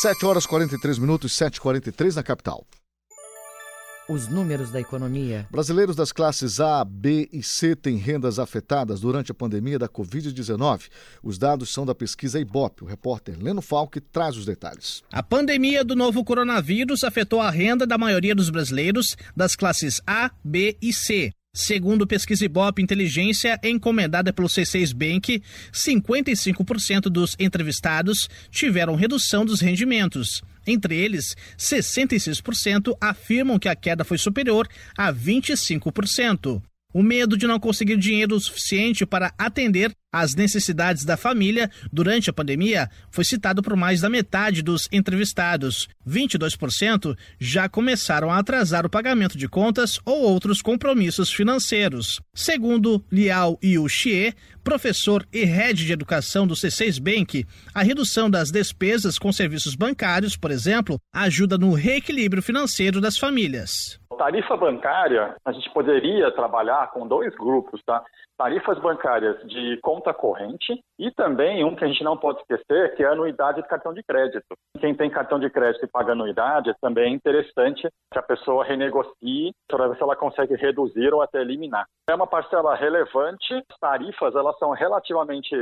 7 0.00 0.24
horas 0.24 0.46
43 0.46 0.98
minutos, 0.98 1.32
7h43 1.32 2.14
na 2.14 2.22
capital. 2.22 2.66
Os 4.08 4.28
números 4.28 4.70
da 4.70 4.80
economia. 4.80 5.48
Brasileiros 5.50 5.96
das 5.96 6.12
classes 6.12 6.60
A, 6.60 6.84
B 6.84 7.28
e 7.32 7.42
C 7.42 7.74
têm 7.74 7.96
rendas 7.96 8.38
afetadas 8.38 9.00
durante 9.00 9.32
a 9.32 9.34
pandemia 9.34 9.80
da 9.80 9.88
Covid-19. 9.88 10.82
Os 11.24 11.38
dados 11.38 11.70
são 11.70 11.84
da 11.84 11.92
pesquisa 11.92 12.38
Ibope. 12.38 12.84
O 12.84 12.86
repórter 12.86 13.36
Leno 13.36 13.60
Falque 13.60 14.00
traz 14.00 14.36
os 14.36 14.46
detalhes. 14.46 15.02
A 15.10 15.24
pandemia 15.24 15.82
do 15.82 15.96
novo 15.96 16.22
coronavírus 16.24 17.02
afetou 17.02 17.40
a 17.40 17.50
renda 17.50 17.84
da 17.84 17.98
maioria 17.98 18.32
dos 18.32 18.48
brasileiros 18.48 19.16
das 19.36 19.56
classes 19.56 20.00
A, 20.06 20.30
B 20.44 20.76
e 20.80 20.92
C. 20.92 21.32
Segundo 21.52 22.06
pesquisa 22.06 22.44
Ibope 22.44 22.82
Inteligência 22.82 23.58
encomendada 23.64 24.30
pelo 24.32 24.46
C6 24.46 24.94
Bank, 24.94 25.42
55% 25.72 27.08
dos 27.08 27.34
entrevistados 27.40 28.28
tiveram 28.50 28.94
redução 28.94 29.44
dos 29.44 29.60
rendimentos. 29.60 30.42
Entre 30.66 30.96
eles, 30.96 31.36
66% 31.58 32.96
afirmam 33.00 33.58
que 33.58 33.68
a 33.68 33.76
queda 33.76 34.04
foi 34.04 34.18
superior 34.18 34.68
a 34.96 35.12
25%. 35.12 36.62
O 36.92 37.02
medo 37.02 37.36
de 37.36 37.46
não 37.46 37.60
conseguir 37.60 37.96
dinheiro 37.98 38.40
suficiente 38.40 39.04
para 39.04 39.32
atender 39.38 39.92
às 40.20 40.34
necessidades 40.34 41.04
da 41.04 41.16
família 41.16 41.70
durante 41.92 42.30
a 42.30 42.32
pandemia 42.32 42.88
foi 43.10 43.24
citado 43.24 43.62
por 43.62 43.76
mais 43.76 44.00
da 44.00 44.10
metade 44.10 44.62
dos 44.62 44.88
entrevistados. 44.92 45.88
22% 46.06 47.16
já 47.38 47.68
começaram 47.68 48.30
a 48.30 48.38
atrasar 48.38 48.86
o 48.86 48.90
pagamento 48.90 49.36
de 49.36 49.48
contas 49.48 50.00
ou 50.04 50.22
outros 50.22 50.62
compromissos 50.62 51.32
financeiros. 51.32 52.20
Segundo 52.34 53.04
Liao 53.10 53.58
Yuxie, 53.62 54.34
professor 54.62 55.24
e 55.32 55.44
head 55.44 55.84
de 55.84 55.92
educação 55.92 56.46
do 56.46 56.54
C6 56.54 57.00
Bank, 57.00 57.44
a 57.74 57.82
redução 57.82 58.28
das 58.28 58.50
despesas 58.50 59.18
com 59.18 59.32
serviços 59.32 59.76
bancários, 59.76 60.36
por 60.36 60.50
exemplo, 60.50 60.98
ajuda 61.14 61.56
no 61.56 61.72
reequilíbrio 61.72 62.42
financeiro 62.42 63.00
das 63.00 63.16
famílias. 63.16 64.00
Tarifa 64.18 64.56
bancária, 64.56 65.36
a 65.44 65.52
gente 65.52 65.70
poderia 65.72 66.30
trabalhar 66.32 66.90
com 66.90 67.06
dois 67.06 67.34
grupos, 67.36 67.82
tá? 67.84 68.02
Tarifas 68.38 68.78
bancárias 68.78 69.40
de 69.48 69.78
conta 69.82 70.12
corrente 70.12 70.78
e 70.98 71.10
também 71.10 71.64
um 71.64 71.74
que 71.74 71.84
a 71.84 71.88
gente 71.88 72.04
não 72.04 72.16
pode 72.16 72.40
esquecer, 72.40 72.94
que 72.94 73.02
é 73.02 73.06
a 73.06 73.12
anuidade 73.12 73.62
de 73.62 73.68
cartão 73.68 73.94
de 73.94 74.02
crédito. 74.02 74.44
Quem 74.78 74.94
tem 74.94 75.08
cartão 75.08 75.40
de 75.40 75.48
crédito 75.48 75.84
e 75.84 75.88
paga 75.88 76.12
anuidade, 76.12 76.68
é 76.68 76.74
também 76.80 77.14
interessante 77.14 77.88
que 78.12 78.18
a 78.18 78.22
pessoa 78.22 78.64
renegocie 78.64 79.52
para 79.66 79.88
ver 79.88 79.96
se 79.96 80.02
ela 80.02 80.14
consegue 80.14 80.54
reduzir 80.54 81.14
ou 81.14 81.22
até 81.22 81.40
eliminar. 81.40 81.86
É 82.10 82.14
uma 82.14 82.26
parcela 82.26 82.74
relevante, 82.74 83.54
as 83.54 83.78
tarifas 83.78 84.34
elas 84.34 84.58
são 84.58 84.70
relativamente 84.72 85.56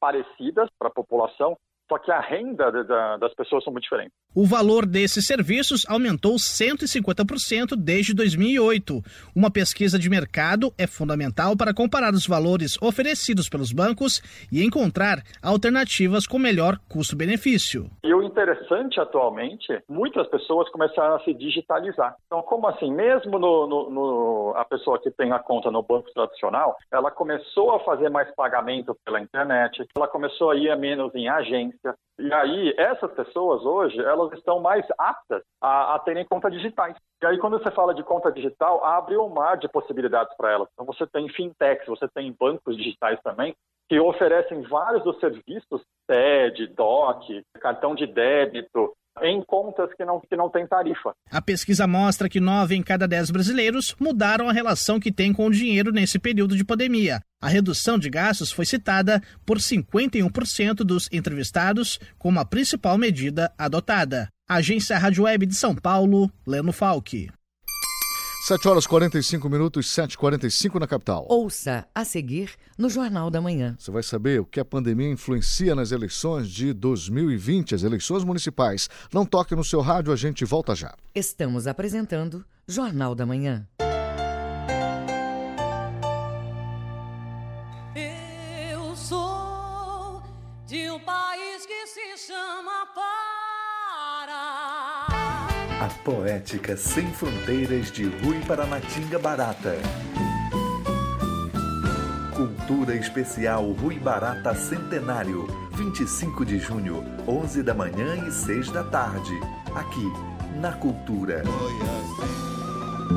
parecidas 0.00 0.68
para 0.78 0.88
a 0.88 0.94
população, 0.94 1.56
só 1.88 1.98
que 1.98 2.10
a 2.10 2.18
renda 2.18 2.72
das 3.18 3.32
pessoas 3.34 3.62
são 3.62 3.72
muito 3.72 3.84
diferentes. 3.84 4.12
O 4.38 4.44
valor 4.44 4.84
desses 4.84 5.26
serviços 5.26 5.86
aumentou 5.88 6.34
150% 6.34 7.74
desde 7.74 8.12
2008. 8.12 9.00
Uma 9.34 9.50
pesquisa 9.50 9.98
de 9.98 10.10
mercado 10.10 10.74
é 10.76 10.86
fundamental 10.86 11.56
para 11.56 11.72
comparar 11.72 12.12
os 12.12 12.26
valores 12.26 12.76
oferecidos 12.82 13.48
pelos 13.48 13.72
bancos 13.72 14.20
e 14.52 14.62
encontrar 14.62 15.22
alternativas 15.42 16.26
com 16.26 16.38
melhor 16.38 16.76
custo-benefício. 16.86 17.88
E 18.04 18.12
o 18.12 18.22
interessante 18.22 19.00
atualmente, 19.00 19.82
muitas 19.88 20.28
pessoas 20.28 20.68
começaram 20.68 21.16
a 21.16 21.20
se 21.20 21.32
digitalizar. 21.32 22.14
Então, 22.26 22.42
como 22.42 22.68
assim? 22.68 22.92
Mesmo 22.92 23.38
no, 23.38 23.66
no, 23.66 23.90
no, 23.90 24.52
a 24.54 24.66
pessoa 24.66 25.00
que 25.00 25.10
tem 25.10 25.32
a 25.32 25.38
conta 25.38 25.70
no 25.70 25.82
banco 25.82 26.12
tradicional, 26.12 26.76
ela 26.92 27.10
começou 27.10 27.74
a 27.74 27.80
fazer 27.80 28.10
mais 28.10 28.30
pagamento 28.34 28.94
pela 29.02 29.18
internet, 29.18 29.82
ela 29.96 30.06
começou 30.06 30.50
a 30.50 30.56
ir 30.56 30.76
menos 30.76 31.14
em 31.14 31.26
agência, 31.26 31.94
E 32.18 32.32
aí, 32.32 32.74
essas 32.78 33.12
pessoas 33.12 33.62
hoje, 33.62 34.00
elas 34.00 34.32
estão 34.32 34.58
mais 34.58 34.86
aptas 34.96 35.42
a, 35.60 35.94
a 35.94 35.98
terem 35.98 36.24
contas 36.24 36.50
digitais. 36.52 36.96
E 37.22 37.26
aí, 37.26 37.38
quando 37.38 37.58
você 37.58 37.70
fala 37.70 37.94
de 37.94 38.02
conta 38.02 38.32
digital, 38.32 38.82
abre 38.82 39.18
um 39.18 39.28
mar 39.28 39.58
de 39.58 39.68
possibilidades 39.68 40.34
para 40.36 40.50
elas. 40.50 40.68
Então, 40.72 40.86
você 40.86 41.06
tem 41.06 41.28
fintechs, 41.28 41.86
você 41.86 42.08
tem 42.08 42.34
bancos 42.38 42.76
digitais 42.76 43.20
também, 43.22 43.54
que 43.88 44.00
oferecem 44.00 44.62
vários 44.62 45.04
dos 45.04 45.18
serviços, 45.20 45.82
TED, 46.06 46.68
DOC, 46.68 47.42
cartão 47.60 47.94
de 47.94 48.06
débito, 48.06 48.94
em 49.22 49.42
contas 49.42 49.92
que 49.94 50.04
não, 50.04 50.20
que 50.20 50.36
não 50.36 50.50
tem 50.50 50.66
tarifa. 50.66 51.14
A 51.30 51.40
pesquisa 51.40 51.86
mostra 51.86 52.28
que 52.28 52.40
nove 52.40 52.74
em 52.74 52.82
cada 52.82 53.08
dez 53.08 53.30
brasileiros 53.30 53.94
mudaram 53.98 54.48
a 54.48 54.52
relação 54.52 55.00
que 55.00 55.12
têm 55.12 55.32
com 55.32 55.46
o 55.46 55.50
dinheiro 55.50 55.92
nesse 55.92 56.18
período 56.18 56.56
de 56.56 56.64
pandemia. 56.64 57.20
A 57.40 57.48
redução 57.48 57.98
de 57.98 58.10
gastos 58.10 58.50
foi 58.50 58.64
citada 58.64 59.22
por 59.44 59.58
51% 59.58 60.76
dos 60.76 61.08
entrevistados 61.12 61.98
como 62.18 62.40
a 62.40 62.44
principal 62.44 62.98
medida 62.98 63.52
adotada. 63.58 64.28
Agência 64.48 64.98
Rádio 64.98 65.24
Web 65.24 65.46
de 65.46 65.54
São 65.54 65.74
Paulo, 65.74 66.30
Leno 66.46 66.72
Falck. 66.72 67.28
7 68.46 68.68
horas 68.68 68.86
45 68.86 69.48
minutos, 69.48 69.86
7h45 69.86 70.78
na 70.78 70.86
capital. 70.86 71.26
Ouça 71.28 71.84
a 71.92 72.04
seguir 72.04 72.52
no 72.78 72.88
Jornal 72.88 73.28
da 73.28 73.40
Manhã. 73.40 73.74
Você 73.76 73.90
vai 73.90 74.04
saber 74.04 74.40
o 74.40 74.44
que 74.44 74.60
a 74.60 74.64
pandemia 74.64 75.10
influencia 75.10 75.74
nas 75.74 75.90
eleições 75.90 76.48
de 76.48 76.72
2020, 76.72 77.74
as 77.74 77.82
eleições 77.82 78.22
municipais. 78.22 78.88
Não 79.12 79.26
toque 79.26 79.56
no 79.56 79.64
seu 79.64 79.80
rádio, 79.80 80.12
a 80.12 80.16
gente 80.16 80.44
volta 80.44 80.76
já. 80.76 80.94
Estamos 81.12 81.66
apresentando 81.66 82.44
Jornal 82.68 83.16
da 83.16 83.26
Manhã. 83.26 83.66
Poética 96.06 96.76
sem 96.76 97.04
fronteiras 97.10 97.90
de 97.90 98.04
Rui 98.04 98.38
Paranatinga 98.46 99.18
Barata. 99.18 99.74
Cultura 102.32 102.94
Especial 102.94 103.72
Rui 103.72 103.98
Barata 103.98 104.54
Centenário, 104.54 105.48
25 105.76 106.46
de 106.46 106.60
junho, 106.60 107.02
11 107.26 107.60
da 107.64 107.74
manhã 107.74 108.24
e 108.24 108.30
6 108.30 108.70
da 108.70 108.84
tarde. 108.84 109.32
Aqui, 109.74 110.06
na 110.60 110.70
Cultura. 110.74 111.42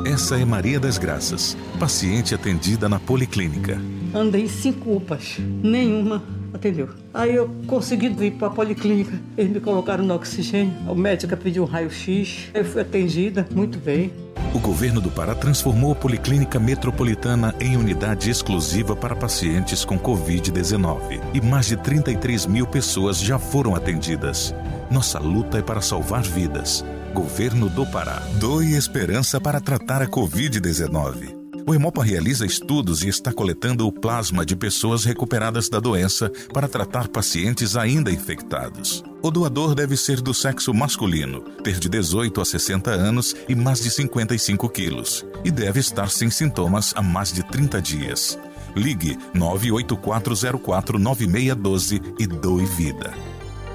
Essa 0.04 0.40
é 0.40 0.44
Maria 0.44 0.80
das 0.80 0.98
Graças, 0.98 1.56
paciente 1.80 2.34
atendida 2.34 2.90
na 2.90 3.00
Policlínica. 3.00 3.80
Andei 4.16 4.48
cinco 4.48 4.96
UPAs, 4.96 5.38
nenhuma 5.38 6.39
atendeu. 6.54 6.90
Aí 7.14 7.36
eu 7.36 7.50
consegui 7.68 8.08
ir 8.08 8.32
para 8.32 8.48
a 8.48 8.52
policlínica, 8.52 9.20
eles 9.38 9.52
me 9.52 9.60
colocaram 9.60 10.04
no 10.04 10.14
oxigênio, 10.14 10.74
o 10.88 10.96
médico 10.96 11.36
pediu 11.38 11.64
um 11.64 11.66
raio-x, 11.66 12.50
eu 12.54 12.66
fui 12.66 12.82
atendida 12.82 13.48
muito 13.54 13.80
bem. 13.80 14.12
O 14.54 14.60
governo 14.60 15.00
do 15.00 15.12
Pará 15.12 15.36
transformou 15.36 15.92
a 15.92 15.96
Policlínica 15.96 16.60
Metropolitana 16.60 17.54
em 17.60 17.78
unidade 17.78 18.32
exclusiva 18.32 18.96
para 18.96 19.16
pacientes 19.16 19.86
com 19.86 20.00
Covid-19 20.00 21.22
e 21.34 21.42
mais 21.42 21.68
de 21.68 21.78
33 21.78 22.48
mil 22.48 22.66
pessoas 22.66 23.20
já 23.20 23.38
foram 23.38 23.76
atendidas. 23.76 24.56
Nossa 24.90 25.20
luta 25.20 25.60
é 25.60 25.62
para 25.62 25.82
salvar 25.82 26.24
vidas. 26.24 26.84
Governo 27.14 27.70
do 27.70 27.86
Pará. 27.86 28.24
Doe 28.40 28.74
esperança 28.76 29.40
para 29.40 29.62
tratar 29.62 30.02
a 30.02 30.08
Covid-19. 30.08 31.39
O 31.66 31.74
Hemopa 31.74 32.04
realiza 32.04 32.46
estudos 32.46 33.04
e 33.04 33.10
está 33.10 33.34
coletando 33.34 33.88
o 33.88 33.92
plasma 33.92 34.46
de 34.46 34.56
pessoas 34.56 35.04
recuperadas 35.04 35.68
da 35.70 35.80
doença 35.80 36.32
para 36.54 36.68
tratar 36.68 37.08
pacientes 37.08 37.76
ainda 37.76 38.12
infectados. 38.12 39.04
O 39.22 39.30
doador 39.30 39.76
deve 39.76 39.96
ser 39.98 40.22
do 40.22 40.34
sexo 40.34 40.74
masculino, 40.74 41.42
ter 41.64 41.78
de 41.78 41.90
18 41.90 42.40
a 42.42 42.46
60 42.46 42.90
anos 42.92 43.36
e 43.48 43.56
mais 43.56 43.82
de 43.82 43.92
55 43.92 44.68
quilos, 44.70 45.26
e 45.44 45.52
deve 45.52 45.80
estar 45.80 46.10
sem 46.10 46.30
sintomas 46.30 46.94
há 46.96 47.02
mais 47.02 47.34
de 47.34 47.44
30 47.44 47.82
dias. 47.82 48.40
Ligue 48.76 49.18
984049612 49.36 52.02
e 52.20 52.28
doe 52.28 52.66
vida. 52.66 53.12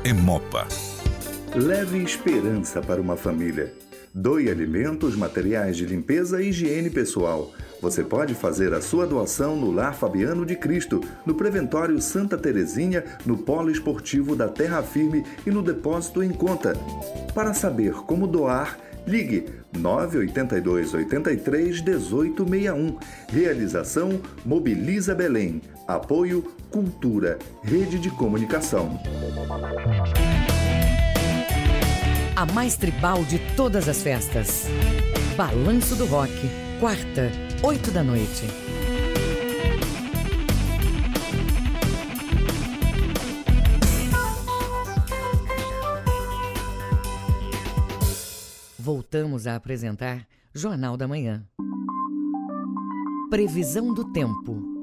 Hemopa. 0.05 0.69
Leve 1.55 2.03
esperança 2.03 2.81
para 2.81 3.01
uma 3.01 3.17
família. 3.17 3.73
Doe 4.17 4.49
alimentos, 4.49 5.17
materiais 5.17 5.77
de 5.77 5.85
limpeza 5.85 6.41
e 6.41 6.51
higiene 6.51 6.89
pessoal. 6.89 7.53
Você 7.83 8.05
pode 8.05 8.33
fazer 8.33 8.73
a 8.73 8.81
sua 8.81 9.09
doação 9.09 9.57
no 9.57 9.73
Lar 9.73 9.93
Fabiano 9.93 10.47
de 10.47 10.55
Cristo, 10.55 11.01
no 11.27 11.35
Preventório 11.35 12.01
Santa 12.01 12.39
Terezinha, 12.39 13.03
no 13.27 13.37
Polo 13.37 13.73
Esportivo 13.73 14.37
da 14.37 14.47
Terra 14.47 14.85
Firme 14.85 15.25
e 15.45 15.51
no 15.51 15.63
Depósito 15.63 16.23
em 16.23 16.31
Conta. 16.31 16.75
Para 17.35 17.53
saber 17.53 17.93
como 18.07 18.29
doar, 18.29 18.79
ligue 19.05 19.47
982 19.77 20.95
83 20.95 21.83
1861. 21.83 22.97
Realização 23.33 24.21
Mobiliza 24.47 25.13
Belém. 25.13 25.61
Apoio 25.89 26.45
Cultura, 26.71 27.37
Rede 27.65 27.99
de 27.99 28.11
Comunicação 28.11 28.97
a 32.37 32.45
mais 32.47 32.77
tribal 32.77 33.25
de 33.25 33.39
todas 33.55 33.89
as 33.89 34.03
festas. 34.03 34.67
Balanço 35.37 35.95
do 35.95 36.05
Rock, 36.07 36.33
quarta, 36.81 37.31
oito 37.63 37.91
da 37.93 38.03
noite. 38.03 38.45
Voltamos 48.79 49.47
a 49.47 49.55
apresentar 49.55 50.27
Jornal 50.53 50.97
da 50.97 51.09
Manhã. 51.09 51.45
Previsão 53.31 53.95
do 53.95 54.13
tempo. 54.13 54.74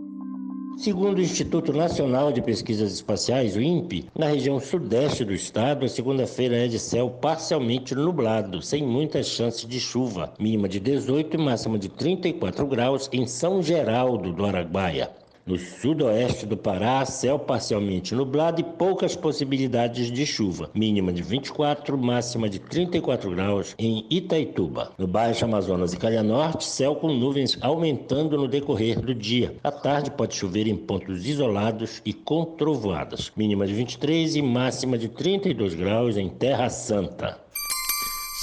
Segundo 0.82 1.20
o 1.20 1.22
Instituto 1.22 1.72
Nacional 1.72 2.32
de 2.32 2.42
Pesquisas 2.42 2.92
Espaciais, 2.92 3.56
o 3.56 3.62
INPE, 3.62 4.08
na 4.18 4.26
região 4.26 4.60
sudeste 4.60 5.24
do 5.24 5.32
estado, 5.32 5.86
a 5.86 5.88
segunda-feira 5.88 6.58
é 6.58 6.68
de 6.68 6.80
céu 6.80 7.08
parcialmente 7.08 7.94
nublado, 7.94 8.64
sem 8.64 8.82
muitas 8.82 9.28
chances 9.28 9.68
de 9.68 9.80
chuva, 9.80 10.34
mínima 10.40 10.68
de 10.68 10.80
18 10.80 11.36
e 11.36 11.40
máxima 11.40 11.78
de 11.78 11.88
34 11.88 12.66
graus 12.66 13.08
em 13.14 13.28
São 13.28 13.62
Geraldo 13.62 14.34
do 14.34 14.44
Araguaia. 14.44 15.21
No 15.46 15.58
sudoeste 15.58 16.46
do 16.46 16.56
Pará, 16.56 17.06
céu 17.06 17.40
parcialmente 17.40 18.14
nublado 18.14 18.62
e 18.62 18.64
poucas 18.64 19.16
possibilidades 19.16 20.12
de 20.12 20.26
chuva. 20.26 20.70
Mínima 20.74 21.12
de 21.12 21.24
24, 21.24 21.98
máxima 21.98 22.48
de 22.48 22.60
34 22.60 23.30
graus 23.32 23.76
em 23.78 24.06
Itaituba. 24.10 24.92
No 24.98 25.08
Baixo 25.08 25.46
Amazonas 25.46 25.94
e 25.94 25.98
Calha 25.98 26.22
Norte, 26.22 26.64
céu 26.64 26.96
com 26.96 27.12
nuvens 27.12 27.58
aumentando 27.62 28.38
no 28.38 28.48
decorrer 28.48 29.00
do 29.00 29.14
dia. 29.14 29.56
À 29.64 29.72
tarde 29.72 30.12
pode 30.12 30.36
chover 30.36 30.68
em 30.68 30.78
pontos 30.78 31.26
isolados 31.26 32.02
e 32.06 32.14
com 32.14 32.46
trovoadas. 32.46 33.32
Mínima 33.36 33.66
de 33.66 33.74
23 33.74 34.36
e 34.36 34.42
máxima 34.42 34.98
de 34.98 35.10
32 35.10 35.74
graus 35.74 36.18
em 36.18 36.30
Terra 36.30 36.70
Santa. 36.70 37.40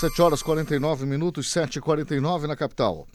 7 0.01 0.23
horas 0.23 0.43
49 0.43 1.07
minutos, 1.07 1.53
7h49 1.53 2.47
na 2.47 2.55
capital. 2.55 3.07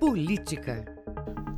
Política. 0.00 1.03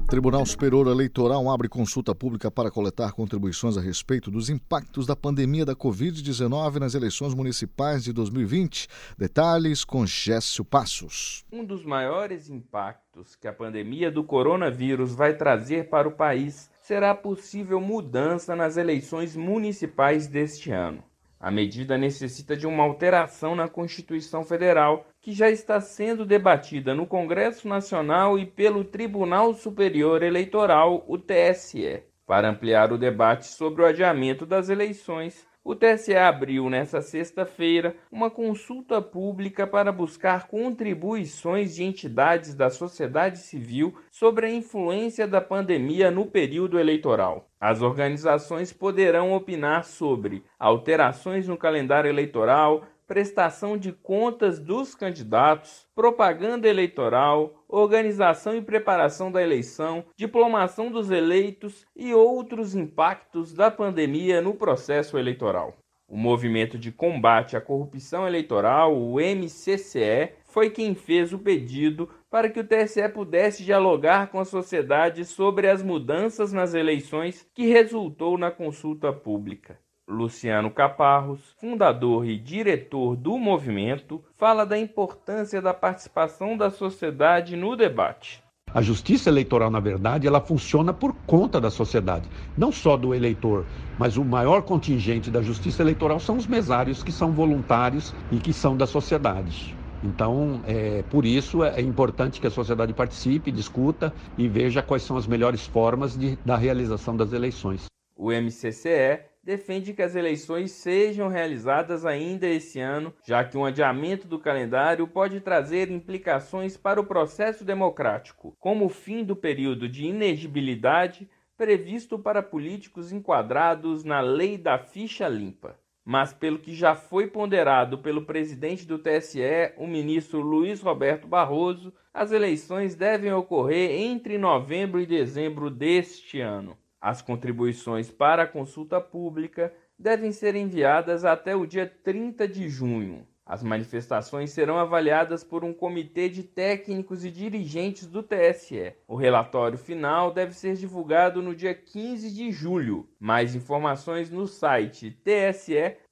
Tribunal 0.08 0.46
Superior 0.46 0.86
Eleitoral 0.86 1.50
abre 1.50 1.68
consulta 1.68 2.14
pública 2.14 2.48
para 2.48 2.70
coletar 2.70 3.10
contribuições 3.10 3.76
a 3.76 3.80
respeito 3.80 4.30
dos 4.30 4.48
impactos 4.48 5.04
da 5.04 5.16
pandemia 5.16 5.64
da 5.64 5.74
Covid-19 5.74 6.78
nas 6.78 6.94
eleições 6.94 7.34
municipais 7.34 8.04
de 8.04 8.12
2020. 8.12 8.86
Detalhes 9.18 9.84
com 9.84 10.06
Gécio 10.06 10.64
Passos. 10.64 11.44
Um 11.50 11.64
dos 11.64 11.84
maiores 11.84 12.48
impactos 12.48 13.34
que 13.34 13.48
a 13.48 13.52
pandemia 13.52 14.08
do 14.08 14.22
coronavírus 14.22 15.12
vai 15.12 15.34
trazer 15.34 15.88
para 15.88 16.06
o 16.06 16.12
país 16.12 16.70
será 16.80 17.10
a 17.10 17.14
possível 17.14 17.80
mudança 17.80 18.54
nas 18.54 18.76
eleições 18.76 19.34
municipais 19.34 20.28
deste 20.28 20.70
ano. 20.70 21.02
A 21.38 21.50
medida 21.50 21.98
necessita 21.98 22.56
de 22.56 22.66
uma 22.66 22.84
alteração 22.84 23.56
na 23.56 23.68
Constituição 23.68 24.44
Federal, 24.44 25.06
que 25.26 25.32
já 25.32 25.50
está 25.50 25.80
sendo 25.80 26.24
debatida 26.24 26.94
no 26.94 27.04
Congresso 27.04 27.66
Nacional 27.66 28.38
e 28.38 28.46
pelo 28.46 28.84
Tribunal 28.84 29.54
Superior 29.54 30.22
Eleitoral, 30.22 31.04
o 31.08 31.18
TSE. 31.18 32.04
Para 32.24 32.48
ampliar 32.48 32.92
o 32.92 32.96
debate 32.96 33.48
sobre 33.48 33.82
o 33.82 33.86
adiamento 33.86 34.46
das 34.46 34.68
eleições, 34.68 35.44
o 35.64 35.74
TSE 35.74 36.14
abriu 36.14 36.70
nesta 36.70 37.02
sexta-feira 37.02 37.96
uma 38.08 38.30
consulta 38.30 39.02
pública 39.02 39.66
para 39.66 39.90
buscar 39.90 40.46
contribuições 40.46 41.74
de 41.74 41.82
entidades 41.82 42.54
da 42.54 42.70
sociedade 42.70 43.38
civil 43.38 43.96
sobre 44.12 44.46
a 44.46 44.50
influência 44.50 45.26
da 45.26 45.40
pandemia 45.40 46.08
no 46.08 46.24
período 46.24 46.78
eleitoral. 46.78 47.50
As 47.60 47.82
organizações 47.82 48.72
poderão 48.72 49.32
opinar 49.32 49.82
sobre 49.82 50.44
alterações 50.56 51.48
no 51.48 51.56
calendário 51.56 52.08
eleitoral, 52.08 52.84
prestação 53.06 53.78
de 53.78 53.92
contas 53.92 54.58
dos 54.58 54.94
candidatos, 54.94 55.86
propaganda 55.94 56.68
eleitoral, 56.68 57.64
organização 57.68 58.56
e 58.56 58.62
preparação 58.62 59.30
da 59.30 59.42
eleição, 59.42 60.04
diplomação 60.16 60.90
dos 60.90 61.10
eleitos 61.10 61.86
e 61.94 62.12
outros 62.12 62.74
impactos 62.74 63.52
da 63.52 63.70
pandemia 63.70 64.40
no 64.42 64.54
processo 64.54 65.16
eleitoral. 65.16 65.76
O 66.08 66.16
Movimento 66.16 66.78
de 66.78 66.92
Combate 66.92 67.56
à 67.56 67.60
Corrupção 67.60 68.28
Eleitoral, 68.28 68.96
o 68.96 69.16
MCCE, 69.18 70.34
foi 70.44 70.70
quem 70.70 70.94
fez 70.94 71.32
o 71.32 71.38
pedido 71.38 72.08
para 72.30 72.48
que 72.48 72.60
o 72.60 72.64
TSE 72.64 73.08
pudesse 73.08 73.64
dialogar 73.64 74.28
com 74.28 74.38
a 74.38 74.44
sociedade 74.44 75.24
sobre 75.24 75.68
as 75.68 75.82
mudanças 75.82 76.52
nas 76.52 76.74
eleições 76.74 77.44
que 77.52 77.66
resultou 77.66 78.38
na 78.38 78.52
consulta 78.52 79.12
pública. 79.12 79.80
Luciano 80.08 80.70
Caparros, 80.70 81.40
fundador 81.58 82.26
e 82.26 82.38
diretor 82.38 83.16
do 83.16 83.36
movimento, 83.36 84.22
fala 84.36 84.64
da 84.64 84.78
importância 84.78 85.60
da 85.60 85.74
participação 85.74 86.56
da 86.56 86.70
sociedade 86.70 87.56
no 87.56 87.74
debate. 87.74 88.40
A 88.72 88.80
justiça 88.80 89.30
eleitoral, 89.30 89.70
na 89.70 89.80
verdade, 89.80 90.26
ela 90.26 90.40
funciona 90.40 90.92
por 90.92 91.12
conta 91.26 91.60
da 91.60 91.70
sociedade, 91.70 92.28
não 92.56 92.70
só 92.70 92.96
do 92.96 93.14
eleitor, 93.14 93.64
mas 93.98 94.16
o 94.16 94.24
maior 94.24 94.62
contingente 94.62 95.30
da 95.30 95.42
justiça 95.42 95.82
eleitoral 95.82 96.20
são 96.20 96.36
os 96.36 96.46
mesários 96.46 97.02
que 97.02 97.10
são 97.10 97.32
voluntários 97.32 98.14
e 98.30 98.36
que 98.36 98.52
são 98.52 98.76
da 98.76 98.86
sociedade. 98.86 99.74
Então, 100.04 100.60
é, 100.66 101.02
por 101.10 101.24
isso 101.24 101.64
é 101.64 101.80
importante 101.80 102.40
que 102.40 102.46
a 102.46 102.50
sociedade 102.50 102.92
participe, 102.92 103.50
discuta 103.50 104.12
e 104.38 104.46
veja 104.46 104.82
quais 104.82 105.02
são 105.02 105.16
as 105.16 105.26
melhores 105.26 105.66
formas 105.66 106.16
de, 106.16 106.36
da 106.44 106.56
realização 106.56 107.16
das 107.16 107.32
eleições. 107.32 107.86
O 108.14 108.30
MCCE 108.30 109.20
defende 109.46 109.94
que 109.94 110.02
as 110.02 110.16
eleições 110.16 110.72
sejam 110.72 111.28
realizadas 111.28 112.04
ainda 112.04 112.48
esse 112.48 112.80
ano, 112.80 113.14
já 113.24 113.44
que 113.44 113.56
um 113.56 113.64
adiamento 113.64 114.26
do 114.26 114.40
calendário 114.40 115.06
pode 115.06 115.38
trazer 115.38 115.88
implicações 115.88 116.76
para 116.76 117.00
o 117.00 117.06
processo 117.06 117.64
democrático, 117.64 118.56
como 118.58 118.86
o 118.86 118.88
fim 118.88 119.22
do 119.22 119.36
período 119.36 119.88
de 119.88 120.04
inegibilidade 120.04 121.30
previsto 121.56 122.18
para 122.18 122.42
políticos 122.42 123.12
enquadrados 123.12 124.02
na 124.02 124.20
lei 124.20 124.58
da 124.58 124.78
ficha 124.78 125.28
limpa. 125.28 125.78
Mas, 126.04 126.32
pelo 126.32 126.58
que 126.58 126.74
já 126.74 126.96
foi 126.96 127.28
ponderado 127.28 127.98
pelo 127.98 128.26
presidente 128.26 128.84
do 128.84 128.98
TSE, 128.98 129.72
o 129.76 129.86
ministro 129.86 130.40
Luiz 130.40 130.80
Roberto 130.80 131.28
Barroso, 131.28 131.94
as 132.12 132.32
eleições 132.32 132.96
devem 132.96 133.32
ocorrer 133.32 133.92
entre 133.92 134.38
novembro 134.38 135.00
e 135.00 135.06
dezembro 135.06 135.70
deste 135.70 136.40
ano. 136.40 136.76
As 137.06 137.22
contribuições 137.22 138.10
para 138.10 138.42
a 138.42 138.46
consulta 138.48 139.00
pública 139.00 139.72
devem 139.96 140.32
ser 140.32 140.56
enviadas 140.56 141.24
até 141.24 141.54
o 141.54 141.64
dia 141.64 141.86
30 142.02 142.48
de 142.48 142.68
junho. 142.68 143.24
As 143.46 143.62
manifestações 143.62 144.50
serão 144.50 144.76
avaliadas 144.76 145.44
por 145.44 145.62
um 145.62 145.72
comitê 145.72 146.28
de 146.28 146.42
técnicos 146.42 147.24
e 147.24 147.30
dirigentes 147.30 148.08
do 148.08 148.24
TSE. 148.24 148.92
O 149.06 149.14
relatório 149.14 149.78
final 149.78 150.34
deve 150.34 150.52
ser 150.52 150.74
divulgado 150.74 151.40
no 151.40 151.54
dia 151.54 151.72
15 151.72 152.28
de 152.34 152.50
julho. 152.50 153.08
Mais 153.20 153.54
informações 153.54 154.28
no 154.28 154.48
site 154.48 155.12
tse.jus.br. 155.22 156.08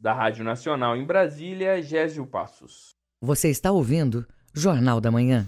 Da 0.00 0.12
Rádio 0.12 0.42
Nacional 0.42 0.96
em 0.96 1.04
Brasília, 1.04 1.80
Gésio 1.80 2.26
Passos. 2.26 2.90
Você 3.22 3.50
está 3.50 3.70
ouvindo 3.70 4.26
Jornal 4.52 5.00
da 5.00 5.12
Manhã. 5.12 5.46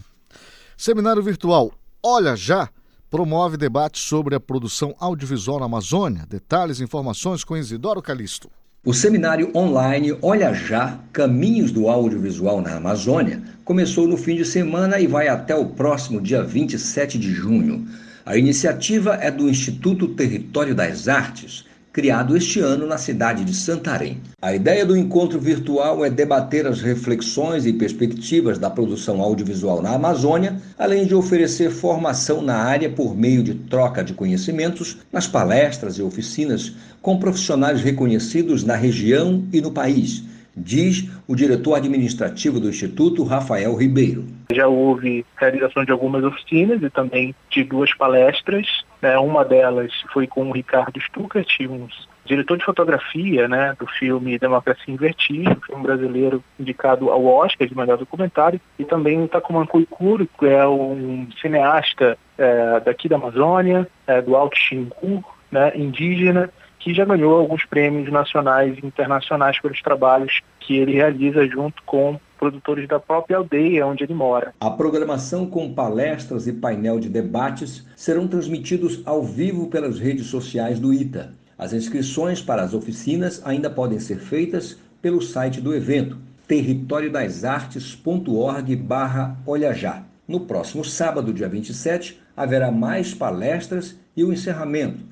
Seminário 0.76 1.24
virtual 1.24 1.72
Olha 2.04 2.36
Já 2.36 2.68
promove 3.12 3.58
debate 3.58 3.98
sobre 3.98 4.34
a 4.34 4.40
produção 4.40 4.94
audiovisual 4.98 5.60
na 5.60 5.66
Amazônia. 5.66 6.24
Detalhes 6.30 6.80
e 6.80 6.84
informações 6.84 7.44
com 7.44 7.54
Isidoro 7.54 8.00
Calixto. 8.00 8.50
O 8.86 8.94
seminário 8.94 9.50
online 9.54 10.16
Olha 10.22 10.54
Já 10.54 10.98
Caminhos 11.12 11.70
do 11.70 11.90
Audiovisual 11.90 12.62
na 12.62 12.74
Amazônia 12.76 13.42
começou 13.66 14.08
no 14.08 14.16
fim 14.16 14.34
de 14.34 14.46
semana 14.46 14.98
e 14.98 15.06
vai 15.06 15.28
até 15.28 15.54
o 15.54 15.66
próximo 15.66 16.22
dia 16.22 16.42
27 16.42 17.18
de 17.18 17.30
junho. 17.32 17.86
A 18.24 18.38
iniciativa 18.38 19.16
é 19.16 19.30
do 19.30 19.46
Instituto 19.46 20.08
Território 20.08 20.74
das 20.74 21.06
Artes 21.06 21.66
criado 21.92 22.34
este 22.36 22.58
ano 22.58 22.86
na 22.86 22.96
cidade 22.96 23.44
de 23.44 23.52
Santarém. 23.52 24.18
A 24.40 24.54
ideia 24.54 24.86
do 24.86 24.96
encontro 24.96 25.38
virtual 25.38 26.04
é 26.04 26.08
debater 26.08 26.66
as 26.66 26.80
reflexões 26.80 27.66
e 27.66 27.72
perspectivas 27.72 28.58
da 28.58 28.70
produção 28.70 29.20
audiovisual 29.20 29.82
na 29.82 29.94
Amazônia, 29.94 30.56
além 30.78 31.06
de 31.06 31.14
oferecer 31.14 31.70
formação 31.70 32.40
na 32.40 32.56
área 32.56 32.88
por 32.88 33.14
meio 33.14 33.42
de 33.42 33.54
troca 33.54 34.02
de 34.02 34.14
conhecimentos 34.14 34.98
nas 35.12 35.26
palestras 35.26 35.98
e 35.98 36.02
oficinas 36.02 36.72
com 37.02 37.18
profissionais 37.18 37.82
reconhecidos 37.82 38.64
na 38.64 38.74
região 38.74 39.44
e 39.52 39.60
no 39.60 39.70
país 39.70 40.22
diz 40.56 41.08
o 41.26 41.34
diretor 41.34 41.74
administrativo 41.74 42.60
do 42.60 42.68
Instituto, 42.68 43.24
Rafael 43.24 43.74
Ribeiro. 43.74 44.26
Já 44.52 44.66
houve 44.66 45.24
realização 45.36 45.84
de 45.84 45.92
algumas 45.92 46.24
oficinas 46.24 46.82
e 46.82 46.90
também 46.90 47.34
de 47.50 47.64
duas 47.64 47.94
palestras. 47.94 48.84
Né? 49.00 49.18
Uma 49.18 49.44
delas 49.44 49.92
foi 50.12 50.26
com 50.26 50.48
o 50.48 50.52
Ricardo 50.52 51.00
Stuckert, 51.00 51.48
um 51.68 51.88
diretor 52.24 52.56
de 52.56 52.64
fotografia 52.64 53.48
né, 53.48 53.74
do 53.78 53.86
filme 53.86 54.38
Democracia 54.38 54.92
em 54.92 54.96
Vertigem, 54.96 55.56
filme 55.66 55.82
brasileiro 55.82 56.42
indicado 56.58 57.10
ao 57.10 57.24
Oscar 57.24 57.66
de 57.66 57.76
melhor 57.76 57.98
documentário, 57.98 58.60
e 58.78 58.84
também 58.84 59.26
Takuman 59.26 59.66
Kuikuro, 59.66 60.28
que 60.38 60.46
é 60.46 60.66
um 60.66 61.28
cineasta 61.40 62.16
é, 62.38 62.80
daqui 62.80 63.08
da 63.08 63.16
Amazônia, 63.16 63.88
é, 64.06 64.22
do 64.22 64.36
Alto 64.36 64.56
Xingu, 64.56 65.24
né, 65.50 65.72
indígena, 65.74 66.50
que 66.78 66.94
já 66.94 67.04
ganhou 67.04 67.38
alguns 67.38 67.64
prêmios 67.64 68.10
nacionais 68.10 68.76
e 68.76 68.86
internacionais 68.86 69.60
pelos 69.60 69.80
trabalhos 69.80 70.40
que 70.60 70.76
ele 70.76 70.94
realiza 70.94 71.46
junto 71.46 71.82
com 71.84 72.18
produtores 72.42 72.88
da 72.88 72.98
própria 72.98 73.36
aldeia 73.36 73.86
onde 73.86 74.02
ele 74.02 74.14
mora. 74.14 74.52
A 74.60 74.68
programação 74.68 75.46
com 75.46 75.72
palestras 75.72 76.48
e 76.48 76.52
painel 76.52 76.98
de 76.98 77.08
debates 77.08 77.86
serão 77.94 78.26
transmitidos 78.26 79.00
ao 79.06 79.22
vivo 79.22 79.68
pelas 79.68 80.00
redes 80.00 80.26
sociais 80.26 80.80
do 80.80 80.92
ITA. 80.92 81.32
As 81.56 81.72
inscrições 81.72 82.42
para 82.42 82.62
as 82.62 82.74
oficinas 82.74 83.40
ainda 83.44 83.70
podem 83.70 84.00
ser 84.00 84.18
feitas 84.18 84.76
pelo 85.00 85.22
site 85.22 85.60
do 85.60 85.72
evento 85.72 86.18
territoriodasartes.org 86.48 88.74
barra 88.74 89.38
Olha 89.46 89.72
Já. 89.72 90.02
No 90.26 90.40
próximo 90.40 90.84
sábado, 90.84 91.32
dia 91.32 91.48
27, 91.48 92.20
haverá 92.36 92.72
mais 92.72 93.14
palestras 93.14 93.96
e 94.16 94.24
o 94.24 94.32
encerramento, 94.32 95.04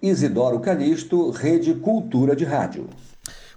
Isidoro 0.00 0.60
Calixto, 0.60 1.28
Rede 1.30 1.74
Cultura 1.74 2.34
de 2.34 2.46
Rádio. 2.46 2.88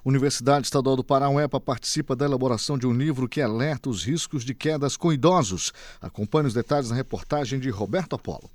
Universidade 0.05 0.67
Estadual 0.67 0.95
do 0.95 1.03
Pará, 1.03 1.29
UEPA, 1.29 1.59
participa 1.59 2.15
da 2.15 2.25
elaboração 2.25 2.77
de 2.77 2.85
um 2.85 2.93
livro 2.93 3.27
que 3.27 3.41
alerta 3.41 3.89
os 3.89 4.03
riscos 4.03 4.43
de 4.43 4.53
quedas 4.53 4.95
com 4.95 5.11
idosos. 5.11 5.73
Acompanhe 5.99 6.47
os 6.47 6.53
detalhes 6.53 6.89
na 6.89 6.95
reportagem 6.95 7.59
de 7.59 7.69
Roberto 7.69 8.15
Apolo. 8.15 8.49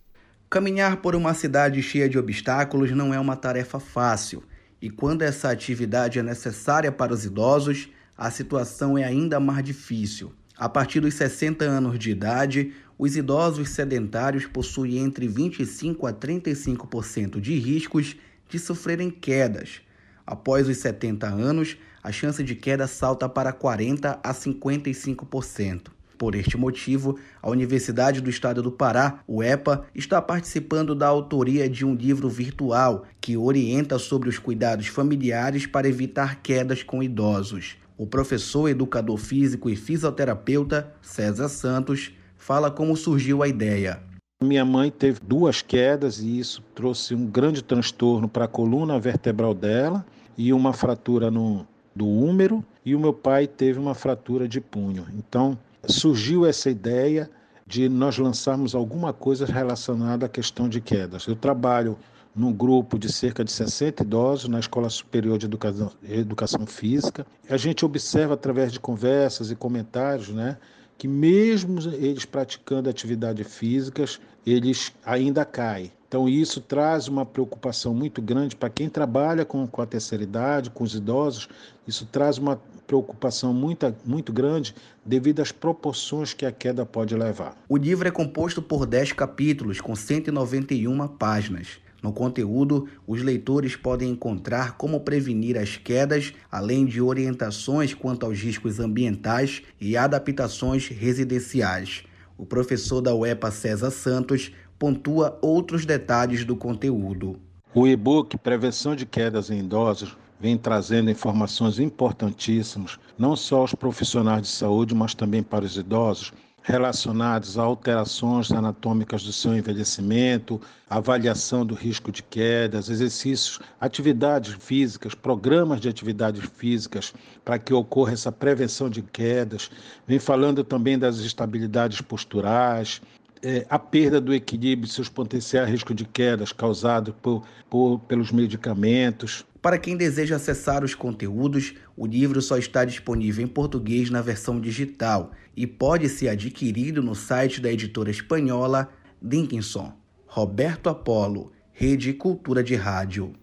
Caminhar 0.49 0.99
por 0.99 1.15
uma 1.15 1.35
cidade 1.35 1.83
cheia 1.83 2.09
de 2.09 2.19
obstáculos 2.19 2.91
não 2.93 3.13
é 3.13 3.19
uma 3.19 3.37
tarefa 3.37 3.81
fácil. 3.81 4.43
E 4.81 4.91
quando 4.91 5.23
essa 5.23 5.51
atividade 5.51 6.19
é 6.19 6.23
necessária 6.23 6.93
para 6.93 7.13
os 7.13 7.25
idosos, 7.25 7.89
a 8.17 8.31
situação 8.31 8.97
é 8.97 9.05
ainda 9.05 9.41
mais 9.41 9.65
difícil. 9.65 10.33
A 10.57 10.69
partir 10.69 11.01
dos 11.01 11.15
60 11.15 11.65
anos 11.65 11.99
de 11.99 12.11
idade, 12.11 12.73
os 12.99 13.17
idosos 13.17 13.71
sedentários 13.71 14.47
possuem 14.47 14.99
entre 14.99 15.27
25 15.27 16.07
a 16.07 16.13
35% 16.13 17.41
de 17.41 17.59
riscos 17.59 18.17
de 18.49 18.59
sofrerem 18.59 19.11
quedas 19.11 19.81
Após 20.27 20.69
os 20.69 20.77
70 20.79 21.27
anos, 21.27 21.77
a 22.03 22.11
chance 22.11 22.43
de 22.43 22.55
queda 22.55 22.87
salta 22.87 23.29
para 23.29 23.53
40 23.53 24.21
a 24.23 24.35
55%. 24.35 25.89
Por 26.23 26.37
este 26.37 26.57
motivo, 26.57 27.19
a 27.43 27.51
Universidade 27.51 28.21
do 28.21 28.31
Estado 28.31 28.63
do 28.63 28.71
Pará, 28.71 29.21
o 29.27 29.43
EPA, 29.43 29.85
está 29.93 30.23
participando 30.23 30.95
da 30.95 31.09
autoria 31.09 31.69
de 31.69 31.85
um 31.85 31.95
livro 31.95 32.29
virtual 32.29 33.05
que 33.21 33.37
orienta 33.37 33.99
sobre 33.99 34.29
os 34.29 34.39
cuidados 34.39 34.87
familiares 34.87 35.67
para 35.67 35.89
evitar 35.89 36.41
quedas 36.41 36.83
com 36.85 37.03
idosos. 37.03 37.77
O 37.99 38.07
professor, 38.07 38.69
educador 38.69 39.19
físico 39.19 39.69
e 39.69 39.75
fisioterapeuta 39.75 40.95
César 41.03 41.49
Santos 41.49 42.13
fala 42.37 42.71
como 42.71 42.97
surgiu 42.97 43.43
a 43.43 43.49
ideia. 43.49 44.12
Minha 44.43 44.65
mãe 44.65 44.91
teve 44.91 45.21
duas 45.23 45.63
quedas 45.63 46.21
e 46.21 46.39
isso 46.39 46.63
trouxe 46.75 47.15
um 47.15 47.27
grande 47.27 47.63
transtorno 47.63 48.29
para 48.29 48.47
a 48.47 48.49
coluna 48.49 48.99
vertebral 48.99 49.55
dela 49.55 50.05
e 50.37 50.53
uma 50.53 50.73
fratura 50.73 51.31
no, 51.31 51.67
do 51.95 52.07
úmero, 52.07 52.65
e 52.85 52.95
o 52.95 53.01
meu 53.01 53.13
pai 53.13 53.47
teve 53.47 53.79
uma 53.79 53.95
fratura 53.95 54.49
de 54.49 54.61
punho. 54.61 55.07
Então, 55.17 55.59
surgiu 55.87 56.47
essa 56.47 56.71
ideia 56.71 57.31
de 57.67 57.89
nós 57.89 58.19
lançarmos 58.19 58.75
alguma 58.75 59.13
coisa 59.13 59.47
relacionada 59.47 60.27
à 60.27 60.29
questão 60.29 60.69
de 60.69 60.81
quedas. 60.81 61.27
Eu 61.27 61.37
trabalho 61.37 61.97
num 62.35 62.53
grupo 62.53 62.99
de 62.99 63.13
cerca 63.13 63.45
de 63.45 63.53
60 63.53 64.03
idosos 64.03 64.49
na 64.49 64.59
Escola 64.59 64.89
Superior 64.89 65.39
de 65.39 65.47
Educação, 65.47 65.93
Educação 66.03 66.67
Física. 66.67 67.27
A 67.49 67.57
gente 67.57 67.85
observa 67.85 68.35
através 68.35 68.73
de 68.73 68.81
conversas 68.81 69.51
e 69.51 69.57
comentários, 69.57 70.31
né, 70.31 70.57
que 70.97 71.07
mesmo 71.07 71.79
eles 71.93 72.25
praticando 72.25 72.89
atividades 72.89 73.47
físicas, 73.47 74.21
eles 74.47 74.93
ainda 75.05 75.45
caem. 75.45 75.93
Então, 76.13 76.29
isso 76.29 76.61
traz 76.61 77.09
uma 77.09 77.25
preocupação 77.25 77.95
muito 77.95 78.21
grande 78.21 78.55
para 78.55 78.69
quem 78.69 78.87
trabalha 78.89 79.47
com, 79.47 79.67
com 79.67 79.81
a 79.81 79.87
terceira 79.87 80.23
idade, 80.23 80.69
com 80.69 80.85
os 80.85 80.95
idosos, 80.95 81.49
isso 81.89 82.05
traz 82.05 82.37
uma 82.37 82.61
preocupação 82.87 83.55
muito, 83.55 83.95
muito 84.05 84.31
grande 84.31 84.75
devido 85.03 85.41
às 85.41 85.51
proporções 85.51 86.35
que 86.35 86.45
a 86.45 86.53
queda 86.53 86.85
pode 86.85 87.17
levar. 87.17 87.57
O 87.67 87.79
livro 87.79 88.07
é 88.07 88.11
composto 88.11 88.61
por 88.61 88.85
10 88.85 89.13
capítulos 89.13 89.81
com 89.81 89.97
191 89.97 91.09
páginas. 91.09 91.81
No 92.03 92.13
conteúdo, 92.13 92.89
os 93.07 93.23
leitores 93.23 93.77
podem 93.77 94.11
encontrar 94.11 94.77
como 94.77 95.01
prevenir 95.01 95.57
as 95.57 95.79
quedas, 95.79 96.35
além 96.51 96.85
de 96.85 97.01
orientações 97.01 97.95
quanto 97.95 98.27
aos 98.27 98.39
riscos 98.39 98.81
ambientais 98.81 99.63
e 99.81 99.97
adaptações 99.97 100.89
residenciais. 100.89 102.05
O 102.43 102.45
professor 102.45 103.01
da 103.01 103.15
UEPA 103.15 103.53
César 103.53 103.93
Santos 103.93 104.51
pontua 104.77 105.39
outros 105.41 105.87
detalhes 105.87 106.45
do 106.45 106.57
conteúdo. 106.57 107.39
O 107.73 107.87
e-book 107.87 108.37
Prevenção 108.37 108.97
de 108.97 109.07
Quedas 109.07 109.49
em 109.49 109.61
Idosos 109.61 110.17
vem 110.41 110.59
trazendo 110.59 111.09
informações 111.09 111.79
importantíssimas, 111.79 112.99
não 113.17 113.37
só 113.37 113.59
aos 113.59 113.77
profissionais 113.77 114.43
de 114.43 114.49
saúde, 114.49 114.93
mas 114.93 115.15
também 115.15 115.41
para 115.41 115.65
os 115.65 115.77
idosos, 115.77 116.33
relacionados 116.63 117.59
a 117.59 117.63
alterações 117.63 118.53
anatômicas 118.53 119.23
do 119.25 119.33
seu 119.33 119.57
envelhecimento, 119.57 120.61
avaliação 120.89 121.67
do 121.67 121.75
risco 121.75 122.13
de 122.13 122.23
quedas, 122.23 122.89
exercícios, 122.89 123.59
atividades 123.81 124.55
físicas, 124.55 125.15
programas 125.15 125.81
de 125.81 125.89
atividades 125.89 126.49
físicas 126.57 127.13
para 127.45 127.59
que 127.59 127.75
ocorra 127.75 128.13
essa 128.13 128.31
prevenção 128.31 128.89
de 128.89 129.03
quedas. 129.03 129.71
Vem 130.07 130.19
falando 130.19 130.63
também 130.63 130.99
das 130.99 131.19
estabilidades 131.19 132.01
posturais, 132.01 133.03
é, 133.43 133.67
a 133.69 133.79
perda 133.79 134.21
do 134.21 134.33
equilíbrio 134.33 134.89
seus 134.89 135.09
potenciais 135.09 135.69
riscos 135.69 135.97
de 135.97 136.05
quedas 136.05 136.53
causados 136.53 137.13
por, 137.21 137.43
por, 137.69 137.99
pelos 138.01 138.31
medicamentos. 138.31 139.45
Para 139.63 139.79
quem 139.79 139.97
deseja 139.97 140.35
acessar 140.35 140.83
os 140.83 140.93
conteúdos, 140.93 141.75
o 141.97 142.05
livro 142.05 142.43
só 142.43 142.59
está 142.59 142.85
disponível 142.85 143.45
em 143.45 143.49
português 143.49 144.11
na 144.11 144.21
versão 144.21 144.61
digital 144.61 145.31
e 145.57 145.69
pode 145.69 146.09
ser 146.09 146.31
adquirido 146.31 147.01
no 147.01 147.15
site 147.15 147.61
da 147.61 147.73
editora 147.73 148.11
espanhola 148.11 148.93
Dinkinson. 149.23 149.93
Roberto 150.27 150.89
Apolo, 150.89 151.53
Rede 151.73 152.13
Cultura 152.13 152.61
de 152.65 152.75
Rádio. 152.75 153.35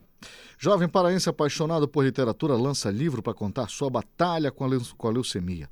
Jovem 0.57 0.89
paraense 0.89 1.30
apaixonado 1.30 1.88
por 1.88 2.03
literatura 2.03 2.53
lança 2.53 2.91
livro 2.91 3.24
para 3.24 3.34
contar 3.34 3.70
sua 3.70 3.89
batalha 3.89 4.51
com 4.51 4.65
a 4.65 5.09
leucemia. 5.09 5.70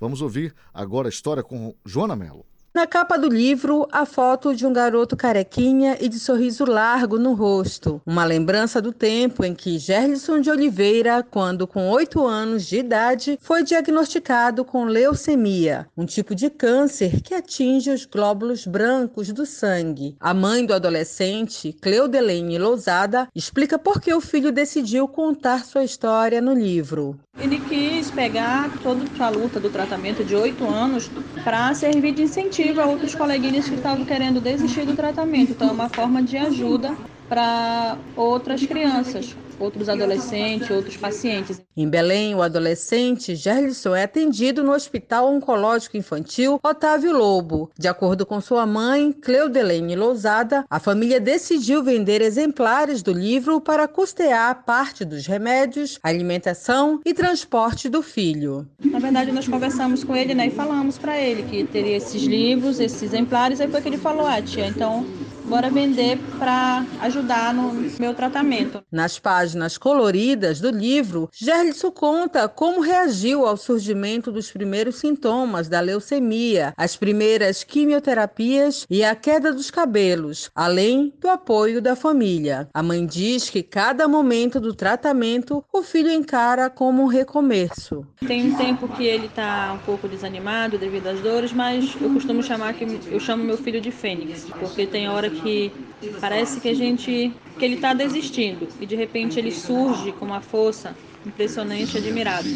Vamos 0.00 0.22
ouvir 0.22 0.54
agora 0.72 1.08
a 1.08 1.10
história 1.10 1.42
com 1.42 1.74
Joana 1.84 2.16
Mello. 2.16 2.46
Na 2.72 2.86
capa 2.86 3.18
do 3.18 3.28
livro, 3.28 3.88
a 3.90 4.06
foto 4.06 4.54
de 4.54 4.64
um 4.64 4.72
garoto 4.72 5.16
carequinha 5.16 5.98
e 6.00 6.08
de 6.08 6.20
sorriso 6.20 6.64
largo 6.64 7.18
no 7.18 7.34
rosto. 7.34 8.00
Uma 8.06 8.24
lembrança 8.24 8.80
do 8.80 8.92
tempo 8.92 9.44
em 9.44 9.56
que 9.56 9.76
Gerlison 9.76 10.40
de 10.40 10.48
Oliveira, 10.52 11.26
quando 11.28 11.66
com 11.66 11.90
oito 11.90 12.24
anos 12.24 12.64
de 12.64 12.78
idade, 12.78 13.36
foi 13.42 13.64
diagnosticado 13.64 14.64
com 14.64 14.84
leucemia, 14.84 15.88
um 15.96 16.06
tipo 16.06 16.32
de 16.32 16.48
câncer 16.48 17.20
que 17.20 17.34
atinge 17.34 17.90
os 17.90 18.06
glóbulos 18.06 18.64
brancos 18.64 19.32
do 19.32 19.44
sangue. 19.44 20.16
A 20.20 20.32
mãe 20.32 20.64
do 20.64 20.72
adolescente, 20.72 21.72
Cleudelene 21.82 22.56
Lousada, 22.56 23.26
explica 23.34 23.80
por 23.80 24.00
que 24.00 24.14
o 24.14 24.20
filho 24.20 24.52
decidiu 24.52 25.08
contar 25.08 25.64
sua 25.64 25.82
história 25.82 26.40
no 26.40 26.54
livro. 26.54 27.18
Ele 27.36 27.58
quis 27.58 28.12
pegar 28.12 28.70
toda 28.80 29.02
a 29.18 29.28
luta 29.28 29.58
do 29.58 29.70
tratamento 29.70 30.22
de 30.22 30.36
oito 30.36 30.64
anos 30.64 31.10
para 31.42 31.74
servir 31.74 32.12
de 32.12 32.22
incentivo 32.22 32.59
a 32.80 32.86
outros 32.86 33.14
coleguinhas 33.14 33.68
que 33.68 33.74
estavam 33.74 34.04
querendo 34.04 34.40
desistir 34.40 34.84
do 34.84 34.94
tratamento. 34.94 35.52
Então, 35.52 35.68
é 35.68 35.72
uma 35.72 35.88
forma 35.88 36.22
de 36.22 36.36
ajuda 36.36 36.96
para 37.30 37.96
outras 38.16 38.66
crianças 38.66 39.36
outros 39.60 39.88
adolescentes, 39.88 40.70
outros 40.70 40.96
pacientes. 40.96 41.60
Em 41.76 41.88
Belém, 41.88 42.34
o 42.34 42.42
adolescente 42.42 43.36
Gerlison 43.36 43.94
é 43.94 44.04
atendido 44.04 44.64
no 44.64 44.72
Hospital 44.72 45.32
Oncológico 45.32 45.96
Infantil 45.96 46.58
Otávio 46.62 47.12
Lobo. 47.12 47.70
De 47.78 47.86
acordo 47.86 48.24
com 48.24 48.40
sua 48.40 48.66
mãe, 48.66 49.12
Cleudelene 49.12 49.94
Lousada, 49.94 50.64
a 50.68 50.80
família 50.80 51.20
decidiu 51.20 51.84
vender 51.84 52.22
exemplares 52.22 53.02
do 53.02 53.12
livro 53.12 53.60
para 53.60 53.86
custear 53.86 54.64
parte 54.64 55.04
dos 55.04 55.26
remédios, 55.26 55.98
alimentação 56.02 57.00
e 57.04 57.12
transporte 57.12 57.88
do 57.88 58.02
filho. 58.02 58.66
Na 58.82 58.98
verdade, 58.98 59.30
nós 59.30 59.46
conversamos 59.46 60.02
com 60.02 60.16
ele 60.16 60.34
né, 60.34 60.46
e 60.46 60.50
falamos 60.50 60.96
para 60.96 61.20
ele 61.20 61.42
que 61.42 61.64
teria 61.64 61.96
esses 61.96 62.22
livros, 62.22 62.80
esses 62.80 63.02
exemplares, 63.02 63.60
aí 63.60 63.68
foi 63.68 63.82
que 63.82 63.88
ele 63.88 63.98
falou, 63.98 64.26
ah, 64.26 64.40
tia, 64.40 64.66
então 64.66 65.04
bora 65.50 65.68
vender 65.68 66.16
para 66.38 66.86
ajudar 67.00 67.52
no 67.52 67.72
meu 67.98 68.14
tratamento. 68.14 68.80
Nas 68.90 69.18
páginas 69.18 69.76
coloridas 69.76 70.60
do 70.60 70.70
livro, 70.70 71.28
Gerlitson 71.34 71.90
conta 71.90 72.48
como 72.48 72.80
reagiu 72.80 73.44
ao 73.44 73.56
surgimento 73.56 74.30
dos 74.30 74.48
primeiros 74.48 74.96
sintomas 74.96 75.68
da 75.68 75.80
leucemia, 75.80 76.72
as 76.76 76.94
primeiras 76.94 77.64
quimioterapias 77.64 78.86
e 78.88 79.02
a 79.02 79.16
queda 79.16 79.52
dos 79.52 79.72
cabelos, 79.72 80.50
além 80.54 81.12
do 81.20 81.28
apoio 81.28 81.82
da 81.82 81.96
família. 81.96 82.68
A 82.72 82.80
mãe 82.80 83.04
diz 83.04 83.50
que 83.50 83.64
cada 83.64 84.06
momento 84.06 84.60
do 84.60 84.72
tratamento 84.72 85.64
o 85.72 85.82
filho 85.82 86.12
encara 86.12 86.70
como 86.70 87.02
um 87.02 87.06
recomeço. 87.06 88.06
Tem 88.24 88.52
um 88.52 88.54
tempo 88.54 88.86
que 88.86 89.04
ele 89.04 89.26
está 89.26 89.72
um 89.74 89.78
pouco 89.78 90.06
desanimado 90.06 90.78
devido 90.78 91.08
às 91.08 91.18
dores, 91.18 91.52
mas 91.52 91.96
eu 92.00 92.10
costumo 92.10 92.40
chamar 92.40 92.74
que 92.74 92.86
eu 93.10 93.18
chamo 93.18 93.42
meu 93.42 93.58
filho 93.58 93.80
de 93.80 93.90
Fênix, 93.90 94.44
porque 94.60 94.86
tem 94.86 95.08
hora 95.08 95.28
que 95.28 95.39
que 95.42 95.72
parece 96.20 96.60
que 96.60 96.68
a 96.68 96.74
gente 96.74 97.32
que 97.58 97.64
ele 97.64 97.74
está 97.74 97.92
desistindo 97.92 98.68
e 98.80 98.86
de 98.86 98.96
repente 98.96 99.38
ele 99.38 99.50
surge 99.50 100.12
com 100.12 100.24
uma 100.24 100.40
força 100.40 100.96
impressionante, 101.26 101.98
admirável. 101.98 102.52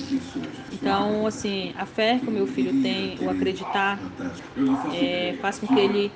Então, 0.73 1.27
assim, 1.27 1.73
a 1.77 1.85
fé 1.85 2.19
que 2.19 2.29
o 2.29 2.33
meu 2.33 2.47
filho 2.47 2.83
tem, 2.83 3.19
o 3.21 3.29
acreditar, 3.29 4.01
é, 4.95 5.37
faz 5.41 5.59
com 5.59 5.67
que 5.67 5.79
ele 5.79 6.11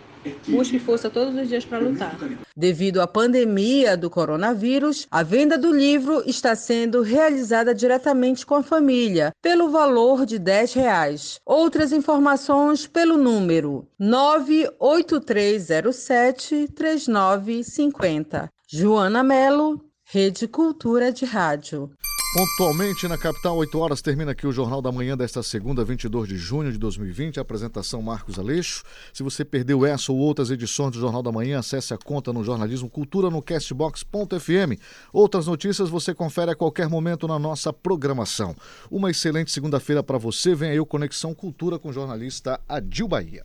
Busque 0.46 0.78
força 0.78 1.10
todos 1.10 1.34
os 1.34 1.48
dias 1.48 1.64
para 1.64 1.78
lutar. 1.78 2.16
Devido 2.56 3.00
à 3.00 3.06
pandemia 3.06 3.96
do 3.96 4.10
coronavírus, 4.10 5.06
a 5.10 5.22
venda 5.22 5.56
do 5.56 5.72
livro 5.72 6.22
está 6.26 6.54
sendo 6.56 7.00
realizada 7.02 7.74
diretamente 7.74 8.44
com 8.44 8.56
a 8.56 8.62
família, 8.62 9.32
pelo 9.40 9.70
valor 9.70 10.26
de 10.26 10.38
10 10.38 10.74
reais. 10.74 11.40
Outras 11.44 11.92
informações 11.92 12.86
pelo 12.86 13.16
número 13.16 13.88
98307 13.98 16.68
3950. 16.74 18.50
Joana 18.70 19.22
Melo, 19.22 19.82
Rede 20.04 20.46
Cultura 20.48 21.12
de 21.12 21.24
Rádio. 21.24 21.90
Pontualmente 22.34 23.08
na 23.08 23.16
capital, 23.16 23.56
8 23.56 23.78
horas, 23.78 24.02
termina 24.02 24.32
aqui 24.32 24.46
o 24.46 24.52
Jornal 24.52 24.82
da 24.82 24.92
Manhã 24.92 25.16
desta 25.16 25.42
segunda, 25.42 25.82
22 25.82 26.28
de 26.28 26.36
junho 26.36 26.70
de 26.70 26.76
2020. 26.76 27.40
apresentação 27.40 28.02
Marcos 28.02 28.38
Aleixo. 28.38 28.84
Se 29.14 29.22
você 29.22 29.46
perdeu 29.46 29.86
essa 29.86 30.12
ou 30.12 30.18
outras 30.18 30.50
edições 30.50 30.92
do 30.92 31.00
Jornal 31.00 31.22
da 31.22 31.32
Manhã, 31.32 31.58
acesse 31.58 31.94
a 31.94 31.96
conta 31.96 32.30
no 32.30 32.44
Jornalismo 32.44 32.90
Cultura 32.90 33.30
no 33.30 33.40
castbox.fm. 33.40 34.78
Outras 35.10 35.46
notícias 35.46 35.88
você 35.88 36.12
confere 36.12 36.50
a 36.50 36.54
qualquer 36.54 36.86
momento 36.86 37.26
na 37.26 37.38
nossa 37.38 37.72
programação. 37.72 38.54
Uma 38.90 39.10
excelente 39.10 39.50
segunda-feira 39.50 40.02
para 40.02 40.18
você. 40.18 40.54
Vem 40.54 40.72
aí 40.72 40.80
o 40.80 40.86
Conexão 40.86 41.34
Cultura 41.34 41.78
com 41.78 41.88
o 41.88 41.92
jornalista 41.94 42.60
Adil 42.68 43.08
Bahia. 43.08 43.42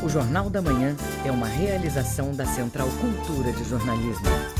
O 0.00 0.08
Jornal 0.08 0.48
da 0.48 0.62
Manhã 0.62 0.96
é 1.24 1.32
uma 1.32 1.48
realização 1.48 2.32
da 2.32 2.46
Central 2.46 2.88
Cultura 3.00 3.52
de 3.52 3.68
Jornalismo. 3.68 4.59